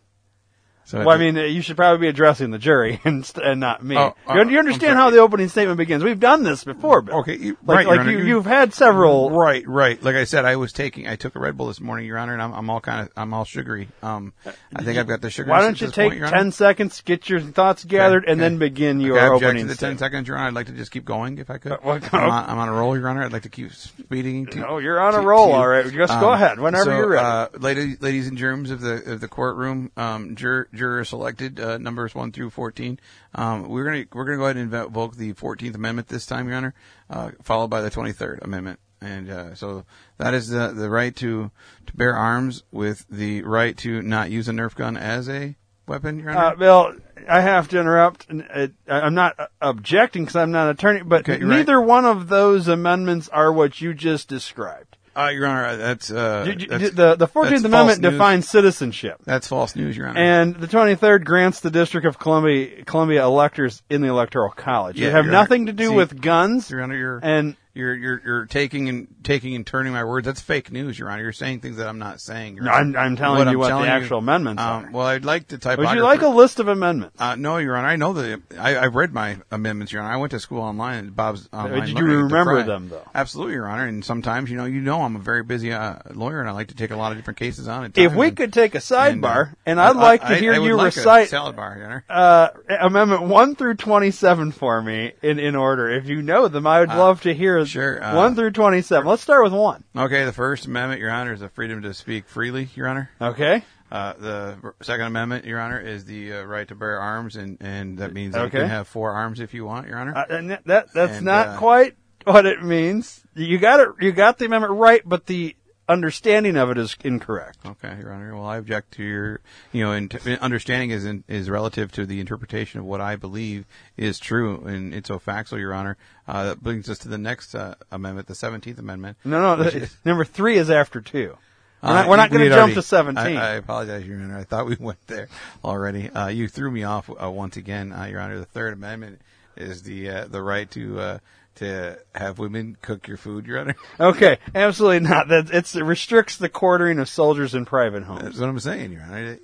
So 0.88 1.00
well, 1.00 1.10
I 1.10 1.18
mean, 1.18 1.36
you 1.36 1.62
should 1.64 1.78
probably 1.78 2.06
be 2.06 2.08
addressing 2.10 2.52
the 2.52 2.60
jury 2.60 3.02
and, 3.06 3.30
and 3.44 3.60
not 3.60 3.84
me. 3.84 3.98
Oh, 3.98 4.14
you, 4.30 4.42
uh, 4.42 4.44
you 4.46 4.60
understand 4.60 4.98
how 4.98 5.10
the 5.10 5.18
opening 5.18 5.50
statement 5.50 5.78
begins? 5.80 6.04
We've 6.04 6.20
done 6.20 6.44
this 6.44 6.64
before, 6.64 7.02
Bill. 7.02 7.20
Okay, 7.22 7.38
you- 7.38 7.58
like, 7.66 7.78
right, 7.78 7.88
like 7.88 8.00
Honor. 8.02 8.12
you, 8.12 8.20
you've 8.24 8.46
had 8.46 8.72
several. 8.72 9.32
Right, 9.32 9.68
right. 9.68 10.02
Like 10.04 10.16
I 10.16 10.26
said, 10.26 10.46
I 10.46 10.58
was 10.58 10.72
taking, 10.74 11.08
I 11.08 11.16
took 11.16 11.36
a 11.36 11.40
Red 11.40 11.58
Bull 11.58 11.68
this 11.68 11.82
morning, 11.82 12.06
Your 12.06 12.20
Honor, 12.20 12.34
and 12.34 12.42
I'm, 12.42 12.54
I'm 12.54 12.70
all 12.70 12.82
kind 12.82 13.02
of, 13.02 13.10
I'm 13.18 13.34
all 13.34 13.46
sugary. 13.46 13.88
Um, 14.04 14.34
I 14.76 14.84
think 14.84 15.00
I've 15.00 15.08
got 15.08 15.22
the 15.22 15.32
sugar. 15.32 15.50
Why 15.50 15.62
don't 15.62 15.82
you 15.82 15.90
take 15.90 16.12
point, 16.20 16.30
ten 16.32 16.52
seconds, 16.52 17.02
get 17.02 17.30
your 17.30 17.40
thoughts 17.40 17.84
gathered, 17.84 18.24
Okay, 18.26 18.32
and 18.34 18.40
then 18.40 18.54
okay. 18.58 18.70
begin 18.70 18.98
Okay, 18.98 19.06
your 19.08 19.20
I 19.20 19.28
opening 19.30 19.64
to 19.64 19.64
the 19.64 19.68
ten 19.70 19.98
statement? 19.98 20.00
seconds, 20.00 20.28
Your 20.28 20.38
Honor. 20.38 20.48
I'd 20.50 20.54
like 20.54 20.68
to 20.68 20.74
just 20.74 20.92
keep 20.92 21.06
going 21.06 21.40
if 21.40 21.50
I 21.50 21.58
could. 21.58 21.72
Uh, 21.72 21.78
well, 21.84 22.00
I'm, 22.12 22.30
on, 22.30 22.50
I'm 22.52 22.58
on 22.60 22.70
a 22.70 22.74
roll, 22.74 22.96
Your 22.96 23.10
Honor. 23.10 23.24
I'd 23.24 23.34
like 23.34 23.44
to 23.44 23.50
keep 23.50 23.74
speeding. 23.74 24.46
To, 24.48 24.60
No, 24.60 24.78
you're 24.78 25.00
on 25.00 25.16
a 25.16 25.22
roll, 25.22 25.48
to 25.48 25.54
all 25.54 25.68
right. 25.68 25.92
Just 25.92 26.20
go 26.20 26.32
ahead, 26.32 26.60
whenever 26.60 26.86
so, 26.86 26.96
you're 26.96 27.08
ready. 27.10 27.26
Uh, 27.26 27.48
ladies, 27.58 28.02
ladies 28.02 28.28
and 28.28 28.38
germs 28.38 28.70
of 28.70 28.82
the 28.82 29.14
of 29.14 29.20
the 29.22 29.28
courtroom, 29.28 29.92
um, 29.98 30.36
juror, 30.36 30.68
juror 30.76 31.04
selected 31.06 31.60
uh, 31.60 31.78
numbers 31.78 32.14
one 32.14 32.32
through 32.32 32.50
fourteen. 32.52 33.00
Um, 33.34 33.68
we're 33.70 33.86
gonna 33.86 34.06
we're 34.14 34.26
gonna 34.26 34.38
go 34.38 34.44
ahead 34.46 34.58
and 34.58 34.74
invoke 34.74 35.16
the 35.16 35.34
Fourteenth 35.34 35.76
Amendment 35.76 36.08
this 36.08 36.26
time, 36.26 36.48
Your 36.48 36.58
Honor, 36.58 36.74
uh, 37.10 37.32
followed 37.44 37.70
by 37.70 37.82
the 37.82 37.90
Twenty 37.90 38.12
Third 38.12 38.40
Amendment. 38.42 38.80
And 39.02 39.30
uh, 39.30 39.56
so 39.56 39.86
that 40.18 40.34
is 40.34 40.50
the 40.50 40.70
the 40.72 40.90
right 40.90 41.16
to 41.18 41.52
to 41.86 41.96
bear 41.96 42.16
arms 42.16 42.64
with 42.72 43.06
the 43.10 43.44
right 43.44 43.78
to 43.80 44.02
not 44.02 44.32
use 44.32 44.48
a 44.48 44.52
Nerf 44.52 44.74
gun 44.76 44.98
as 44.98 45.30
a 45.30 45.56
weapon, 45.88 46.20
Your 46.20 46.32
Honor. 46.32 46.40
Uh, 46.46 46.56
Bill, 46.56 46.94
I 47.30 47.42
have 47.42 47.68
to 47.70 47.80
interrupt. 47.80 48.28
uh, 48.32 48.68
I'm 48.88 49.14
not 49.14 49.40
uh, 49.40 49.48
objecting 49.62 50.24
because 50.24 50.36
I'm 50.38 50.52
not 50.52 50.66
an 50.66 50.72
attorney, 50.72 51.04
but 51.04 51.22
Okay, 51.22 51.40
you're 51.40 51.48
right. 51.50 51.58
neither 51.58 51.80
one 51.80 52.06
of 52.06 52.30
those 52.30 52.68
amendments 52.68 53.30
are 53.30 53.52
what 53.52 53.82
you 53.82 53.94
just 53.94 54.28
described. 54.28 54.95
Uh, 55.18 55.30
Your 55.30 55.48
Honor, 55.48 55.78
that's, 55.78 56.12
uh, 56.12 56.44
You- 56.46 56.56
you- 56.60 56.68
that's- 56.68 56.92
the 56.92 57.16
the 57.16 57.28
Fourteenth 57.28 57.64
Amendment 57.64 58.02
defines 58.02 58.50
citizenship, 58.50 59.18
That's 59.26 59.48
false 59.48 59.76
news, 59.76 59.96
Your 59.96 60.08
Honor. 60.10 60.20
and 60.20 60.56
the 60.56 60.68
Twenty 60.68 60.96
Third 60.96 61.26
grants 61.26 61.62
the 61.62 61.72
District 61.72 62.06
of 62.06 62.20
Columbia 62.20 62.84
Columbia 62.86 63.24
electors 63.24 63.82
in 63.90 64.02
the 64.02 64.08
Electoral 64.10 64.50
College. 64.52 64.98
Yeah, 64.98 65.08
you 65.08 65.12
have 65.14 65.26
Your 65.26 65.32
nothing 65.32 65.62
Honor. 65.64 65.72
to 65.72 65.78
do 65.78 65.88
See, 65.90 65.96
with 65.96 66.22
guns. 66.22 66.70
Your 66.70 66.82
Honor, 66.82 66.96
you're 66.98 67.20
and 67.24 67.56
you're 67.76 67.94
you're 67.94 68.22
you're 68.26 68.46
taking 68.46 68.90
and 68.90 69.08
taking 69.24 69.54
and 69.56 69.68
turning 69.68 69.94
my 69.94 70.04
words. 70.04 70.26
That's 70.26 70.42
fake 70.42 70.72
news, 70.72 70.98
Your 70.98 71.12
Honor. 71.12 71.22
You're 71.22 71.32
saying 71.34 71.60
things 71.60 71.78
that 71.78 71.88
I'm 71.88 72.00
not 72.00 72.20
saying. 72.22 72.56
Your 72.56 72.66
No, 72.66 72.72
I'm- 72.72 72.96
I'm 72.98 73.16
telling 73.16 73.48
you 73.50 73.60
what 73.60 73.66
the 73.66 73.70
telling 73.70 73.90
actual 73.90 74.20
amendments 74.20 74.62
um, 74.62 74.86
are. 74.86 74.92
Well, 74.92 75.06
I'd 75.08 75.26
like 75.26 75.50
to 75.50 75.58
type. 75.58 75.78
Would 75.78 75.92
you 75.92 76.02
like 76.02 76.22
a 76.22 76.28
list 76.30 76.60
of 76.60 76.68
amendments? 76.68 77.20
Uh, 77.20 77.36
no, 77.36 77.58
Your 77.58 77.76
Honor. 77.76 77.88
I 77.90 77.96
know 77.98 78.14
the. 78.14 78.42
I, 78.58 78.78
I've 78.78 78.96
read 78.96 79.14
my 79.14 79.38
amendments, 79.52 79.92
Your 79.92 80.02
Honor. 80.02 80.14
I 80.14 80.18
went 80.18 80.32
to 80.32 80.40
school 80.40 80.62
online 80.62 81.10
Bob's 81.10 81.50
online. 81.54 81.82
Did 81.82 81.90
you 81.90 82.08
the 82.08 82.18
remember 82.24 82.64
them, 82.64 82.90
though? 82.90 83.04
Absolutely, 83.14 83.54
Your 83.54 83.68
Honor. 83.68 83.86
And 83.86 84.04
sometimes, 84.04 84.50
you 84.50 84.58
know, 84.58 84.66
you 84.66 84.82
know, 84.82 85.02
I'm 85.02 85.16
a 85.16 85.20
very 85.20 85.44
busy 85.44 85.74
uh, 85.74 85.98
lawyer, 86.14 86.40
and 86.40 86.50
I 86.50 86.54
like 86.54 86.70
to 86.70 86.76
take 86.76 86.92
a 86.92 86.96
lot 86.96 87.12
of 87.12 87.18
different 87.18 87.38
cases 87.38 87.68
on. 87.68 87.84
At 87.86 87.98
If 87.98 88.14
we 88.16 88.30
and- 88.30 88.38
could 88.38 88.54
take 88.54 88.74
a 88.76 88.80
sidebar, 88.80 89.54
and, 89.66 89.80
uh, 89.80 89.84
I'd 89.84 89.96
like 89.98 90.22
to 90.22 90.36
hear 90.38 90.54
I 90.54 90.60
would 90.60 90.68
you 90.68 90.76
like 90.78 90.96
a 90.96 91.00
recite 91.00 91.30
salad 91.30 91.56
bar, 91.56 91.76
Your 91.78 91.86
Honor. 91.86 92.06
uh, 92.10 92.50
Amendment 92.82 93.24
one 93.24 93.56
through 93.56 93.76
twenty-seven 93.76 94.52
for 94.54 94.82
me 94.82 95.12
in, 95.22 95.40
in 95.40 95.56
order. 95.56 95.90
If 95.90 96.08
you 96.08 96.22
know 96.22 96.48
them, 96.48 96.66
I 96.66 96.80
would 96.80 96.90
Uh, 96.90 96.98
love 96.98 97.22
to 97.24 97.34
hear 97.34 97.58
sure, 97.66 98.04
uh, 98.04 98.16
one 98.16 98.36
through 98.36 98.52
twenty-seven. 98.52 99.08
Let's 99.08 99.22
start 99.22 99.44
with 99.44 99.54
one. 99.54 99.84
Okay, 99.96 100.26
the 100.26 100.34
First 100.34 100.66
Amendment, 100.66 101.02
Your 101.02 101.12
Honor, 101.12 101.34
is 101.34 101.40
the 101.40 101.50
freedom 101.50 101.82
to 101.82 101.94
speak 101.94 102.28
freely, 102.28 102.70
Your 102.76 102.88
Honor. 102.88 103.10
Okay. 103.20 103.64
Uh, 103.92 104.14
the 104.14 104.74
Second 104.82 105.06
Amendment, 105.06 105.46
Your 105.46 105.60
Honor, 105.60 105.80
is 105.80 106.06
the 106.06 106.34
uh, 106.34 106.44
right 106.44 106.68
to 106.68 106.76
bear 106.76 107.00
arms, 107.00 107.36
and, 107.36 107.58
and 107.62 108.00
that 108.00 108.14
means 108.14 108.34
that 108.34 108.44
you 108.44 108.50
can 108.50 108.68
have 108.68 108.88
four 108.88 109.12
arms 109.12 109.40
if 109.40 109.54
you 109.54 109.64
want, 109.64 109.88
Your 109.88 109.98
Honor. 109.98 110.16
Uh, 110.16 110.26
and 110.30 110.50
that, 110.50 110.66
that 110.66 110.94
that's 110.94 111.18
And, 111.18 111.26
not 111.26 111.48
uh, 111.50 111.58
quite 111.58 111.96
what 112.24 112.46
it 112.46 112.64
means. 112.64 113.22
You 113.36 113.60
got 113.60 113.80
it. 113.80 113.90
You 114.02 114.12
got 114.12 114.40
the 114.40 114.46
amendment 114.46 114.74
right, 114.74 115.02
but 115.06 115.28
the 115.28 115.56
understanding 115.88 116.58
of 116.58 116.70
it 116.72 116.78
is 116.78 116.96
incorrect. 117.04 117.60
Okay, 117.66 117.96
Your 118.00 118.12
Honor. 118.12 118.36
Well, 118.36 118.46
I 118.46 118.58
object 118.58 118.94
to 118.94 119.04
your, 119.04 119.40
you 119.72 119.84
know, 119.84 119.92
in, 119.92 120.10
understanding 120.42 120.92
is 120.92 121.06
in, 121.06 121.24
is 121.28 121.50
relative 121.50 121.92
to 121.94 122.06
the 122.06 122.20
interpretation 122.20 122.80
of 122.80 122.86
what 122.86 123.02
I 123.02 123.16
believe 123.16 123.66
is 123.98 124.20
true, 124.20 124.64
and 124.66 124.94
it's 124.94 125.08
so 125.08 125.20
factual, 125.20 125.60
Your 125.60 125.74
Honor. 125.74 125.98
Uh, 126.28 126.46
that 126.46 126.64
brings 126.64 126.90
us 126.90 126.98
to 127.00 127.08
the 127.08 127.18
next 127.18 127.54
uh, 127.56 127.76
amendment, 127.92 128.28
the 128.28 128.36
Seventeenth 128.36 128.80
Amendment. 128.80 129.18
No, 129.24 129.56
no. 129.56 129.62
is- 129.64 129.96
number 130.04 130.26
three 130.26 130.58
is 130.58 130.70
after 130.70 131.02
two. 131.02 131.38
We're 131.84 131.90
Uh, 131.90 131.94
not, 131.94 132.10
we're 132.10 132.16
not 132.16 132.30
going 132.32 132.42
to 132.42 132.50
jump 132.50 132.60
already- 132.62 132.74
to 132.76 132.82
seventeen. 132.82 133.38
I, 133.38 133.52
I 133.52 133.54
apologize, 133.56 134.08
Your 134.08 134.20
Honor. 134.20 134.40
I 134.40 134.44
thought 134.44 134.66
we 134.66 134.76
went 134.80 135.06
there 135.08 135.28
already. 135.64 136.10
Uh, 136.10 136.28
you 136.28 136.48
threw 136.48 136.72
me 136.72 136.84
off 136.84 137.10
uh, 137.10 137.30
once 137.30 137.58
again, 137.58 137.92
uh, 137.92 138.06
Your 138.06 138.22
Honor. 138.22 138.40
The 138.40 138.46
Third 138.46 138.74
Amendment 138.74 139.22
is 139.56 139.84
the 139.84 140.10
uh, 140.10 140.26
the 140.26 140.42
right 140.42 140.70
to 140.72 141.00
uh, 141.00 141.20
to 141.56 142.00
have 142.14 142.40
women 142.40 142.78
cook 142.82 143.08
your 143.08 143.18
food, 143.18 143.46
Your 143.46 143.60
Honor. 143.60 143.76
Okay, 144.00 144.40
absolutely 144.54 145.08
not. 145.08 145.30
That 145.30 145.50
it's, 145.52 145.76
it 145.76 145.84
restricts 145.84 146.38
the 146.38 146.50
quartering 146.50 147.00
of 147.00 147.10
soldiers 147.10 147.56
in 147.56 147.66
private 147.66 148.04
homes. 148.04 148.24
That's 148.24 148.40
what 148.40 148.50
I'm 148.50 148.60
saying, 148.60 148.92
Your 148.92 149.04
Honor. 149.04 149.40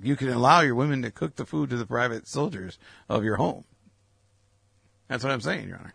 You 0.00 0.16
can 0.16 0.28
allow 0.28 0.60
your 0.60 0.74
women 0.74 1.02
to 1.02 1.10
cook 1.10 1.36
the 1.36 1.46
food 1.46 1.70
to 1.70 1.76
the 1.76 1.86
private 1.86 2.26
soldiers 2.26 2.78
of 3.08 3.24
your 3.24 3.36
home. 3.36 3.64
That's 5.08 5.22
what 5.22 5.32
I'm 5.32 5.40
saying, 5.40 5.68
Your 5.68 5.78
Honor. 5.78 5.94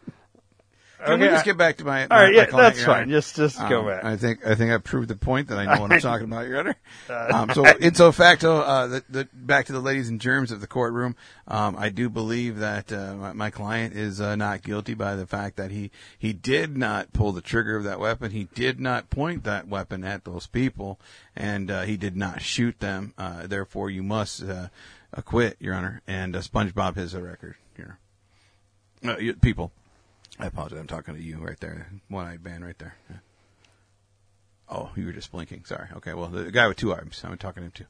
Can 1.05 1.19
we 1.19 1.27
just 1.27 1.43
I- 1.43 1.45
get 1.45 1.57
back 1.57 1.77
to 1.77 1.85
my? 1.85 2.01
All 2.03 2.07
my- 2.09 2.23
right, 2.23 2.33
yeah, 2.33 2.45
that's 2.45 2.83
fine. 2.83 3.03
Honor? 3.03 3.11
Just- 3.11 3.35
just 3.35 3.57
go 3.69 3.81
Um, 3.81 3.87
back. 3.87 4.03
I 4.03 4.17
think 4.17 4.45
I 4.45 4.55
think 4.55 4.71
I've 4.71 4.83
proved 4.83 5.07
the 5.07 5.15
point 5.15 5.47
that 5.47 5.57
I 5.57 5.65
know 5.73 5.81
what 5.81 5.91
I'm 5.93 5.99
talking 6.01 6.25
about, 6.25 6.47
Your 6.47 6.59
Honor. 6.59 6.75
Uh, 7.09 7.31
Um, 7.33 7.49
so, 7.53 7.65
in 7.65 7.95
so 7.95 8.11
facto, 8.11 8.59
uh, 8.59 8.87
the, 8.87 9.03
the, 9.09 9.27
back 9.33 9.67
to 9.67 9.73
the 9.73 9.79
ladies 9.79 10.09
and 10.09 10.19
germs 10.19 10.51
of 10.51 10.59
the 10.61 10.67
courtroom. 10.67 11.15
Um, 11.47 11.75
I 11.77 11.89
do 11.89 12.09
believe 12.09 12.57
that 12.59 12.91
uh, 12.91 13.15
my, 13.15 13.33
my 13.33 13.49
client 13.49 13.95
is 13.95 14.19
uh, 14.19 14.35
not 14.35 14.61
guilty 14.61 14.93
by 14.93 15.15
the 15.15 15.25
fact 15.25 15.55
that 15.57 15.71
he 15.71 15.89
he 16.17 16.33
did 16.33 16.77
not 16.77 17.13
pull 17.13 17.31
the 17.31 17.41
trigger 17.41 17.75
of 17.77 17.83
that 17.85 17.99
weapon. 17.99 18.31
He 18.31 18.45
did 18.53 18.79
not 18.79 19.09
point 19.09 19.43
that 19.45 19.67
weapon 19.67 20.03
at 20.03 20.25
those 20.25 20.47
people, 20.47 20.99
and 21.35 21.71
uh, 21.71 21.81
he 21.83 21.95
did 21.97 22.15
not 22.17 22.41
shoot 22.41 22.79
them. 22.79 23.13
Uh, 23.17 23.47
therefore, 23.47 23.89
you 23.89 24.03
must 24.03 24.43
uh, 24.43 24.67
acquit, 25.13 25.55
Your 25.59 25.73
Honor. 25.75 26.01
And 26.07 26.35
uh, 26.35 26.39
SpongeBob 26.39 26.95
has 26.97 27.13
a 27.13 27.21
record, 27.21 27.55
Your 27.77 27.97
Honor. 29.03 29.13
Uh, 29.13 29.33
people. 29.41 29.71
I 30.39 30.47
apologize. 30.47 30.79
I'm 30.79 30.87
talking 30.87 31.15
to 31.15 31.21
you 31.21 31.37
right 31.37 31.59
there. 31.59 31.87
One-eyed 32.07 32.43
man 32.43 32.63
right 32.63 32.77
there. 32.79 32.95
Yeah. 33.09 33.17
Oh, 34.71 34.89
you 34.95 35.05
were 35.05 35.11
just 35.11 35.31
blinking. 35.31 35.65
Sorry. 35.65 35.87
Okay. 35.97 36.13
Well, 36.13 36.27
the 36.27 36.51
guy 36.51 36.67
with 36.67 36.77
two 36.77 36.93
arms. 36.93 37.21
I'm 37.23 37.37
talking 37.37 37.61
to 37.61 37.65
him 37.65 37.71
too. 37.71 37.85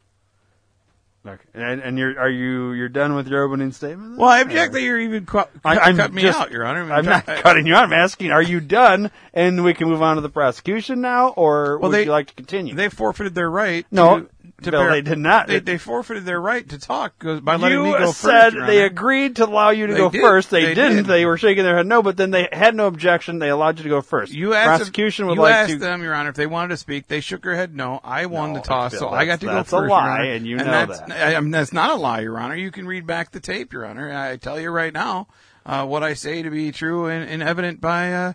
Okay. 1.27 1.43
And, 1.53 1.81
and 1.81 1.97
you're 1.99 2.17
are 2.17 2.29
you 2.29 2.71
you're 2.71 2.87
done 2.87 3.13
with 3.13 3.27
your 3.27 3.43
opening 3.43 3.73
statement? 3.73 4.11
then? 4.11 4.17
Well, 4.19 4.29
I 4.29 4.39
object 4.39 4.71
that 4.71 4.81
you're 4.81 4.97
even 4.99 5.25
cu- 5.25 5.39
I, 5.65 5.75
cut- 5.75 5.85
I'm 5.87 5.97
cut 5.97 6.13
me 6.13 6.21
just- 6.21 6.39
out, 6.39 6.49
Your 6.49 6.65
Honor. 6.65 6.89
I'm 6.91 7.03
not 7.03 7.25
cutting 7.25 7.67
you 7.67 7.75
out. 7.75 7.83
I'm 7.83 7.91
asking, 7.93 8.31
are 8.31 8.41
you 8.41 8.61
done? 8.61 9.11
And 9.33 9.61
we 9.65 9.73
can 9.73 9.89
move 9.89 10.01
on 10.01 10.15
to 10.15 10.21
the 10.21 10.29
prosecution 10.29 11.01
now, 11.01 11.29
or 11.29 11.77
Well, 11.77 11.91
would 11.91 11.97
they- 11.97 12.05
you 12.05 12.11
like 12.11 12.27
to 12.27 12.33
continue? 12.35 12.73
They 12.73 12.87
forfeited 12.87 13.35
their 13.35 13.51
right. 13.51 13.85
No, 13.91 14.21
to, 14.21 14.29
to 14.63 14.71
Bill, 14.71 14.81
bear- 14.83 14.91
they 14.91 15.01
did 15.01 15.17
not. 15.17 15.47
They, 15.47 15.59
they 15.59 15.77
forfeited 15.77 16.25
their 16.25 16.39
right 16.41 16.67
to 16.69 16.77
talk 16.77 17.17
'cause- 17.19 17.39
by 17.41 17.55
letting 17.55 17.77
you 17.79 17.83
me 17.85 17.91
go 17.93 18.11
said 18.11 18.41
first. 18.53 18.55
Your 18.55 18.65
they 18.67 18.83
agreed 18.83 19.35
to 19.37 19.45
allow 19.45 19.69
you 19.69 19.87
to 19.87 19.93
They 19.93 19.99
go 19.99 20.09
did. 20.09 20.21
first. 20.21 20.49
They, 20.49 20.65
They 20.65 20.73
didn't. 20.73 20.95
did. 20.97 21.05
They 21.07 21.25
were 21.25 21.37
shaking 21.37 21.63
their 21.63 21.77
head 21.77 21.87
no, 21.87 22.01
but 22.03 22.17
then 22.17 22.31
they 22.31 22.47
had 22.51 22.75
no 22.75 22.87
objection. 22.87 23.39
They 23.39 23.49
allowed 23.49 23.77
you 23.79 23.83
to 23.83 23.89
go 23.89 24.01
first. 24.01 24.31
You 24.33 24.53
asked 24.53 24.79
prosecution 24.79 25.23
them, 25.23 25.29
would 25.29 25.35
you 25.37 25.41
like 25.43 25.55
asked 25.55 25.71
to. 25.71 25.77
them, 25.79 26.03
Your 26.03 26.13
Honor, 26.13 26.29
if 26.29 26.35
they 26.35 26.47
wanted 26.47 26.69
to 26.69 26.77
speak. 26.77 27.07
They 27.07 27.19
shook 27.21 27.43
their 27.43 27.55
head 27.55 27.75
no. 27.75 27.99
I 28.03 28.25
won 28.25 28.53
No, 28.53 28.59
the 28.59 28.65
toss, 28.65 28.97
so 28.97 29.09
I 29.09 29.25
got 29.25 29.39
to 29.41 29.45
go 29.45 29.51
first. 29.57 29.71
that's 29.71 29.83
a 29.83 29.87
lie, 29.87 30.23
and 30.25 30.45
you 30.45 30.57
know 30.57 30.63
that's, 30.65 30.99
that. 30.99 31.11
I, 31.11 31.35
I 31.35 31.39
mean, 31.39 31.51
that's 31.51 31.73
not 31.73 31.89
a 31.91 31.95
lie, 31.95 32.21
Your 32.21 32.37
Honor. 32.39 32.55
You 32.55 32.71
can 32.71 32.87
read 32.87 33.05
back 33.07 33.31
the 33.31 33.39
tape, 33.39 33.73
Your 33.73 33.85
Honor. 33.85 34.11
I 34.15 34.37
tell 34.37 34.59
you 34.59 34.69
right 34.69 34.93
now, 34.93 35.27
uh, 35.65 35.85
what 35.85 36.03
I 36.03 36.13
say 36.13 36.41
to 36.41 36.49
be 36.49 36.71
true 36.71 37.05
and, 37.07 37.29
and 37.29 37.43
evident 37.43 37.79
by 37.81 38.13
uh, 38.13 38.33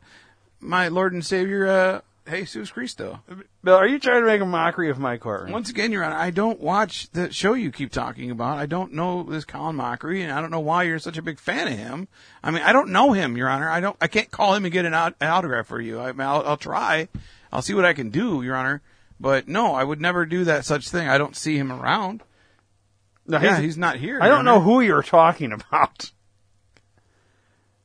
my 0.60 0.88
Lord 0.88 1.12
and 1.12 1.24
Savior, 1.24 1.66
uh, 1.66 2.00
Jesus 2.30 2.70
Cristo. 2.70 3.20
Bill, 3.62 3.74
are 3.74 3.86
you 3.86 3.98
trying 3.98 4.22
to 4.22 4.26
make 4.26 4.40
a 4.40 4.46
mockery 4.46 4.88
of 4.88 4.98
my 4.98 5.18
courtroom? 5.18 5.52
Once 5.52 5.68
again, 5.68 5.92
Your 5.92 6.04
Honor, 6.04 6.16
I 6.16 6.30
don't 6.30 6.60
watch 6.60 7.10
the 7.10 7.30
show 7.32 7.52
you 7.52 7.70
keep 7.70 7.92
talking 7.92 8.30
about. 8.30 8.56
I 8.56 8.66
don't 8.66 8.94
know 8.94 9.22
this 9.24 9.44
Colin 9.44 9.76
Mockery, 9.76 10.22
and 10.22 10.32
I 10.32 10.40
don't 10.40 10.50
know 10.50 10.60
why 10.60 10.84
you're 10.84 10.98
such 10.98 11.18
a 11.18 11.22
big 11.22 11.38
fan 11.38 11.68
of 11.68 11.74
him. 11.78 12.08
I 12.42 12.50
mean, 12.50 12.62
I 12.62 12.72
don't 12.72 12.90
know 12.90 13.12
him, 13.12 13.36
Your 13.36 13.48
Honor. 13.48 13.68
I 13.68 13.80
don't. 13.80 13.96
I 14.00 14.06
can't 14.06 14.30
call 14.30 14.54
him 14.54 14.64
and 14.64 14.72
get 14.72 14.86
an, 14.86 14.94
aut- 14.94 15.16
an 15.20 15.28
autograph 15.28 15.66
for 15.66 15.80
you. 15.80 16.00
I 16.00 16.12
mean, 16.12 16.26
I'll, 16.26 16.42
I'll 16.46 16.56
try. 16.56 17.08
I'll 17.52 17.62
see 17.62 17.74
what 17.74 17.84
I 17.84 17.92
can 17.92 18.10
do, 18.10 18.42
Your 18.42 18.56
Honor. 18.56 18.82
But 19.20 19.46
no, 19.46 19.74
I 19.74 19.84
would 19.84 20.00
never 20.00 20.26
do 20.26 20.44
that 20.44 20.64
such 20.64 20.88
thing. 20.88 21.08
I 21.08 21.18
don't 21.18 21.36
see 21.36 21.56
him 21.56 21.70
around. 21.70 22.22
No, 23.26 23.40
yeah, 23.40 23.60
he's, 23.60 23.78
not 23.78 23.96
here. 23.96 24.18
I 24.20 24.26
Your 24.26 24.36
don't 24.36 24.44
know 24.44 24.60
who 24.60 24.80
you're 24.80 25.02
talking 25.02 25.52
about. 25.52 26.10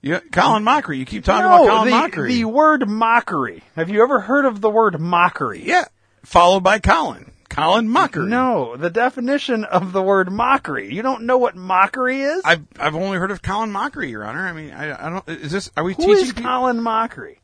Yeah, 0.01 0.19
Colin 0.31 0.63
Mockery. 0.63 0.97
You 0.97 1.05
keep 1.05 1.25
talking 1.25 1.43
no, 1.49 1.63
about 1.63 1.67
Colin 1.67 1.85
the, 1.85 1.91
Mockery. 1.91 2.33
The 2.33 2.45
word 2.45 2.87
mockery. 2.87 3.63
Have 3.75 3.89
you 3.89 4.01
ever 4.01 4.19
heard 4.21 4.45
of 4.45 4.61
the 4.61 4.69
word 4.69 4.99
mockery? 4.99 5.61
Yeah. 5.65 5.85
Followed 6.23 6.61
by 6.61 6.79
Colin. 6.79 7.31
Colin 7.49 7.89
Mockery. 7.89 8.29
No, 8.29 8.77
the 8.77 8.89
definition 8.89 9.63
of 9.65 9.91
the 9.91 10.01
word 10.01 10.31
mockery. 10.31 10.93
You 10.93 11.01
don't 11.01 11.23
know 11.23 11.37
what 11.37 11.55
mockery 11.55 12.21
is? 12.21 12.41
I've 12.45 12.65
I've 12.79 12.95
only 12.95 13.17
heard 13.17 13.31
of 13.31 13.41
Colin 13.41 13.71
Mockery, 13.71 14.09
Your 14.11 14.23
Honor. 14.23 14.47
I 14.47 14.53
mean, 14.53 14.71
I, 14.71 15.07
I 15.07 15.09
don't. 15.09 15.27
Is 15.27 15.51
this? 15.51 15.69
Are 15.75 15.83
we 15.83 15.93
Who 15.95 16.03
teaching? 16.03 16.17
is 16.17 16.33
people- 16.33 16.43
Colin 16.43 16.81
Mockery? 16.81 17.39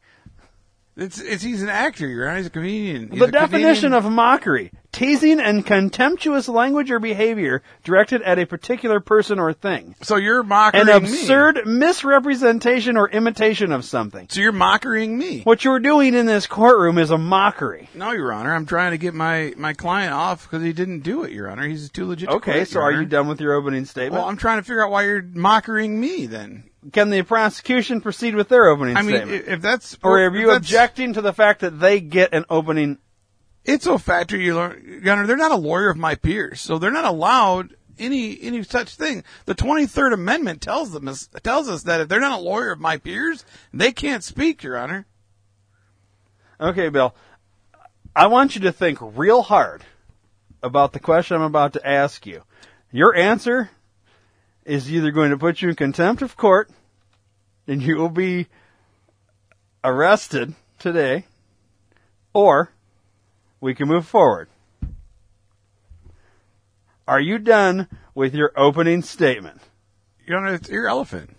It's 0.98 1.20
it's 1.20 1.44
he's 1.44 1.62
an 1.62 1.70
actor, 1.70 2.08
Your 2.08 2.28
Honor. 2.30 2.38
He's 2.38 2.46
a 2.48 2.50
comedian. 2.50 3.10
He's 3.10 3.20
the 3.20 3.26
a 3.26 3.32
definition 3.32 3.92
comedian. 3.92 4.06
of 4.06 4.12
mockery 4.12 4.72
teasing 4.96 5.42
and 5.42 5.66
contemptuous 5.66 6.48
language 6.48 6.90
or 6.90 7.00
behavior 7.00 7.62
directed 7.84 8.22
at 8.22 8.40
a 8.40 8.46
particular 8.46 9.02
person 9.02 9.40
or 9.40 9.52
thing. 9.52 9.94
So 10.02 10.16
you're 10.16 10.42
mocking 10.42 10.80
An 10.80 10.88
me. 10.88 10.94
absurd 10.94 11.68
misrepresentation 11.68 12.96
or 12.96 13.10
imitation 13.10 13.74
of 13.74 13.84
something. 13.84 14.28
So 14.30 14.40
you're 14.40 14.54
mocking 14.54 15.18
me. 15.18 15.42
What 15.42 15.66
you're 15.66 15.82
doing 15.82 16.14
in 16.14 16.26
this 16.26 16.48
courtroom 16.48 16.98
is 16.98 17.12
a 17.12 17.18
mockery. 17.18 17.90
No, 17.94 18.12
Your 18.12 18.32
Honor. 18.32 18.56
I'm 18.56 18.66
trying 18.66 18.92
to 18.92 18.98
get 18.98 19.14
my 19.14 19.54
my 19.58 19.74
client 19.74 20.14
off 20.14 20.44
because 20.44 20.64
he 20.64 20.72
didn't 20.72 21.02
do 21.02 21.24
it, 21.24 21.34
Your 21.34 21.50
Honor. 21.52 21.68
He's 21.68 21.90
too 21.90 22.06
legit. 22.06 22.30
Okay, 22.30 22.54
quit, 22.54 22.70
so 22.70 22.80
are 22.80 22.92
you 22.94 23.06
done 23.06 23.28
with 23.28 23.42
your 23.42 23.54
opening 23.54 23.84
statement? 23.84 24.14
Well, 24.14 24.30
I'm 24.30 24.38
trying 24.38 24.60
to 24.60 24.64
figure 24.64 24.84
out 24.84 24.92
why 24.92 25.04
you're 25.04 25.22
mocking 25.22 26.00
me. 26.00 26.26
Then 26.26 26.64
Can 26.92 27.10
the 27.10 27.24
prosecution 27.24 28.02
proceed 28.02 28.36
with 28.36 28.50
their 28.50 28.68
opening 28.68 28.96
I 28.96 29.02
mean, 29.02 29.16
statement? 29.16 29.48
if 29.48 29.62
that's 29.62 29.98
or 30.04 30.20
are 30.20 30.36
you 30.36 30.52
objecting 30.52 31.14
to 31.14 31.22
the 31.22 31.34
fact 31.34 31.62
that 31.62 31.80
they 31.80 32.00
get 32.00 32.34
an 32.34 32.46
opening? 32.50 33.00
It's 33.64 33.88
a 33.88 33.98
factor, 33.98 34.38
Your 34.38 34.78
Honor. 35.10 35.26
They're 35.26 35.38
not 35.38 35.52
a 35.52 35.58
lawyer 35.58 35.90
of 35.90 35.98
my 35.98 36.16
peers, 36.16 36.62
so 36.62 36.78
they're 36.78 36.92
not 36.92 37.06
allowed 37.06 37.76
any 37.98 38.40
any 38.42 38.64
such 38.64 38.96
thing. 38.96 39.24
The 39.46 39.56
Twenty 39.56 39.88
Third 39.88 40.14
Amendment 40.14 40.62
tells 40.62 40.92
them 40.92 41.10
tells 41.44 41.70
us 41.70 41.84
that 41.84 42.02
if 42.02 42.08
they're 42.08 42.20
not 42.20 42.40
a 42.40 42.44
lawyer 42.44 42.72
of 42.72 42.80
my 42.80 42.98
peers, 42.98 43.46
they 43.74 43.92
can't 43.92 44.24
speak, 44.24 44.62
Your 44.62 44.78
Honor. 44.78 45.08
Okay, 46.60 46.90
Bill. 46.90 47.16
I 48.16 48.28
want 48.28 48.56
you 48.56 48.62
to 48.62 48.72
think 48.72 49.00
real 49.02 49.42
hard 49.42 49.84
about 50.64 50.94
the 50.94 51.00
question 51.00 51.36
I'm 51.36 51.44
about 51.44 51.74
to 51.74 51.86
ask 51.86 52.26
you. 52.26 52.44
Your 52.92 53.16
answer 53.16 53.72
is 54.66 54.92
either 54.92 55.12
going 55.12 55.30
to 55.30 55.38
put 55.38 55.62
you 55.62 55.70
in 55.70 55.76
contempt 55.76 56.22
of 56.22 56.36
court 56.36 56.70
and 57.68 57.82
you 57.82 57.96
will 57.98 58.10
be 58.10 58.48
arrested 59.84 60.54
today, 60.80 61.26
or 62.34 62.72
we 63.62 63.74
can 63.74 63.88
move 63.88 64.06
forward. 64.06 64.50
Are 67.08 67.20
you 67.20 67.38
done 67.38 67.88
with 68.16 68.34
your 68.34 68.52
opening 68.56 69.04
statement? 69.04 69.62
Your 70.26 70.40
Honor, 70.40 70.56
it's 70.56 70.70
your 70.70 70.88
elephant. 70.88 71.36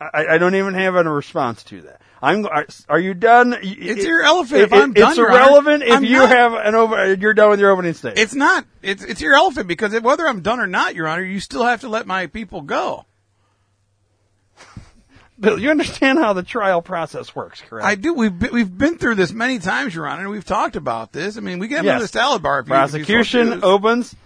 I, 0.00 0.26
I 0.30 0.38
don't 0.38 0.54
even 0.54 0.74
have 0.74 0.94
a 0.94 1.04
response 1.04 1.62
to 1.64 1.82
that. 1.82 2.00
I'm. 2.20 2.46
Are, 2.46 2.66
are 2.88 2.98
you 2.98 3.14
done? 3.14 3.56
It's 3.62 4.04
your 4.04 4.22
elephant. 4.22 4.60
If 4.62 4.72
I'm 4.72 4.92
done, 4.92 5.08
it's 5.10 5.18
Your 5.18 5.30
Honor, 5.30 5.38
irrelevant 5.40 5.82
if 5.84 5.92
I'm 5.96 6.04
you 6.04 6.18
not. 6.18 6.28
have 6.30 6.52
an 6.54 6.74
over. 6.74 7.14
You're 7.14 7.34
done 7.34 7.50
with 7.50 7.60
your 7.60 7.70
opening 7.70 7.94
statement. 7.94 8.18
It's 8.18 8.34
not. 8.34 8.64
It's 8.82 9.04
it's 9.04 9.20
your 9.20 9.34
elephant 9.34 9.68
because 9.68 9.92
if, 9.94 10.02
whether 10.02 10.26
I'm 10.26 10.40
done 10.40 10.58
or 10.60 10.66
not, 10.66 10.94
Your 10.94 11.06
Honor, 11.08 11.22
you 11.22 11.38
still 11.40 11.64
have 11.64 11.82
to 11.82 11.88
let 11.88 12.06
my 12.06 12.26
people 12.26 12.62
go. 12.62 13.04
Bill, 15.40 15.58
you 15.58 15.70
understand 15.70 16.18
how 16.18 16.32
the 16.32 16.42
trial 16.42 16.82
process 16.82 17.34
works, 17.36 17.60
correct? 17.60 17.86
I 17.86 17.94
do. 17.94 18.12
We've 18.14 18.36
been, 18.36 18.52
we've 18.52 18.76
been 18.78 18.98
through 18.98 19.14
this 19.14 19.32
many 19.32 19.60
times, 19.60 19.94
Your 19.94 20.08
Honor. 20.08 20.22
and 20.22 20.30
We've 20.30 20.44
talked 20.44 20.74
about 20.74 21.12
this. 21.12 21.36
I 21.36 21.40
mean, 21.40 21.60
we 21.60 21.68
get 21.68 21.84
Yes. 21.84 21.92
into 21.94 22.02
the 22.04 22.08
salad 22.08 22.42
bar. 22.42 22.58
If 22.60 22.68
you- 22.68 22.74
if 22.74 22.80
you 22.80 22.86
so 22.88 22.98
Prosecution 22.98 23.60
opens 23.62 24.16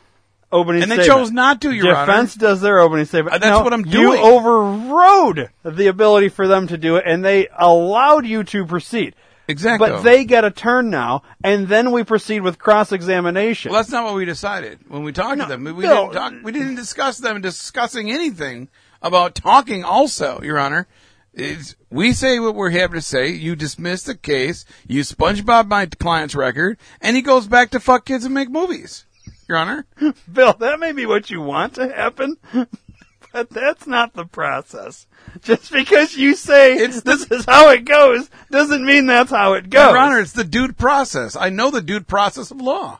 opening 0.52 0.82
And 0.82 0.90
they 0.90 0.96
statement. 0.96 1.18
chose 1.20 1.30
not 1.32 1.60
to, 1.62 1.72
Your 1.72 1.94
Honor. 1.96 2.06
Defense 2.12 2.34
does 2.34 2.60
their 2.60 2.78
opening 2.78 3.06
statement. 3.06 3.34
Uh, 3.34 3.38
that's 3.38 3.50
No, 3.58 3.62
what 3.62 3.72
I'm 3.72 3.82
doing. 3.82 4.18
You 4.18 4.24
overrode 4.24 5.50
the 5.64 5.86
ability 5.88 6.28
for 6.28 6.46
them 6.46 6.66
to 6.68 6.78
do 6.78 6.96
it, 6.96 7.04
and 7.06 7.24
they 7.24 7.48
allowed 7.58 8.26
you 8.26 8.44
to 8.44 8.64
proceed. 8.66 9.14
Exactly. 9.48 9.88
But 9.88 10.02
they 10.02 10.24
get 10.24 10.44
a 10.44 10.50
turn 10.50 10.88
now, 10.90 11.22
and 11.42 11.66
then 11.68 11.90
we 11.90 12.04
proceed 12.04 12.40
with 12.40 12.58
cross-examination. 12.58 13.72
Well, 13.72 13.80
that's 13.80 13.90
not 13.90 14.04
what 14.04 14.14
we 14.14 14.24
decided 14.24 14.78
when 14.88 15.02
we 15.02 15.12
talked 15.12 15.40
to 15.40 15.46
them. 15.46 15.64
We, 15.64 15.72
we 15.72 15.82
Bill- 15.82 16.08
didn't 16.10 16.14
talk. 16.14 16.34
We 16.44 16.52
didn't 16.52 16.76
discuss 16.76 17.18
them 17.18 17.40
discussing 17.40 18.10
anything 18.10 18.68
about 19.02 19.34
talking. 19.34 19.82
Also, 19.84 20.40
Your 20.42 20.58
Honor, 20.58 20.86
it's, 21.34 21.74
we 21.90 22.12
say 22.12 22.38
what 22.38 22.54
we're 22.54 22.70
happy 22.70 22.94
to 22.94 23.00
say. 23.00 23.30
You 23.30 23.56
dismiss 23.56 24.04
the 24.04 24.14
case. 24.14 24.64
You 24.86 25.00
SpongeBob 25.02 25.66
my 25.66 25.86
client's 25.86 26.34
record, 26.36 26.78
and 27.00 27.16
he 27.16 27.22
goes 27.22 27.46
back 27.48 27.70
to 27.70 27.80
fuck 27.80 28.04
kids 28.04 28.24
and 28.24 28.32
make 28.34 28.48
movies. 28.50 29.06
Your 29.52 29.58
Honor, 29.58 29.84
Bill, 30.32 30.54
that 30.54 30.80
may 30.80 30.92
be 30.92 31.04
what 31.04 31.28
you 31.28 31.42
want 31.42 31.74
to 31.74 31.86
happen, 31.86 32.38
but 33.34 33.50
that's 33.50 33.86
not 33.86 34.14
the 34.14 34.24
process. 34.24 35.06
Just 35.42 35.70
because 35.70 36.16
you 36.16 36.34
say 36.34 36.86
this 36.86 37.30
is 37.30 37.44
how 37.44 37.68
it 37.68 37.84
goes 37.84 38.30
doesn't 38.50 38.82
mean 38.82 39.04
that's 39.04 39.30
how 39.30 39.52
it 39.52 39.68
goes. 39.68 39.90
Your 39.90 39.98
Honor, 39.98 40.20
it's 40.20 40.32
the 40.32 40.42
dude 40.42 40.78
process. 40.78 41.36
I 41.36 41.50
know 41.50 41.70
the 41.70 41.82
dude 41.82 42.08
process 42.08 42.50
of 42.50 42.62
law. 42.62 42.98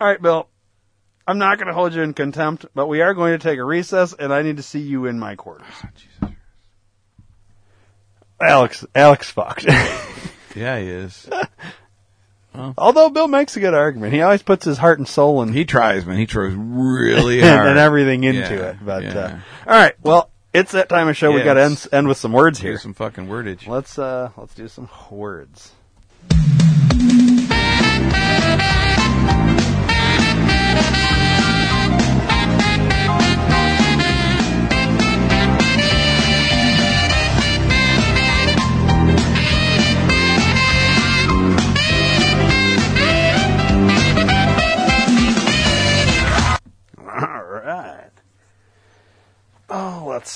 All 0.00 0.08
right, 0.08 0.20
Bill. 0.20 0.48
I'm 1.24 1.38
not 1.38 1.58
going 1.58 1.68
to 1.68 1.72
hold 1.72 1.94
you 1.94 2.02
in 2.02 2.12
contempt, 2.12 2.66
but 2.74 2.88
we 2.88 3.00
are 3.00 3.14
going 3.14 3.32
to 3.32 3.38
take 3.38 3.60
a 3.60 3.64
recess, 3.64 4.12
and 4.12 4.34
I 4.34 4.42
need 4.42 4.56
to 4.56 4.64
see 4.64 4.80
you 4.80 5.06
in 5.06 5.20
my 5.20 5.36
quarters. 5.36 5.66
Ah, 6.20 6.30
Alec's, 8.42 8.84
Alec's 8.96 9.30
fucked. 9.30 9.66
Yeah, 10.56 10.78
he 10.78 10.86
is. 10.86 11.28
Although 12.78 13.10
Bill 13.10 13.26
makes 13.28 13.56
a 13.56 13.60
good 13.60 13.74
argument, 13.74 14.12
he 14.12 14.22
always 14.22 14.42
puts 14.42 14.64
his 14.64 14.78
heart 14.78 14.98
and 14.98 15.08
soul 15.08 15.42
and 15.42 15.52
he 15.52 15.64
tries, 15.64 16.06
man. 16.06 16.16
He 16.18 16.26
tries 16.26 16.54
really 16.54 17.40
hard 17.42 17.66
and 17.68 17.78
everything 17.78 18.22
into 18.24 18.54
Yeah, 18.54 18.70
it. 18.70 18.76
But 18.84 19.02
yeah. 19.02 19.18
uh, 19.18 19.38
all 19.66 19.72
right, 19.78 19.94
well, 20.02 20.30
it's 20.52 20.72
that 20.72 20.88
time 20.88 21.08
of 21.08 21.16
show. 21.16 21.32
we 21.32 21.38
Yeah, 21.38 21.44
got 21.46 21.54
to 21.54 21.62
end, 21.64 21.86
end 21.92 22.08
with 22.08 22.16
some 22.16 22.32
words 22.32 22.60
do 22.60 22.68
here. 22.68 22.78
some 22.78 22.94
fucking 22.94 23.26
wordage. 23.26 23.66
Let's 23.66 23.98
uh, 23.98 24.30
let's 24.36 24.54
do 24.54 24.68
some 24.68 24.88
words. 25.10 25.72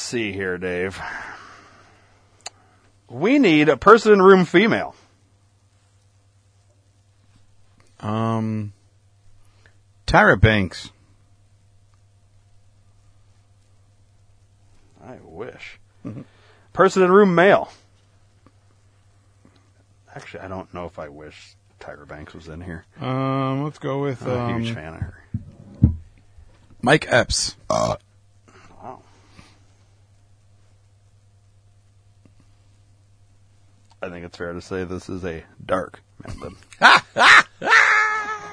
See 0.08 0.32
here, 0.32 0.56
Dave. 0.56 0.98
We 3.10 3.38
need 3.38 3.68
a 3.68 3.76
person 3.76 4.14
in 4.14 4.22
room 4.22 4.46
female. 4.46 4.94
Um, 8.00 8.72
Tyra 10.06 10.40
Banks. 10.40 10.90
I 15.04 15.16
wish. 15.22 15.78
Person 16.72 17.02
in 17.02 17.12
room 17.12 17.34
male. 17.34 17.70
Actually, 20.14 20.40
I 20.40 20.48
don't 20.48 20.72
know 20.72 20.86
if 20.86 20.98
I 20.98 21.08
wish 21.08 21.54
Tyra 21.80 22.08
Banks 22.08 22.34
was 22.34 22.48
in 22.48 22.62
here. 22.62 22.86
Um, 23.00 23.64
let's 23.64 23.78
go 23.78 24.00
with 24.00 24.22
I'm 24.22 24.30
a 24.30 24.38
um, 24.38 24.62
huge 24.62 24.74
fan 24.74 24.94
of 24.94 25.00
her. 25.00 25.22
Mike 26.80 27.06
Epps. 27.10 27.56
Wow. 27.68 27.98
I 34.00 34.08
think 34.08 34.24
it's 34.24 34.36
fair 34.36 34.52
to 34.52 34.60
say 34.60 34.84
this 34.84 35.08
is 35.08 35.24
a 35.24 35.44
dark 35.64 36.00
method. 36.24 36.54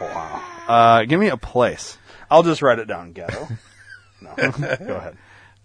wow. 0.02 0.44
Uh, 0.68 1.04
give 1.06 1.20
me 1.20 1.28
a 1.28 1.38
place. 1.38 1.98
I'll 2.30 2.44
just 2.44 2.62
write 2.62 2.80
it 2.80 2.86
down. 2.88 3.12
Ghetto. 3.14 3.48
No. 4.22 4.34
Go 4.38 4.96
ahead. 4.96 5.18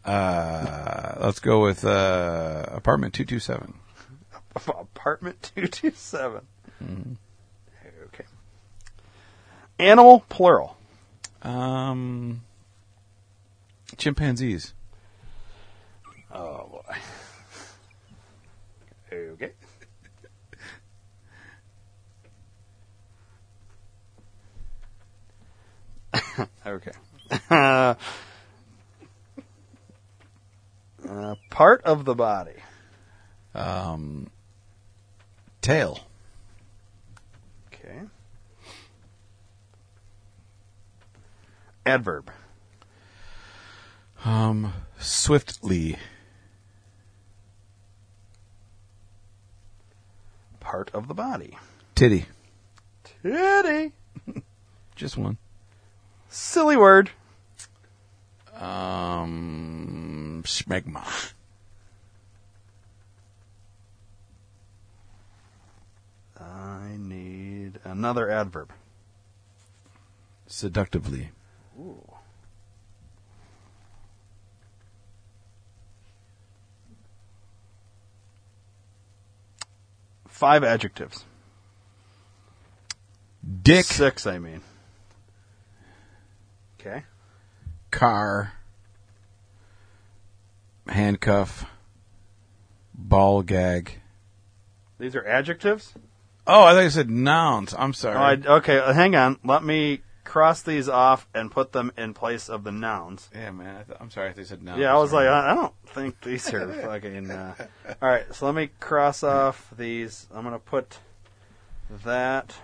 Uh, 0.04 1.14
let's 1.20 1.38
go 1.38 1.62
with 1.62 1.84
uh, 1.84 2.66
apartment 2.68 3.14
two 3.14 3.24
two 3.24 3.38
seven. 3.38 3.74
Apartment 4.66 5.52
227. 5.54 6.46
Okay. 8.06 8.24
Animal 9.78 10.24
plural. 10.28 10.76
Um, 11.42 12.42
chimpanzees. 13.96 14.74
Oh 16.32 16.66
boy. 16.72 16.96
Okay. 19.12 19.52
okay. 26.66 26.92
Uh, 27.50 27.94
uh, 31.08 31.34
part 31.50 31.82
of 31.82 32.04
the 32.04 32.14
body. 32.14 32.56
Um, 33.54 34.30
tail. 35.60 36.00
Okay. 37.68 38.00
Adverb. 41.86 42.30
Um, 44.24 44.72
swiftly. 44.98 45.96
part 50.70 50.90
of 50.94 51.08
the 51.08 51.14
body? 51.14 51.58
Titty. 51.96 52.26
Titty. 53.02 53.92
Just 54.94 55.16
one. 55.16 55.36
Silly 56.30 56.76
word. 56.76 57.10
Um, 58.54 60.42
smegma. 60.46 61.32
I 66.38 66.96
need 66.96 67.80
another 67.82 68.30
adverb. 68.30 68.70
Seductively. 70.46 71.30
Ooh. 71.78 72.00
Five 80.28 80.62
adjectives. 80.62 81.24
Dick. 83.62 83.84
Six, 83.84 84.26
I 84.26 84.38
mean. 84.38 84.60
Okay. 86.80 87.04
Car. 87.90 88.52
Handcuff. 90.88 91.66
Ball 92.94 93.42
gag. 93.42 94.00
These 94.98 95.14
are 95.16 95.26
adjectives? 95.26 95.94
Oh, 96.46 96.64
I 96.64 96.72
thought 96.72 96.80
you 96.80 96.90
said 96.90 97.10
nouns. 97.10 97.74
I'm 97.78 97.92
sorry. 97.92 98.16
Oh, 98.16 98.52
I, 98.52 98.56
okay, 98.58 98.78
uh, 98.78 98.92
hang 98.92 99.14
on. 99.14 99.38
Let 99.44 99.62
me 99.64 100.00
cross 100.24 100.62
these 100.62 100.88
off 100.88 101.28
and 101.34 101.50
put 101.50 101.72
them 101.72 101.92
in 101.96 102.14
place 102.14 102.48
of 102.48 102.64
the 102.64 102.72
nouns. 102.72 103.28
yeah, 103.34 103.50
man. 103.50 103.76
I 103.76 103.82
th- 103.82 103.98
I'm 104.00 104.10
sorry. 104.10 104.28
I 104.28 104.32
thought 104.32 104.38
you 104.38 104.44
said 104.44 104.62
nouns. 104.62 104.78
yeah, 104.80 104.94
I 104.94 104.98
was 104.98 105.10
Sorry. 105.10 105.26
like, 105.26 105.34
I 105.44 105.52
I 105.52 105.54
don't 105.54 105.74
think 105.86 106.20
these 106.22 106.52
are 106.52 106.72
fucking. 106.82 107.30
Uh... 107.30 107.54
All 108.02 108.08
right, 108.08 108.32
so 108.34 108.46
let 108.46 108.54
me 108.54 108.70
cross 108.80 109.22
off 109.22 109.72
these. 109.76 110.26
I'm 110.34 110.44
gonna 110.44 110.58
put 110.58 110.98
that. 112.04 112.54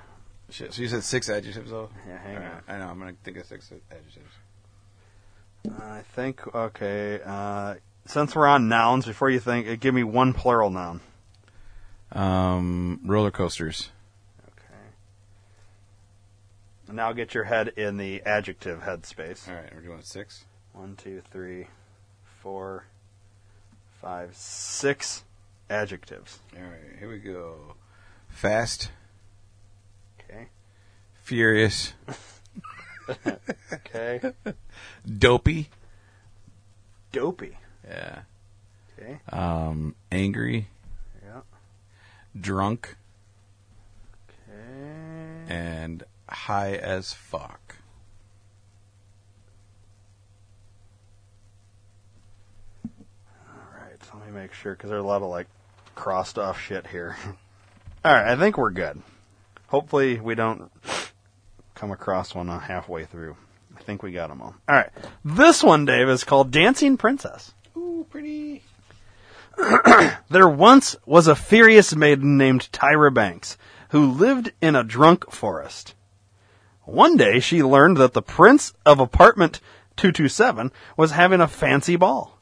Shit, 0.51 0.73
so 0.73 0.82
you 0.82 0.89
said 0.89 1.02
six 1.02 1.28
adjectives, 1.28 1.70
though? 1.70 1.90
Yeah, 2.06 2.18
hang 2.18 2.36
Alright, 2.36 2.52
on. 2.52 2.74
I 2.74 2.78
know. 2.78 2.89
I'm 2.89 2.98
going 2.98 3.14
to 3.14 3.23
think 3.23 3.36
of 3.36 3.47
six 3.47 3.70
adjectives. 3.90 4.35
I 5.82 6.02
think 6.14 6.55
okay. 6.55 7.20
Uh, 7.24 7.74
since 8.05 8.36
we're 8.36 8.47
on 8.47 8.68
nouns, 8.68 9.05
before 9.06 9.31
you 9.31 9.40
think, 9.40 9.66
uh, 9.66 9.74
give 9.74 9.94
me 9.94 10.05
one 10.05 10.32
plural 10.32 10.70
noun. 10.70 11.01
Um, 12.12 13.01
roller 13.05 13.32
coasters. 13.32 13.90
And 16.86 16.97
now 16.97 17.12
get 17.12 17.35
your 17.35 17.44
head 17.44 17.73
in 17.77 17.97
the 17.97 18.23
adjective 18.24 18.81
headspace. 18.82 19.48
All 19.48 19.55
right, 19.55 19.74
we're 19.74 19.81
doing 19.81 20.02
six. 20.02 20.44
One, 20.73 20.94
two, 20.94 21.20
three, 21.32 21.66
four, 22.43 22.85
five, 24.01 24.36
six 24.36 25.24
adjectives. 25.68 26.39
All 26.55 26.62
right, 26.62 26.98
here 26.98 27.10
we 27.10 27.18
go. 27.18 27.74
Fast. 28.28 28.90
Okay. 30.28 30.48
Furious. 31.23 31.93
Okay. 33.73 34.20
Dopey. 35.19 35.69
Dopey. 37.12 37.57
Yeah. 37.86 38.20
Okay. 38.98 39.20
Um, 39.31 39.94
angry. 40.11 40.69
Yeah. 41.24 41.40
Drunk. 42.39 42.97
Okay. 44.28 45.55
And 45.55 46.03
high 46.28 46.74
as 46.74 47.12
fuck. 47.12 47.77
All 52.85 53.81
right. 53.81 54.03
So 54.03 54.19
let 54.19 54.27
me 54.27 54.32
make 54.40 54.53
sure 54.53 54.73
because 54.74 54.90
there's 54.90 55.03
a 55.05 55.07
lot 55.07 55.23
of 55.23 55.28
like 55.28 55.47
crossed 55.94 56.39
off 56.39 56.61
shit 56.61 56.89
here. 56.89 57.16
All 58.05 58.12
right. 58.12 58.32
I 58.32 58.36
think 58.36 58.59
we're 58.59 58.70
good. 58.70 59.01
Hopefully 59.68 60.20
we 60.20 60.34
don't 60.34 60.70
come 61.74 61.90
across 61.90 62.34
one 62.34 62.48
uh, 62.48 62.59
halfway 62.59 63.05
through. 63.05 63.36
I 63.76 63.82
think 63.82 64.02
we 64.02 64.12
got 64.12 64.28
them 64.28 64.40
all. 64.40 64.55
All 64.68 64.74
right. 64.74 64.90
This 65.24 65.62
one, 65.62 65.84
Dave, 65.84 66.09
is 66.09 66.24
called 66.24 66.51
Dancing 66.51 66.97
Princess. 66.97 67.52
Ooh, 67.76 68.06
pretty. 68.09 68.62
There 70.28 70.48
once 70.48 70.97
was 71.06 71.28
a 71.28 71.36
furious 71.36 71.94
maiden 71.94 72.36
named 72.36 72.68
Tyra 72.72 73.14
Banks 73.14 73.56
who 73.90 74.10
lived 74.10 74.52
in 74.60 74.74
a 74.74 74.82
drunk 74.82 75.30
forest. 75.30 75.94
One 76.82 77.16
day 77.16 77.40
she 77.40 77.62
learned 77.62 77.97
that 77.98 78.12
the 78.12 78.22
prince 78.22 78.74
of 78.84 78.98
apartment 78.98 79.60
227 79.97 80.72
was 80.97 81.12
having 81.12 81.40
a 81.40 81.48
fancy 81.48 81.97
ball. 81.97 82.38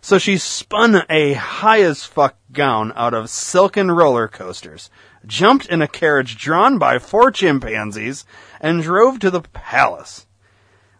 So 0.00 0.18
she 0.18 0.38
spun 0.38 1.02
a 1.10 1.34
high 1.34 1.82
as 1.82 2.04
fuck 2.04 2.36
gown 2.52 2.92
out 2.96 3.14
of 3.14 3.30
silken 3.30 3.90
roller 3.90 4.28
coasters, 4.28 4.90
jumped 5.28 5.66
in 5.66 5.80
a 5.80 5.86
carriage 5.86 6.36
drawn 6.36 6.78
by 6.78 6.98
four 6.98 7.30
chimpanzees, 7.30 8.24
and 8.60 8.82
drove 8.82 9.20
to 9.20 9.30
the 9.30 9.42
palace. 9.42 10.26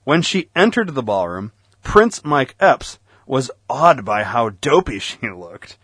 When 0.05 0.23
she 0.23 0.51
entered 0.55 0.95
the 0.95 1.03
ballroom, 1.03 1.53
Prince 1.83 2.25
Mike 2.25 2.55
Epps 2.61 2.99
was 3.27 3.51
awed 3.69 4.05
by 4.05 4.23
how 4.23 4.51
dopey 4.51 4.99
she 5.01 5.29
looked. 5.29 5.77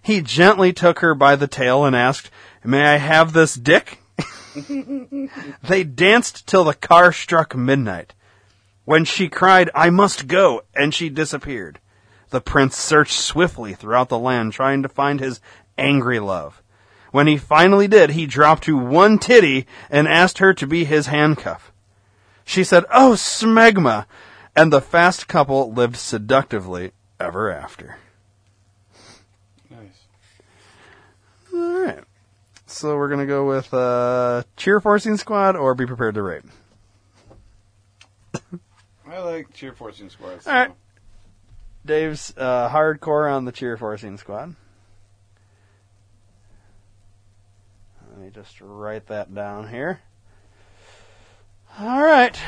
He 0.00 0.20
gently 0.20 0.72
took 0.72 1.00
her 1.00 1.14
by 1.14 1.36
the 1.36 1.46
tail 1.46 1.84
and 1.84 1.94
asked, 1.94 2.30
May 2.64 2.86
I 2.86 2.96
have 2.96 3.32
this 3.32 3.54
dick? 3.54 3.98
they 5.62 5.84
danced 5.84 6.46
till 6.46 6.64
the 6.64 6.74
car 6.74 7.12
struck 7.12 7.54
midnight. 7.54 8.14
When 8.84 9.04
she 9.04 9.28
cried, 9.28 9.70
I 9.74 9.90
must 9.90 10.26
go, 10.26 10.62
and 10.74 10.92
she 10.92 11.08
disappeared. 11.08 11.78
The 12.30 12.40
prince 12.40 12.76
searched 12.76 13.18
swiftly 13.18 13.74
throughout 13.74 14.08
the 14.08 14.18
land 14.18 14.52
trying 14.52 14.82
to 14.82 14.88
find 14.88 15.20
his 15.20 15.40
angry 15.78 16.18
love. 16.18 16.61
When 17.12 17.26
he 17.26 17.36
finally 17.36 17.86
did, 17.86 18.10
he 18.10 18.26
dropped 18.26 18.64
to 18.64 18.76
one 18.76 19.18
titty 19.18 19.66
and 19.90 20.08
asked 20.08 20.38
her 20.38 20.52
to 20.54 20.66
be 20.66 20.84
his 20.84 21.06
handcuff. 21.06 21.70
She 22.44 22.64
said, 22.64 22.84
Oh, 22.92 23.12
smegma! 23.12 24.06
And 24.56 24.72
the 24.72 24.80
fast 24.80 25.28
couple 25.28 25.72
lived 25.72 25.96
seductively 25.96 26.92
ever 27.20 27.50
after. 27.50 27.98
Nice. 29.70 30.04
All 31.54 31.80
right. 31.80 32.04
So 32.66 32.96
we're 32.96 33.08
gonna 33.08 33.26
go 33.26 33.46
with 33.46 33.72
uh, 33.72 34.42
cheer 34.56 34.80
forcing 34.80 35.18
squad 35.18 35.54
or 35.54 35.74
be 35.74 35.86
prepared 35.86 36.14
to 36.14 36.22
rape. 36.22 36.44
I 39.06 39.18
like 39.18 39.52
cheer 39.52 39.74
forcing 39.74 40.08
squads. 40.08 40.46
All 40.46 40.54
right. 40.54 40.72
Dave's 41.84 42.32
uh, 42.36 42.70
hardcore 42.70 43.30
on 43.30 43.44
the 43.44 43.52
cheer 43.52 43.76
forcing 43.76 44.16
squad. 44.16 44.54
Let 48.12 48.20
me 48.20 48.30
just 48.30 48.60
write 48.60 49.06
that 49.06 49.34
down 49.34 49.68
here. 49.68 49.98
All 51.78 52.02
right. 52.02 52.38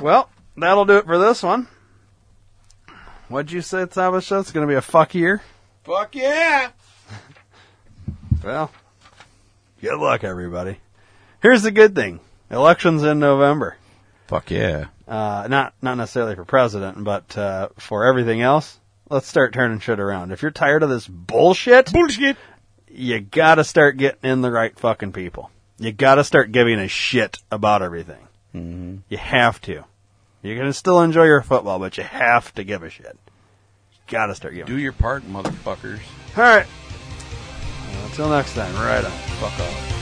Well, 0.00 0.30
that'll 0.56 0.86
do 0.86 0.96
it 0.96 1.04
for 1.04 1.18
this 1.18 1.42
one. 1.42 1.68
What'd 3.28 3.52
you 3.52 3.60
say, 3.60 3.84
Tabasha? 3.84 4.40
It's 4.40 4.52
going 4.52 4.66
to 4.66 4.70
be 4.70 4.76
a 4.76 4.80
fuck 4.80 5.14
year? 5.14 5.42
Fuck 5.84 6.14
yeah! 6.14 6.70
Well, 8.42 8.72
good 9.80 10.00
luck, 10.00 10.24
everybody. 10.24 10.78
Here's 11.42 11.62
the 11.62 11.70
good 11.70 11.94
thing: 11.94 12.18
elections 12.50 13.04
in 13.04 13.20
November. 13.20 13.76
Fuck 14.26 14.50
yeah. 14.50 14.86
Uh, 15.06 15.46
not 15.48 15.74
not 15.80 15.96
necessarily 15.96 16.34
for 16.34 16.44
president, 16.44 17.04
but 17.04 17.38
uh, 17.38 17.68
for 17.78 18.04
everything 18.04 18.40
else. 18.40 18.80
Let's 19.08 19.28
start 19.28 19.52
turning 19.52 19.78
shit 19.78 20.00
around. 20.00 20.32
If 20.32 20.42
you're 20.42 20.50
tired 20.50 20.82
of 20.82 20.88
this 20.88 21.06
bullshit, 21.06 21.92
bullshit, 21.92 22.36
you 22.92 23.20
gotta 23.20 23.64
start 23.64 23.96
getting 23.96 24.30
in 24.30 24.40
the 24.42 24.50
right 24.50 24.78
fucking 24.78 25.12
people. 25.12 25.50
You 25.78 25.92
gotta 25.92 26.24
start 26.24 26.52
giving 26.52 26.78
a 26.78 26.88
shit 26.88 27.38
about 27.50 27.82
everything. 27.82 28.28
Mm-hmm. 28.54 28.96
You 29.08 29.18
have 29.18 29.60
to. 29.62 29.84
You're 30.42 30.58
gonna 30.58 30.72
still 30.72 31.00
enjoy 31.00 31.24
your 31.24 31.42
football, 31.42 31.78
but 31.78 31.96
you 31.96 32.04
have 32.04 32.54
to 32.54 32.64
give 32.64 32.82
a 32.82 32.90
shit. 32.90 33.18
Gotta 34.08 34.34
start 34.34 34.54
giving. 34.54 34.72
Do 34.72 34.80
your 34.80 34.92
part, 34.92 35.22
motherfuckers. 35.24 36.00
All 36.36 36.44
right. 36.44 36.66
Until 38.04 38.28
next 38.28 38.54
time, 38.54 38.74
right 38.74 39.04
on. 39.04 39.10
Fuck 39.10 39.58
off. 39.60 40.01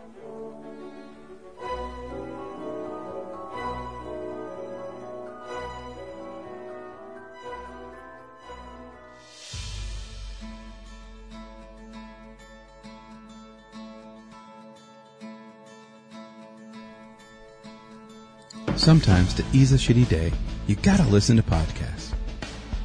Sometimes 18.76 19.32
to 19.34 19.44
ease 19.52 19.72
a 19.72 19.76
shitty 19.76 20.08
day, 20.08 20.32
you 20.66 20.74
gotta 20.74 21.04
listen 21.04 21.36
to 21.36 21.42
podcasts. 21.44 22.11